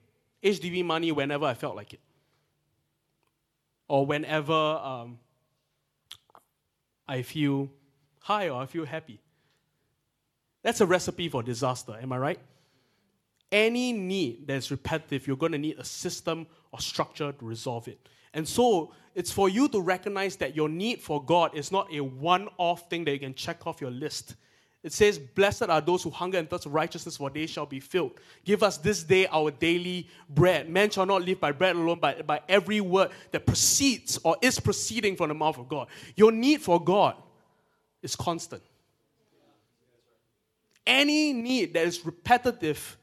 HDB 0.42 0.84
money 0.84 1.12
whenever 1.12 1.44
I 1.44 1.54
felt 1.54 1.76
like 1.76 1.94
it? 1.94 2.00
Or 3.86 4.04
whenever 4.04 4.52
um, 4.52 5.18
I 7.06 7.22
feel 7.22 7.68
high 8.20 8.48
or 8.48 8.62
I 8.62 8.66
feel 8.66 8.84
happy? 8.84 9.20
That's 10.62 10.80
a 10.80 10.86
recipe 10.86 11.28
for 11.28 11.42
disaster, 11.42 11.96
am 12.00 12.12
I 12.12 12.18
right? 12.18 12.40
Any 13.52 13.92
need 13.92 14.46
that's 14.48 14.70
repetitive, 14.70 15.26
you're 15.26 15.36
going 15.36 15.52
to 15.52 15.58
need 15.58 15.78
a 15.78 15.84
system 15.84 16.46
or 16.72 16.80
structure 16.80 17.30
to 17.30 17.44
resolve 17.44 17.86
it. 17.86 18.08
And 18.34 18.48
so 18.48 18.92
it's 19.14 19.30
for 19.30 19.48
you 19.48 19.68
to 19.68 19.80
recognize 19.80 20.36
that 20.36 20.56
your 20.56 20.68
need 20.68 21.00
for 21.00 21.22
God 21.22 21.54
is 21.54 21.70
not 21.70 21.92
a 21.92 22.00
one 22.00 22.48
off 22.56 22.88
thing 22.88 23.04
that 23.04 23.12
you 23.12 23.18
can 23.18 23.34
check 23.34 23.66
off 23.66 23.80
your 23.80 23.90
list. 23.90 24.36
It 24.82 24.92
says, 24.92 25.18
Blessed 25.18 25.64
are 25.64 25.80
those 25.80 26.02
who 26.02 26.10
hunger 26.10 26.38
and 26.38 26.48
thirst 26.48 26.64
for 26.64 26.70
righteousness, 26.70 27.18
for 27.18 27.30
they 27.30 27.46
shall 27.46 27.66
be 27.66 27.78
filled. 27.78 28.12
Give 28.44 28.62
us 28.62 28.78
this 28.78 29.04
day 29.04 29.26
our 29.26 29.50
daily 29.50 30.08
bread. 30.28 30.68
Man 30.68 30.90
shall 30.90 31.06
not 31.06 31.22
live 31.22 31.38
by 31.38 31.52
bread 31.52 31.76
alone, 31.76 31.98
but 32.00 32.26
by 32.26 32.40
every 32.48 32.80
word 32.80 33.10
that 33.30 33.46
proceeds 33.46 34.18
or 34.24 34.36
is 34.42 34.58
proceeding 34.58 35.14
from 35.14 35.28
the 35.28 35.34
mouth 35.34 35.58
of 35.58 35.68
God. 35.68 35.88
Your 36.16 36.32
need 36.32 36.62
for 36.62 36.82
God 36.82 37.14
is 38.02 38.16
constant. 38.16 38.62
Any 40.84 41.32
need 41.32 41.74
that 41.74 41.86
is 41.86 42.04
repetitive 42.04 42.96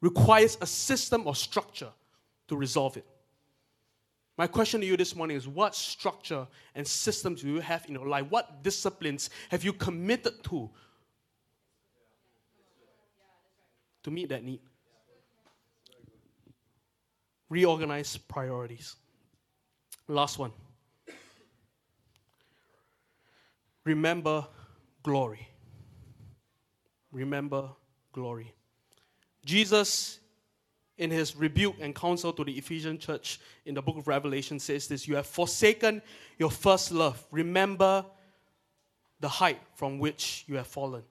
requires 0.00 0.56
a 0.60 0.66
system 0.66 1.26
or 1.26 1.34
structure 1.34 1.90
to 2.48 2.56
resolve 2.56 2.96
it. 2.96 3.06
My 4.36 4.46
question 4.46 4.80
to 4.80 4.86
you 4.86 4.96
this 4.96 5.16
morning 5.16 5.36
is 5.36 5.48
what 5.48 5.74
structure 5.74 6.46
and 6.76 6.86
systems 6.86 7.42
do 7.42 7.48
you 7.48 7.60
have 7.60 7.84
in 7.86 7.94
your 7.94 8.06
life? 8.06 8.26
What 8.30 8.62
disciplines 8.62 9.30
have 9.50 9.64
you 9.64 9.72
committed 9.72 10.44
to 10.44 10.70
to 14.04 14.10
meet 14.12 14.28
that 14.28 14.44
need? 14.44 14.60
Reorganize 17.48 18.16
priorities. 18.16 18.94
Last 20.06 20.38
one. 20.38 20.52
Remember 23.84 24.46
glory. 25.02 25.48
Remember 27.10 27.70
glory. 28.12 28.54
Jesus, 29.44 30.18
in 30.96 31.10
his 31.10 31.36
rebuke 31.36 31.76
and 31.80 31.94
counsel 31.94 32.32
to 32.32 32.44
the 32.44 32.52
Ephesian 32.58 32.98
church 32.98 33.40
in 33.64 33.74
the 33.74 33.82
book 33.82 33.96
of 33.96 34.08
Revelation, 34.08 34.58
says 34.58 34.88
this 34.88 35.06
You 35.06 35.16
have 35.16 35.26
forsaken 35.26 36.02
your 36.38 36.50
first 36.50 36.92
love. 36.92 37.24
Remember 37.30 38.04
the 39.20 39.28
height 39.28 39.60
from 39.74 39.98
which 39.98 40.44
you 40.46 40.56
have 40.56 40.66
fallen. 40.66 41.02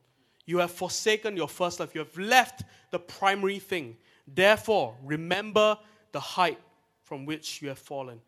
You 0.45 0.59
have 0.59 0.71
forsaken 0.71 1.35
your 1.35 1.47
first 1.47 1.79
love. 1.79 1.93
You 1.93 1.99
have 1.99 2.17
left 2.17 2.63
the 2.91 2.99
primary 2.99 3.59
thing. 3.59 3.97
Therefore, 4.27 4.95
remember 5.03 5.77
the 6.11 6.19
height 6.19 6.59
from 7.03 7.25
which 7.25 7.61
you 7.61 7.69
have 7.69 7.79
fallen. 7.79 8.19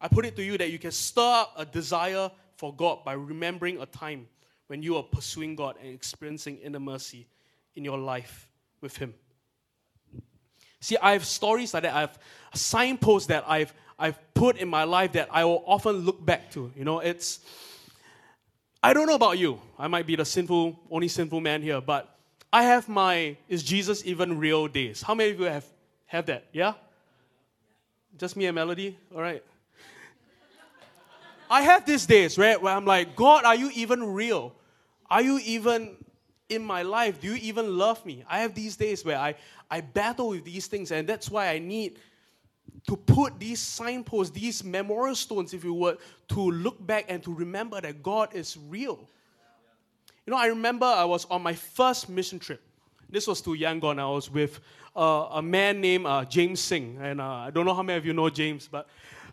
I 0.00 0.08
put 0.08 0.26
it 0.26 0.36
to 0.36 0.42
you 0.42 0.58
that 0.58 0.70
you 0.70 0.78
can 0.78 0.90
stir 0.90 1.22
up 1.22 1.54
a 1.56 1.64
desire 1.64 2.30
for 2.56 2.74
God 2.74 3.04
by 3.04 3.12
remembering 3.12 3.80
a 3.80 3.86
time 3.86 4.26
when 4.66 4.82
you 4.82 4.96
are 4.96 5.02
pursuing 5.02 5.54
God 5.54 5.76
and 5.82 5.94
experiencing 5.94 6.58
inner 6.58 6.80
mercy 6.80 7.26
in 7.74 7.84
your 7.84 7.98
life 7.98 8.48
with 8.80 8.96
Him. 8.96 9.14
See, 10.82 10.96
I 10.96 11.12
have 11.12 11.24
stories 11.24 11.72
like 11.72 11.84
that. 11.84 11.94
I 11.94 12.00
have 12.00 12.18
signposts 12.54 13.28
that 13.28 13.44
I've 13.46 13.72
I've 13.96 14.18
put 14.34 14.56
in 14.56 14.68
my 14.68 14.82
life 14.82 15.12
that 15.12 15.28
I 15.30 15.44
will 15.44 15.62
often 15.64 15.98
look 15.98 16.26
back 16.26 16.50
to. 16.52 16.72
You 16.76 16.84
know, 16.84 16.98
it's 16.98 17.38
I 18.82 18.92
don't 18.92 19.06
know 19.06 19.14
about 19.14 19.38
you. 19.38 19.60
I 19.78 19.86
might 19.86 20.08
be 20.08 20.16
the 20.16 20.24
sinful, 20.24 20.76
only 20.90 21.06
sinful 21.06 21.40
man 21.40 21.62
here, 21.62 21.80
but 21.80 22.18
I 22.52 22.64
have 22.64 22.88
my 22.88 23.36
is 23.48 23.62
Jesus 23.62 24.04
even 24.04 24.40
real 24.40 24.66
days. 24.66 25.02
How 25.02 25.14
many 25.14 25.30
of 25.30 25.38
you 25.38 25.46
have 25.46 25.64
have 26.06 26.26
that? 26.26 26.46
Yeah? 26.52 26.74
Just 28.18 28.36
me 28.36 28.46
and 28.46 28.56
Melody? 28.56 28.98
All 29.14 29.22
right. 29.22 29.44
I 31.48 31.62
have 31.62 31.86
these 31.86 32.06
days, 32.06 32.38
right, 32.38 32.60
where 32.60 32.74
I'm 32.74 32.86
like, 32.86 33.14
God, 33.14 33.44
are 33.44 33.54
you 33.54 33.70
even 33.74 34.02
real? 34.02 34.52
Are 35.08 35.22
you 35.22 35.38
even 35.44 35.96
in 36.48 36.62
my 36.64 36.82
life? 36.82 37.20
Do 37.20 37.28
you 37.28 37.38
even 37.42 37.76
love 37.78 38.04
me? 38.04 38.24
I 38.28 38.40
have 38.40 38.54
these 38.54 38.76
days 38.76 39.04
where 39.04 39.18
I, 39.18 39.34
I 39.70 39.80
battle 39.80 40.30
with 40.30 40.44
these 40.44 40.66
things, 40.66 40.90
and 40.90 41.08
that's 41.08 41.30
why 41.30 41.48
I 41.48 41.58
need 41.58 41.98
to 42.86 42.96
put 42.96 43.38
these 43.38 43.60
signposts, 43.60 44.32
these 44.32 44.64
memorial 44.64 45.14
stones, 45.14 45.54
if 45.54 45.64
you 45.64 45.74
would, 45.74 45.98
to 46.28 46.40
look 46.40 46.84
back 46.84 47.06
and 47.08 47.22
to 47.22 47.32
remember 47.32 47.80
that 47.80 48.02
God 48.02 48.34
is 48.34 48.58
real. 48.68 49.08
You 50.26 50.30
know, 50.30 50.36
I 50.36 50.46
remember 50.46 50.86
I 50.86 51.04
was 51.04 51.24
on 51.26 51.42
my 51.42 51.54
first 51.54 52.08
mission 52.08 52.38
trip. 52.38 52.62
this 53.10 53.26
was 53.26 53.40
to 53.42 53.50
Yangon. 53.50 53.98
I 53.98 54.08
was 54.08 54.30
with 54.30 54.60
uh, 54.96 55.28
a 55.32 55.42
man 55.42 55.80
named 55.80 56.06
uh, 56.06 56.24
James 56.24 56.60
Singh, 56.60 56.98
and 57.00 57.20
uh, 57.20 57.24
I 57.24 57.50
don't 57.50 57.66
know 57.66 57.74
how 57.74 57.82
many 57.82 57.98
of 57.98 58.06
you 58.06 58.12
know 58.12 58.30
James, 58.30 58.68
but 58.70 58.88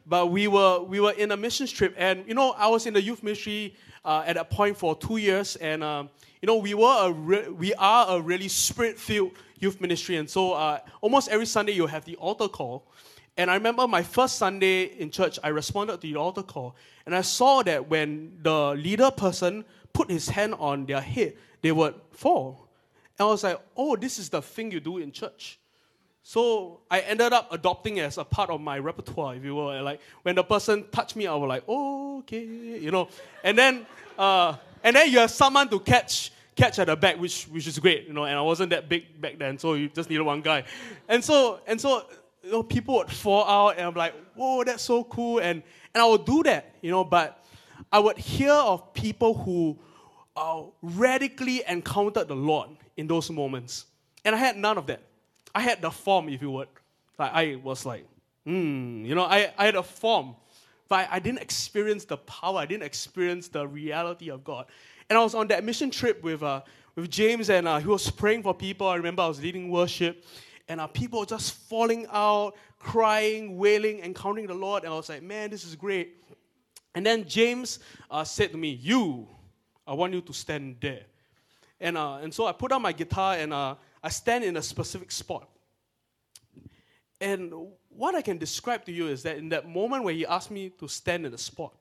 but 0.06 0.32
we 0.32 0.48
were 0.48 0.82
we 0.82 1.00
were 1.00 1.12
in 1.12 1.32
a 1.32 1.38
mission 1.38 1.68
trip, 1.68 1.94
and 1.98 2.28
you 2.28 2.34
know 2.34 2.52
I 2.52 2.68
was 2.68 2.86
in 2.86 2.94
the 2.94 3.02
youth 3.02 3.22
ministry 3.22 3.76
uh, 4.04 4.24
at 4.26 4.36
that 4.36 4.50
point 4.50 4.78
for 4.78 4.96
two 4.96 5.18
years, 5.18 5.56
and 5.58 5.84
um, 5.84 6.10
you 6.42 6.48
know 6.48 6.58
we 6.58 6.74
were 6.74 7.08
a 7.08 7.12
re- 7.12 7.50
we 7.50 7.74
are 7.76 8.18
a 8.18 8.22
really 8.22 8.48
spirit-filled 8.48 9.32
youth 9.60 9.82
ministry, 9.82 10.16
and 10.16 10.30
so 10.30 10.54
uh, 10.54 10.80
almost 11.02 11.30
every 11.30 11.46
Sunday 11.46 11.74
you 11.74 11.88
have 11.88 12.06
the 12.06 12.16
altar 12.16 12.48
call. 12.48 12.86
And 13.38 13.50
I 13.50 13.54
remember 13.54 13.88
my 13.88 14.04
first 14.04 14.36
Sunday 14.36 14.84
in 14.84 15.12
church, 15.12 15.40
I 15.42 15.48
responded 15.48 16.02
to 16.02 16.08
the 16.08 16.18
altar 16.18 16.44
call, 16.44 16.76
and 17.06 17.16
I 17.16 17.22
saw 17.22 17.64
that 17.64 17.90
when 17.90 18.38
the 18.42 18.72
leader 18.76 19.12
person 19.12 19.64
put 19.94 20.10
his 20.12 20.28
hand 20.28 20.56
on 20.60 20.86
their 20.86 21.00
head, 21.00 21.36
they 21.62 21.72
would 21.72 21.96
fall. 22.12 22.68
And 23.18 23.28
I 23.28 23.30
was 23.30 23.44
like, 23.44 23.60
oh, 23.78 23.96
this 23.96 24.20
is 24.20 24.30
the 24.30 24.42
thing 24.42 24.72
you 24.72 24.80
do 24.82 24.98
in 24.98 25.12
church. 25.12 25.60
So 26.22 26.82
I 26.92 27.00
ended 27.00 27.34
up 27.34 27.52
adopting 27.52 27.98
it 27.98 28.02
as 28.02 28.18
a 28.18 28.24
part 28.24 28.50
of 28.50 28.62
my 28.62 28.78
repertoire, 28.78 29.36
if 29.36 29.44
you 29.44 29.56
will. 29.56 29.72
And 29.72 29.86
like 29.86 30.02
when 30.24 30.36
the 30.36 30.44
person 30.44 30.86
touched 30.92 31.16
me, 31.16 31.26
I 31.26 31.34
was 31.34 31.48
like, 31.48 31.64
oh, 31.68 32.20
okay, 32.20 32.44
you 32.44 32.92
know. 32.92 33.08
And 33.44 33.58
then, 33.58 33.86
uh, 34.18 34.56
and 34.84 34.96
then 34.96 35.12
you 35.12 35.20
have 35.20 35.32
someone 35.32 35.70
to 35.70 35.80
catch 35.80 36.32
catch 36.56 36.80
at 36.80 36.88
the 36.88 36.96
back, 36.96 37.20
which 37.20 37.46
which 37.46 37.68
is 37.68 37.80
great, 37.80 38.08
you 38.08 38.14
know. 38.14 38.26
And 38.26 38.38
I 38.38 38.42
wasn't 38.42 38.72
that 38.72 38.90
big 38.90 39.20
back 39.20 39.38
then, 39.40 39.58
so 39.58 39.74
you 39.74 39.90
just 39.90 40.10
needed 40.10 40.24
one 40.24 40.42
guy. 40.42 40.64
And 41.08 41.24
so 41.24 41.62
and 41.68 41.80
so, 41.80 42.06
you 42.44 42.52
know, 42.52 42.64
people 42.64 42.96
would 42.96 43.12
fall 43.12 43.46
out, 43.46 43.78
and 43.78 43.88
I'm 43.88 43.94
like, 43.94 44.14
whoa, 44.36 44.64
that's 44.64 44.84
so 44.84 45.04
cool. 45.04 45.40
And 45.40 45.64
and 45.94 46.02
I 46.02 46.06
would 46.06 46.26
do 46.26 46.44
that, 46.44 46.76
you 46.82 46.92
know. 46.92 47.04
But 47.04 47.44
I 47.92 48.00
would 48.00 48.18
hear 48.18 48.54
of 48.54 48.94
people 48.94 49.34
who 49.34 49.78
uh, 50.36 50.64
radically 50.82 51.64
encountered 51.68 52.28
the 52.28 52.36
Lord 52.36 52.70
in 52.98 53.08
those 53.08 53.30
moments. 53.30 53.86
And 54.26 54.36
I 54.36 54.38
had 54.38 54.58
none 54.58 54.78
of 54.78 54.86
that. 54.88 55.02
I 55.56 55.62
had 55.62 55.82
the 55.82 55.90
form, 55.90 56.30
if 56.30 56.42
you 56.42 56.52
would. 56.52 56.68
Like 57.18 57.34
I 57.34 57.56
was 57.56 57.86
like, 57.86 58.06
hmm, 58.46 59.04
you 59.06 59.16
know, 59.16 59.24
I, 59.24 59.52
I 59.58 59.66
had 59.66 59.76
a 59.76 59.84
form, 59.84 60.36
but 60.90 61.08
I, 61.10 61.16
I 61.16 61.20
didn't 61.20 61.40
experience 61.40 62.04
the 62.04 62.18
power. 62.18 62.58
I 62.58 62.66
didn't 62.66 62.84
experience 62.84 63.48
the 63.48 63.68
reality 63.68 64.30
of 64.30 64.44
God. 64.44 64.66
And 65.10 65.18
I 65.18 65.24
was 65.24 65.36
on 65.36 65.48
that 65.48 65.64
mission 65.64 65.92
trip 65.92 66.22
with, 66.24 66.44
uh, 66.44 66.62
with 66.96 67.10
James, 67.10 67.50
and 67.50 67.68
uh, 67.68 67.78
he 67.78 67.88
was 67.88 68.10
praying 68.10 68.44
for 68.44 68.54
people. 68.54 68.88
I 68.88 68.96
remember 68.96 69.22
I 69.22 69.28
was 69.28 69.42
leading 69.42 69.70
worship, 69.70 70.26
and 70.68 70.82
uh, 70.82 70.88
people 70.88 71.20
were 71.20 71.26
just 71.26 71.54
falling 71.54 72.08
out, 72.12 72.56
crying, 72.80 73.58
wailing, 73.58 74.00
encountering 74.00 74.48
the 74.48 74.54
Lord. 74.54 74.84
And 74.84 74.92
I 74.92 74.96
was 74.96 75.10
like, 75.10 75.24
man, 75.24 75.50
this 75.50 75.64
is 75.64 75.76
great. 75.76 76.18
And 76.96 77.06
then 77.06 77.28
James 77.28 77.80
uh, 78.10 78.24
said 78.24 78.52
to 78.52 78.58
me, 78.58 78.72
You, 78.72 79.28
I 79.86 79.94
want 79.94 80.14
you 80.14 80.22
to 80.22 80.34
stand 80.34 80.78
there. 80.82 81.04
And, 81.80 81.98
uh, 81.98 82.16
and 82.16 82.34
so 82.34 82.46
I 82.46 82.52
put 82.52 82.72
on 82.72 82.82
my 82.82 82.92
guitar 82.92 83.36
and 83.36 83.54
uh, 83.54 83.76
I 84.04 84.10
stand 84.10 84.44
in 84.44 84.58
a 84.58 84.62
specific 84.62 85.12
spot. 85.12 85.48
And 87.22 87.54
what 87.90 88.16
I 88.16 88.22
can 88.22 88.38
describe 88.38 88.86
to 88.86 88.92
you 88.92 89.08
is 89.08 89.24
that 89.24 89.38
in 89.38 89.50
that 89.50 89.68
moment 89.68 90.04
where 90.04 90.14
he 90.14 90.26
asked 90.26 90.52
me 90.52 90.70
to 90.80 90.88
stand 90.88 91.26
in 91.26 91.32
the 91.32 91.38
spot, 91.38 91.74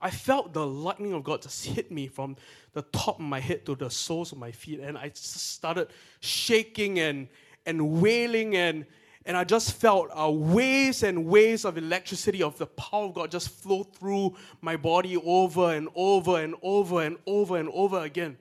I 0.00 0.10
felt 0.10 0.52
the 0.52 0.66
lightning 0.66 1.12
of 1.12 1.24
God 1.24 1.42
just 1.42 1.64
hit 1.66 1.90
me 1.90 2.08
from 2.08 2.36
the 2.72 2.82
top 2.82 3.18
of 3.18 3.24
my 3.24 3.40
head 3.40 3.64
to 3.66 3.74
the 3.74 3.90
soles 3.90 4.32
of 4.32 4.38
my 4.38 4.50
feet. 4.50 4.80
And 4.80 4.98
I 4.98 5.08
just 5.08 5.52
started 5.52 5.88
shaking 6.20 6.98
and, 6.98 7.28
and 7.66 8.00
wailing 8.00 8.56
and, 8.56 8.86
and 9.26 9.36
I 9.36 9.44
just 9.44 9.72
felt 9.72 10.10
uh, 10.14 10.30
waves 10.30 11.02
and 11.02 11.26
waves 11.26 11.64
of 11.64 11.78
electricity 11.78 12.42
of 12.42 12.58
the 12.58 12.66
power 12.66 13.06
of 13.06 13.14
God 13.14 13.30
just 13.30 13.48
flow 13.48 13.82
through 13.82 14.36
my 14.60 14.76
body 14.76 15.16
over 15.16 15.72
and 15.72 15.88
over 15.94 16.40
and 16.40 16.54
over 16.62 17.02
and 17.02 17.16
over 17.26 17.56
and 17.56 17.70
over 17.72 18.00
again 18.00 18.36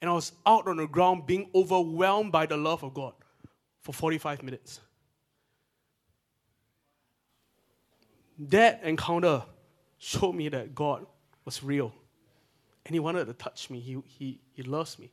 and 0.00 0.10
I 0.10 0.14
was 0.14 0.32
out 0.46 0.68
on 0.68 0.76
the 0.76 0.86
ground 0.86 1.26
being 1.26 1.50
overwhelmed 1.54 2.30
by 2.32 2.46
the 2.46 2.56
love 2.56 2.82
of 2.82 2.94
God 2.94 3.14
for 3.80 3.92
45 3.92 4.42
minutes. 4.42 4.80
That 8.38 8.82
encounter 8.84 9.42
showed 9.98 10.34
me 10.34 10.48
that 10.50 10.74
God 10.74 11.06
was 11.44 11.62
real. 11.62 11.92
And 12.86 12.94
He 12.94 13.00
wanted 13.00 13.26
to 13.26 13.34
touch 13.34 13.68
me, 13.70 13.80
He, 13.80 13.98
he, 14.06 14.40
he 14.52 14.62
loves 14.62 14.98
me. 14.98 15.12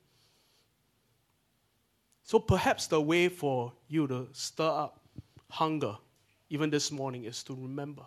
So 2.24 2.40
perhaps 2.40 2.88
the 2.88 3.00
way 3.00 3.30
for 3.30 3.74
you 3.88 4.08
to 4.08 4.28
stir 4.32 4.68
up 4.68 5.00
hunger, 5.50 5.96
even 6.50 6.70
this 6.70 6.92
morning, 6.92 7.26
is 7.26 7.44
to 7.44 7.54
remember 7.54 8.04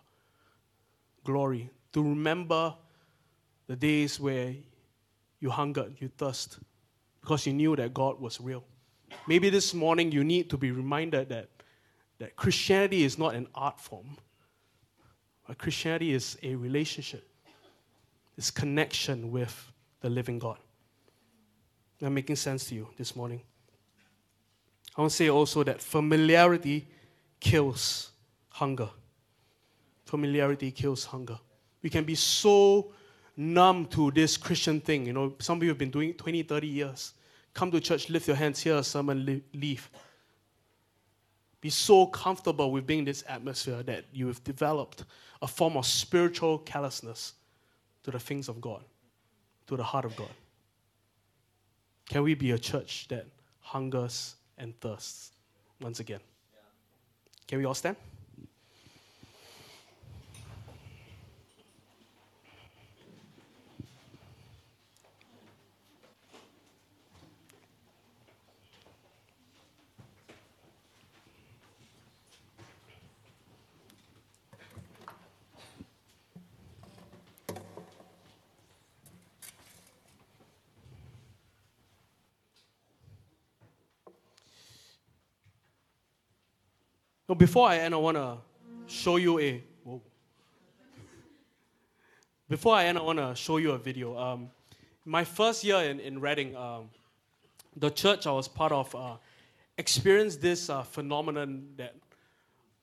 glory, 1.24 1.70
to 1.92 2.02
remember 2.02 2.74
the 3.66 3.76
days 3.76 4.18
where 4.18 4.54
you 5.40 5.50
hungered, 5.50 5.94
you 5.98 6.08
thirst, 6.08 6.58
because 7.20 7.46
you 7.46 7.52
knew 7.52 7.76
that 7.76 7.94
God 7.94 8.20
was 8.20 8.40
real. 8.40 8.64
Maybe 9.26 9.50
this 9.50 9.72
morning 9.74 10.10
you 10.10 10.24
need 10.24 10.50
to 10.50 10.56
be 10.56 10.72
reminded 10.72 11.28
that, 11.28 11.48
that 12.18 12.34
Christianity 12.34 13.04
is 13.04 13.18
not 13.18 13.34
an 13.34 13.46
art 13.54 13.78
form, 13.78 14.16
Christianity 15.54 16.12
is 16.12 16.36
a 16.42 16.54
relationship, 16.54 17.26
it's 18.36 18.50
connection 18.50 19.30
with 19.30 19.72
the 20.00 20.10
living 20.10 20.38
God. 20.38 20.58
Am 22.00 22.14
making 22.14 22.36
sense 22.36 22.66
to 22.68 22.74
you 22.74 22.88
this 22.96 23.16
morning? 23.16 23.40
I 24.96 25.00
want 25.00 25.10
to 25.10 25.16
say 25.16 25.28
also 25.28 25.64
that 25.64 25.80
familiarity 25.80 26.86
kills 27.40 28.10
hunger. 28.50 28.88
Familiarity 30.04 30.70
kills 30.70 31.04
hunger. 31.04 31.38
We 31.82 31.90
can 31.90 32.04
be 32.04 32.14
so 32.14 32.92
numb 33.36 33.86
to 33.86 34.10
this 34.10 34.36
Christian 34.36 34.80
thing. 34.80 35.06
You 35.06 35.12
know, 35.12 35.34
some 35.38 35.58
of 35.58 35.62
you 35.62 35.68
have 35.70 35.78
been 35.78 35.90
doing 35.90 36.10
it 36.10 36.18
20, 36.18 36.42
30 36.42 36.66
years. 36.66 37.14
Come 37.54 37.70
to 37.70 37.80
church, 37.80 38.08
lift 38.10 38.26
your 38.26 38.36
hands, 38.36 38.60
hear 38.60 38.76
a 38.76 38.82
sermon, 38.84 39.42
leave. 39.52 39.90
Be 41.60 41.70
so 41.70 42.06
comfortable 42.06 42.70
with 42.70 42.86
being 42.86 43.00
in 43.00 43.04
this 43.04 43.24
atmosphere 43.28 43.82
that 43.82 44.04
you 44.12 44.28
have 44.28 44.42
developed 44.44 45.04
a 45.42 45.46
form 45.48 45.76
of 45.76 45.86
spiritual 45.86 46.58
callousness 46.58 47.34
to 48.04 48.10
the 48.10 48.18
things 48.18 48.48
of 48.48 48.60
God, 48.60 48.84
to 49.66 49.76
the 49.76 49.82
heart 49.82 50.04
of 50.04 50.14
God. 50.14 50.30
Can 52.08 52.22
we 52.22 52.34
be 52.34 52.52
a 52.52 52.58
church 52.58 53.06
that 53.08 53.26
hungers 53.60 54.36
and 54.56 54.78
thirsts 54.80 55.32
once 55.80 56.00
again? 56.00 56.20
Can 57.46 57.58
we 57.58 57.64
all 57.64 57.74
stand? 57.74 57.96
Before 87.38 87.68
I 87.68 87.78
end, 87.78 87.94
I 87.94 87.98
want 87.98 88.16
to 88.16 88.38
show 88.86 89.16
you 89.16 89.38
a. 89.38 89.62
Whoa. 89.84 90.02
Before 92.48 92.74
I 92.74 92.86
end, 92.86 92.98
I 92.98 93.02
want 93.02 93.18
to 93.20 93.34
show 93.36 93.58
you 93.58 93.70
a 93.70 93.78
video. 93.78 94.18
Um, 94.18 94.50
my 95.04 95.22
first 95.22 95.62
year 95.62 95.76
in, 95.76 96.00
in 96.00 96.20
Reading, 96.20 96.56
um, 96.56 96.90
the 97.76 97.90
church 97.90 98.26
I 98.26 98.32
was 98.32 98.48
part 98.48 98.72
of 98.72 98.92
uh, 98.94 99.14
experienced 99.78 100.40
this 100.42 100.68
uh, 100.68 100.82
phenomenon 100.82 101.68
that, 101.76 101.94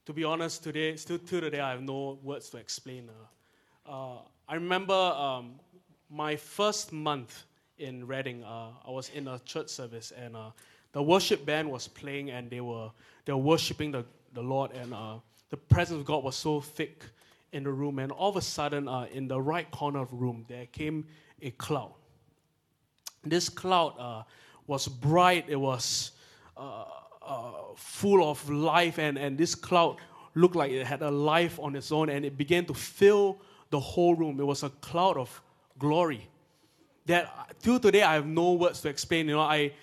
to 0.05 0.13
be 0.13 0.23
honest, 0.23 0.63
today, 0.63 0.95
still 0.95 1.19
to 1.19 1.41
today, 1.41 1.59
I 1.59 1.71
have 1.71 1.81
no 1.81 2.17
words 2.23 2.49
to 2.51 2.57
explain. 2.57 3.09
Uh, 3.09 3.91
uh 3.91 4.19
I 4.47 4.55
remember 4.55 4.93
um, 4.93 5.55
my 6.09 6.35
first 6.35 6.93
month 6.93 7.45
in 7.77 8.07
Reading, 8.07 8.43
uh, 8.43 8.69
I 8.87 8.91
was 8.91 9.09
in 9.09 9.27
a 9.27 9.39
church 9.39 9.69
service 9.69 10.13
and 10.15 10.35
uh, 10.35 10.51
the 10.93 11.01
worship 11.01 11.45
band 11.45 11.69
was 11.69 11.87
playing 11.87 12.29
and 12.29 12.49
they 12.49 12.61
were, 12.61 12.91
they 13.25 13.33
were 13.33 13.39
worshiping 13.39 13.91
the 13.91 14.05
the 14.35 14.41
Lord, 14.41 14.71
and 14.71 14.93
uh, 14.93 15.15
the 15.49 15.57
presence 15.57 15.99
of 15.99 16.05
God 16.05 16.23
was 16.23 16.35
so 16.35 16.61
thick 16.61 17.03
in 17.51 17.63
the 17.63 17.71
room. 17.71 17.99
And 17.99 18.11
all 18.11 18.29
of 18.29 18.35
a 18.35 18.41
sudden, 18.41 18.87
uh, 18.87 19.07
in 19.11 19.27
the 19.27 19.41
right 19.41 19.69
corner 19.71 19.99
of 19.99 20.09
the 20.09 20.15
room, 20.15 20.45
there 20.47 20.65
came 20.67 21.07
a 21.41 21.51
cloud. 21.51 21.93
This 23.23 23.49
cloud 23.49 23.95
uh, 23.97 24.23
was 24.67 24.87
bright, 24.87 25.45
it 25.47 25.55
was 25.55 26.11
uh, 26.55 26.85
uh, 27.25 27.51
full 27.75 28.29
of 28.29 28.47
life, 28.49 28.99
and, 28.99 29.17
and 29.17 29.37
this 29.37 29.55
cloud 29.55 29.97
looked 30.35 30.55
like 30.55 30.71
it 30.71 30.85
had 30.85 31.01
a 31.01 31.09
life 31.09 31.59
on 31.59 31.75
its 31.75 31.91
own, 31.91 32.09
and 32.09 32.25
it 32.25 32.37
began 32.37 32.65
to 32.65 32.73
fill 32.73 33.39
the 33.71 33.79
whole 33.79 34.15
room. 34.15 34.39
It 34.39 34.45
was 34.45 34.63
a 34.63 34.69
cloud 34.69 35.17
of 35.17 35.41
glory 35.79 36.29
that 37.05 37.55
till 37.61 37.79
today 37.79 38.01
I 38.01 38.15
have 38.15 38.25
no 38.25 38.53
words 38.53 38.81
to 38.81 38.89
explain. 38.89 39.27
You 39.27 39.35
know, 39.35 39.41
I 39.41 39.73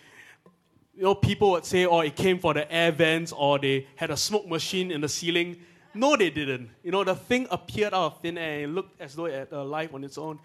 you 0.94 1.02
know, 1.02 1.14
people 1.14 1.52
would 1.52 1.64
say, 1.64 1.86
oh, 1.86 2.00
it 2.00 2.16
came 2.16 2.38
for 2.38 2.52
the 2.52 2.70
air 2.72 2.92
vents 2.92 3.32
or 3.32 3.58
they 3.58 3.86
had 3.96 4.10
a 4.10 4.16
smoke 4.16 4.46
machine 4.46 4.90
in 4.90 5.00
the 5.00 5.08
ceiling. 5.08 5.56
No, 5.94 6.16
they 6.16 6.30
didn't. 6.30 6.70
You 6.82 6.90
know, 6.90 7.04
the 7.04 7.14
thing 7.14 7.46
appeared 7.50 7.94
out 7.94 8.12
of 8.12 8.20
thin 8.20 8.36
air 8.36 8.64
and 8.64 8.74
looked 8.74 9.00
as 9.00 9.14
though 9.14 9.26
it 9.26 9.34
had 9.34 9.52
a 9.52 9.62
life 9.62 9.94
on 9.94 10.04
its 10.04 10.18
own. 10.18 10.38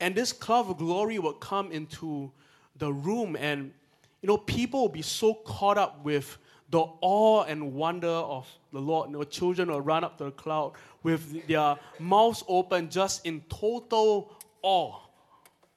And 0.00 0.14
this 0.14 0.32
cloud 0.32 0.68
of 0.68 0.76
glory 0.76 1.18
would 1.18 1.40
come 1.40 1.72
into 1.72 2.30
the 2.76 2.92
room 2.92 3.36
and, 3.36 3.72
you 4.20 4.26
know, 4.26 4.36
people 4.36 4.82
would 4.82 4.92
be 4.92 5.02
so 5.02 5.34
caught 5.34 5.78
up 5.78 6.04
with 6.04 6.36
the 6.70 6.84
awe 7.00 7.44
and 7.44 7.72
wonder 7.74 8.08
of 8.08 8.46
the 8.72 8.80
Lord. 8.80 9.10
You 9.10 9.18
know, 9.18 9.24
children 9.24 9.72
would 9.72 9.86
run 9.86 10.04
up 10.04 10.18
to 10.18 10.24
the 10.24 10.30
cloud 10.32 10.72
with 11.02 11.46
their 11.46 11.76
mouths 11.98 12.42
open, 12.48 12.90
just 12.90 13.24
in 13.24 13.42
total 13.48 14.32
awe 14.62 14.98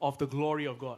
of 0.01 0.17
the 0.17 0.27
glory 0.27 0.65
of 0.65 0.79
God. 0.79 0.97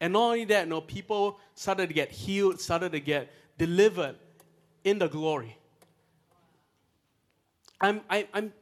And 0.00 0.12
not 0.12 0.20
only 0.20 0.44
that, 0.46 0.68
know, 0.68 0.80
people 0.80 1.38
started 1.54 1.88
to 1.88 1.94
get 1.94 2.10
healed, 2.10 2.60
started 2.60 2.92
to 2.92 3.00
get 3.00 3.30
delivered 3.56 4.16
in 4.84 4.98
the 4.98 5.08
glory. 5.08 5.56
I'm, 7.80 8.00
I, 8.08 8.18
am 8.18 8.26
i 8.34 8.38
am 8.38 8.52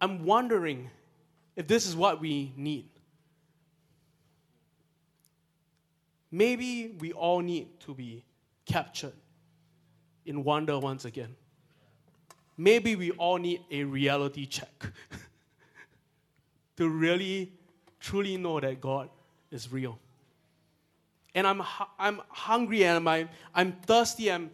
I'm 0.00 0.24
wondering 0.24 0.90
if 1.56 1.66
this 1.66 1.86
is 1.86 1.96
what 1.96 2.20
we 2.20 2.52
need. 2.56 2.88
Maybe 6.30 6.94
we 7.00 7.12
all 7.12 7.40
need 7.40 7.80
to 7.80 7.94
be 7.94 8.24
captured 8.64 9.14
in 10.26 10.44
wonder 10.44 10.78
once 10.78 11.04
again. 11.04 11.34
Maybe 12.56 12.96
we 12.96 13.12
all 13.12 13.38
need 13.38 13.62
a 13.70 13.84
reality 13.84 14.46
check 14.46 14.92
to 16.76 16.88
really, 16.88 17.52
truly 17.98 18.36
know 18.36 18.60
that 18.60 18.80
God 18.80 19.08
is 19.50 19.72
real. 19.72 19.98
And 21.38 21.46
I'm, 21.46 21.62
I'm 22.00 22.20
hungry 22.30 22.84
and 22.84 23.08
I'm, 23.08 23.28
I'm 23.54 23.72
thirsty 23.86 24.28
and, 24.28 24.50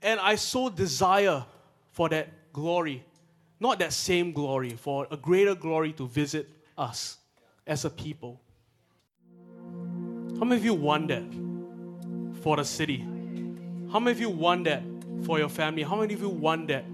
and 0.00 0.20
I 0.20 0.36
so 0.36 0.68
desire 0.68 1.44
for 1.90 2.08
that 2.10 2.52
glory. 2.52 3.04
Not 3.58 3.80
that 3.80 3.92
same 3.92 4.30
glory, 4.30 4.70
for 4.70 5.08
a 5.10 5.16
greater 5.16 5.56
glory 5.56 5.92
to 5.94 6.06
visit 6.06 6.48
us 6.76 7.18
as 7.66 7.84
a 7.84 7.90
people. 7.90 8.40
How 10.38 10.44
many 10.44 10.60
of 10.60 10.64
you 10.64 10.74
want 10.74 11.08
that 11.08 11.24
for 12.40 12.56
the 12.56 12.64
city? 12.64 12.98
How 13.92 13.98
many 13.98 14.12
of 14.12 14.20
you 14.20 14.30
want 14.30 14.62
that 14.66 14.84
for 15.24 15.40
your 15.40 15.48
family? 15.48 15.82
How 15.82 15.96
many 15.96 16.14
of 16.14 16.20
you 16.20 16.28
want 16.28 16.68
that 16.68 16.84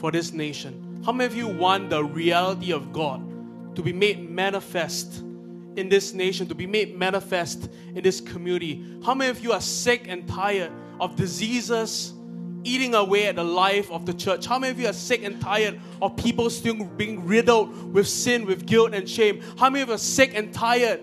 for 0.00 0.10
this 0.10 0.32
nation? 0.32 1.00
How 1.06 1.12
many 1.12 1.26
of 1.26 1.36
you 1.36 1.46
want 1.46 1.90
the 1.90 2.02
reality 2.02 2.72
of 2.72 2.92
God 2.92 3.22
to 3.76 3.82
be 3.82 3.92
made 3.92 4.28
manifest 4.28 5.22
in 5.76 5.88
this 5.88 6.12
nation, 6.12 6.46
to 6.48 6.54
be 6.54 6.66
made 6.66 6.96
manifest 6.98 7.70
in 7.94 8.02
this 8.02 8.20
community? 8.20 8.84
How 9.04 9.14
many 9.14 9.30
of 9.30 9.42
you 9.42 9.52
are 9.52 9.60
sick 9.60 10.06
and 10.08 10.26
tired 10.28 10.72
of 11.00 11.16
diseases 11.16 12.12
eating 12.62 12.94
away 12.94 13.26
at 13.26 13.36
the 13.36 13.44
life 13.44 13.90
of 13.90 14.06
the 14.06 14.12
church? 14.12 14.46
How 14.46 14.58
many 14.58 14.70
of 14.72 14.80
you 14.80 14.88
are 14.88 14.92
sick 14.92 15.22
and 15.24 15.40
tired 15.40 15.80
of 16.02 16.16
people 16.16 16.50
still 16.50 16.84
being 16.84 17.26
riddled 17.26 17.92
with 17.92 18.08
sin, 18.08 18.44
with 18.44 18.66
guilt 18.66 18.94
and 18.94 19.08
shame? 19.08 19.42
How 19.58 19.70
many 19.70 19.82
of 19.82 19.88
you 19.88 19.94
are 19.94 19.98
sick 19.98 20.34
and 20.34 20.52
tired 20.52 21.00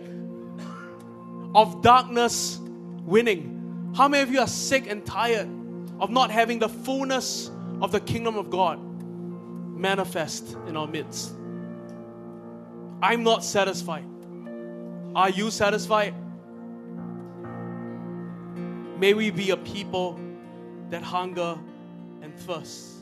of 1.55 1.82
darkness 1.82 2.59
winning? 3.05 3.93
How 3.95 4.07
many 4.07 4.24
of 4.24 4.32
you 4.32 4.39
are 4.39 4.47
sick 4.47 4.88
and 4.88 5.05
tired 5.05 5.49
of 5.99 6.09
not 6.11 6.30
having 6.30 6.59
the 6.59 6.70
fullness 6.70 7.49
of 7.82 7.91
the 7.91 7.99
kingdom 7.99 8.36
of 8.38 8.49
God 8.49 8.80
manifest 9.76 10.55
in 10.68 10.78
our 10.78 10.88
midst? 10.88 11.34
I'm 13.01 13.24
not 13.24 13.43
satisfied. 13.43 14.05
Are 15.18 15.32
you 15.32 15.49
satisfied? 15.49 16.13
May 18.99 19.15
we 19.15 19.32
be 19.32 19.49
a 19.49 19.57
people 19.57 20.20
that 20.91 21.01
hunger 21.01 21.57
and 22.22 22.39
thirst. 22.41 22.96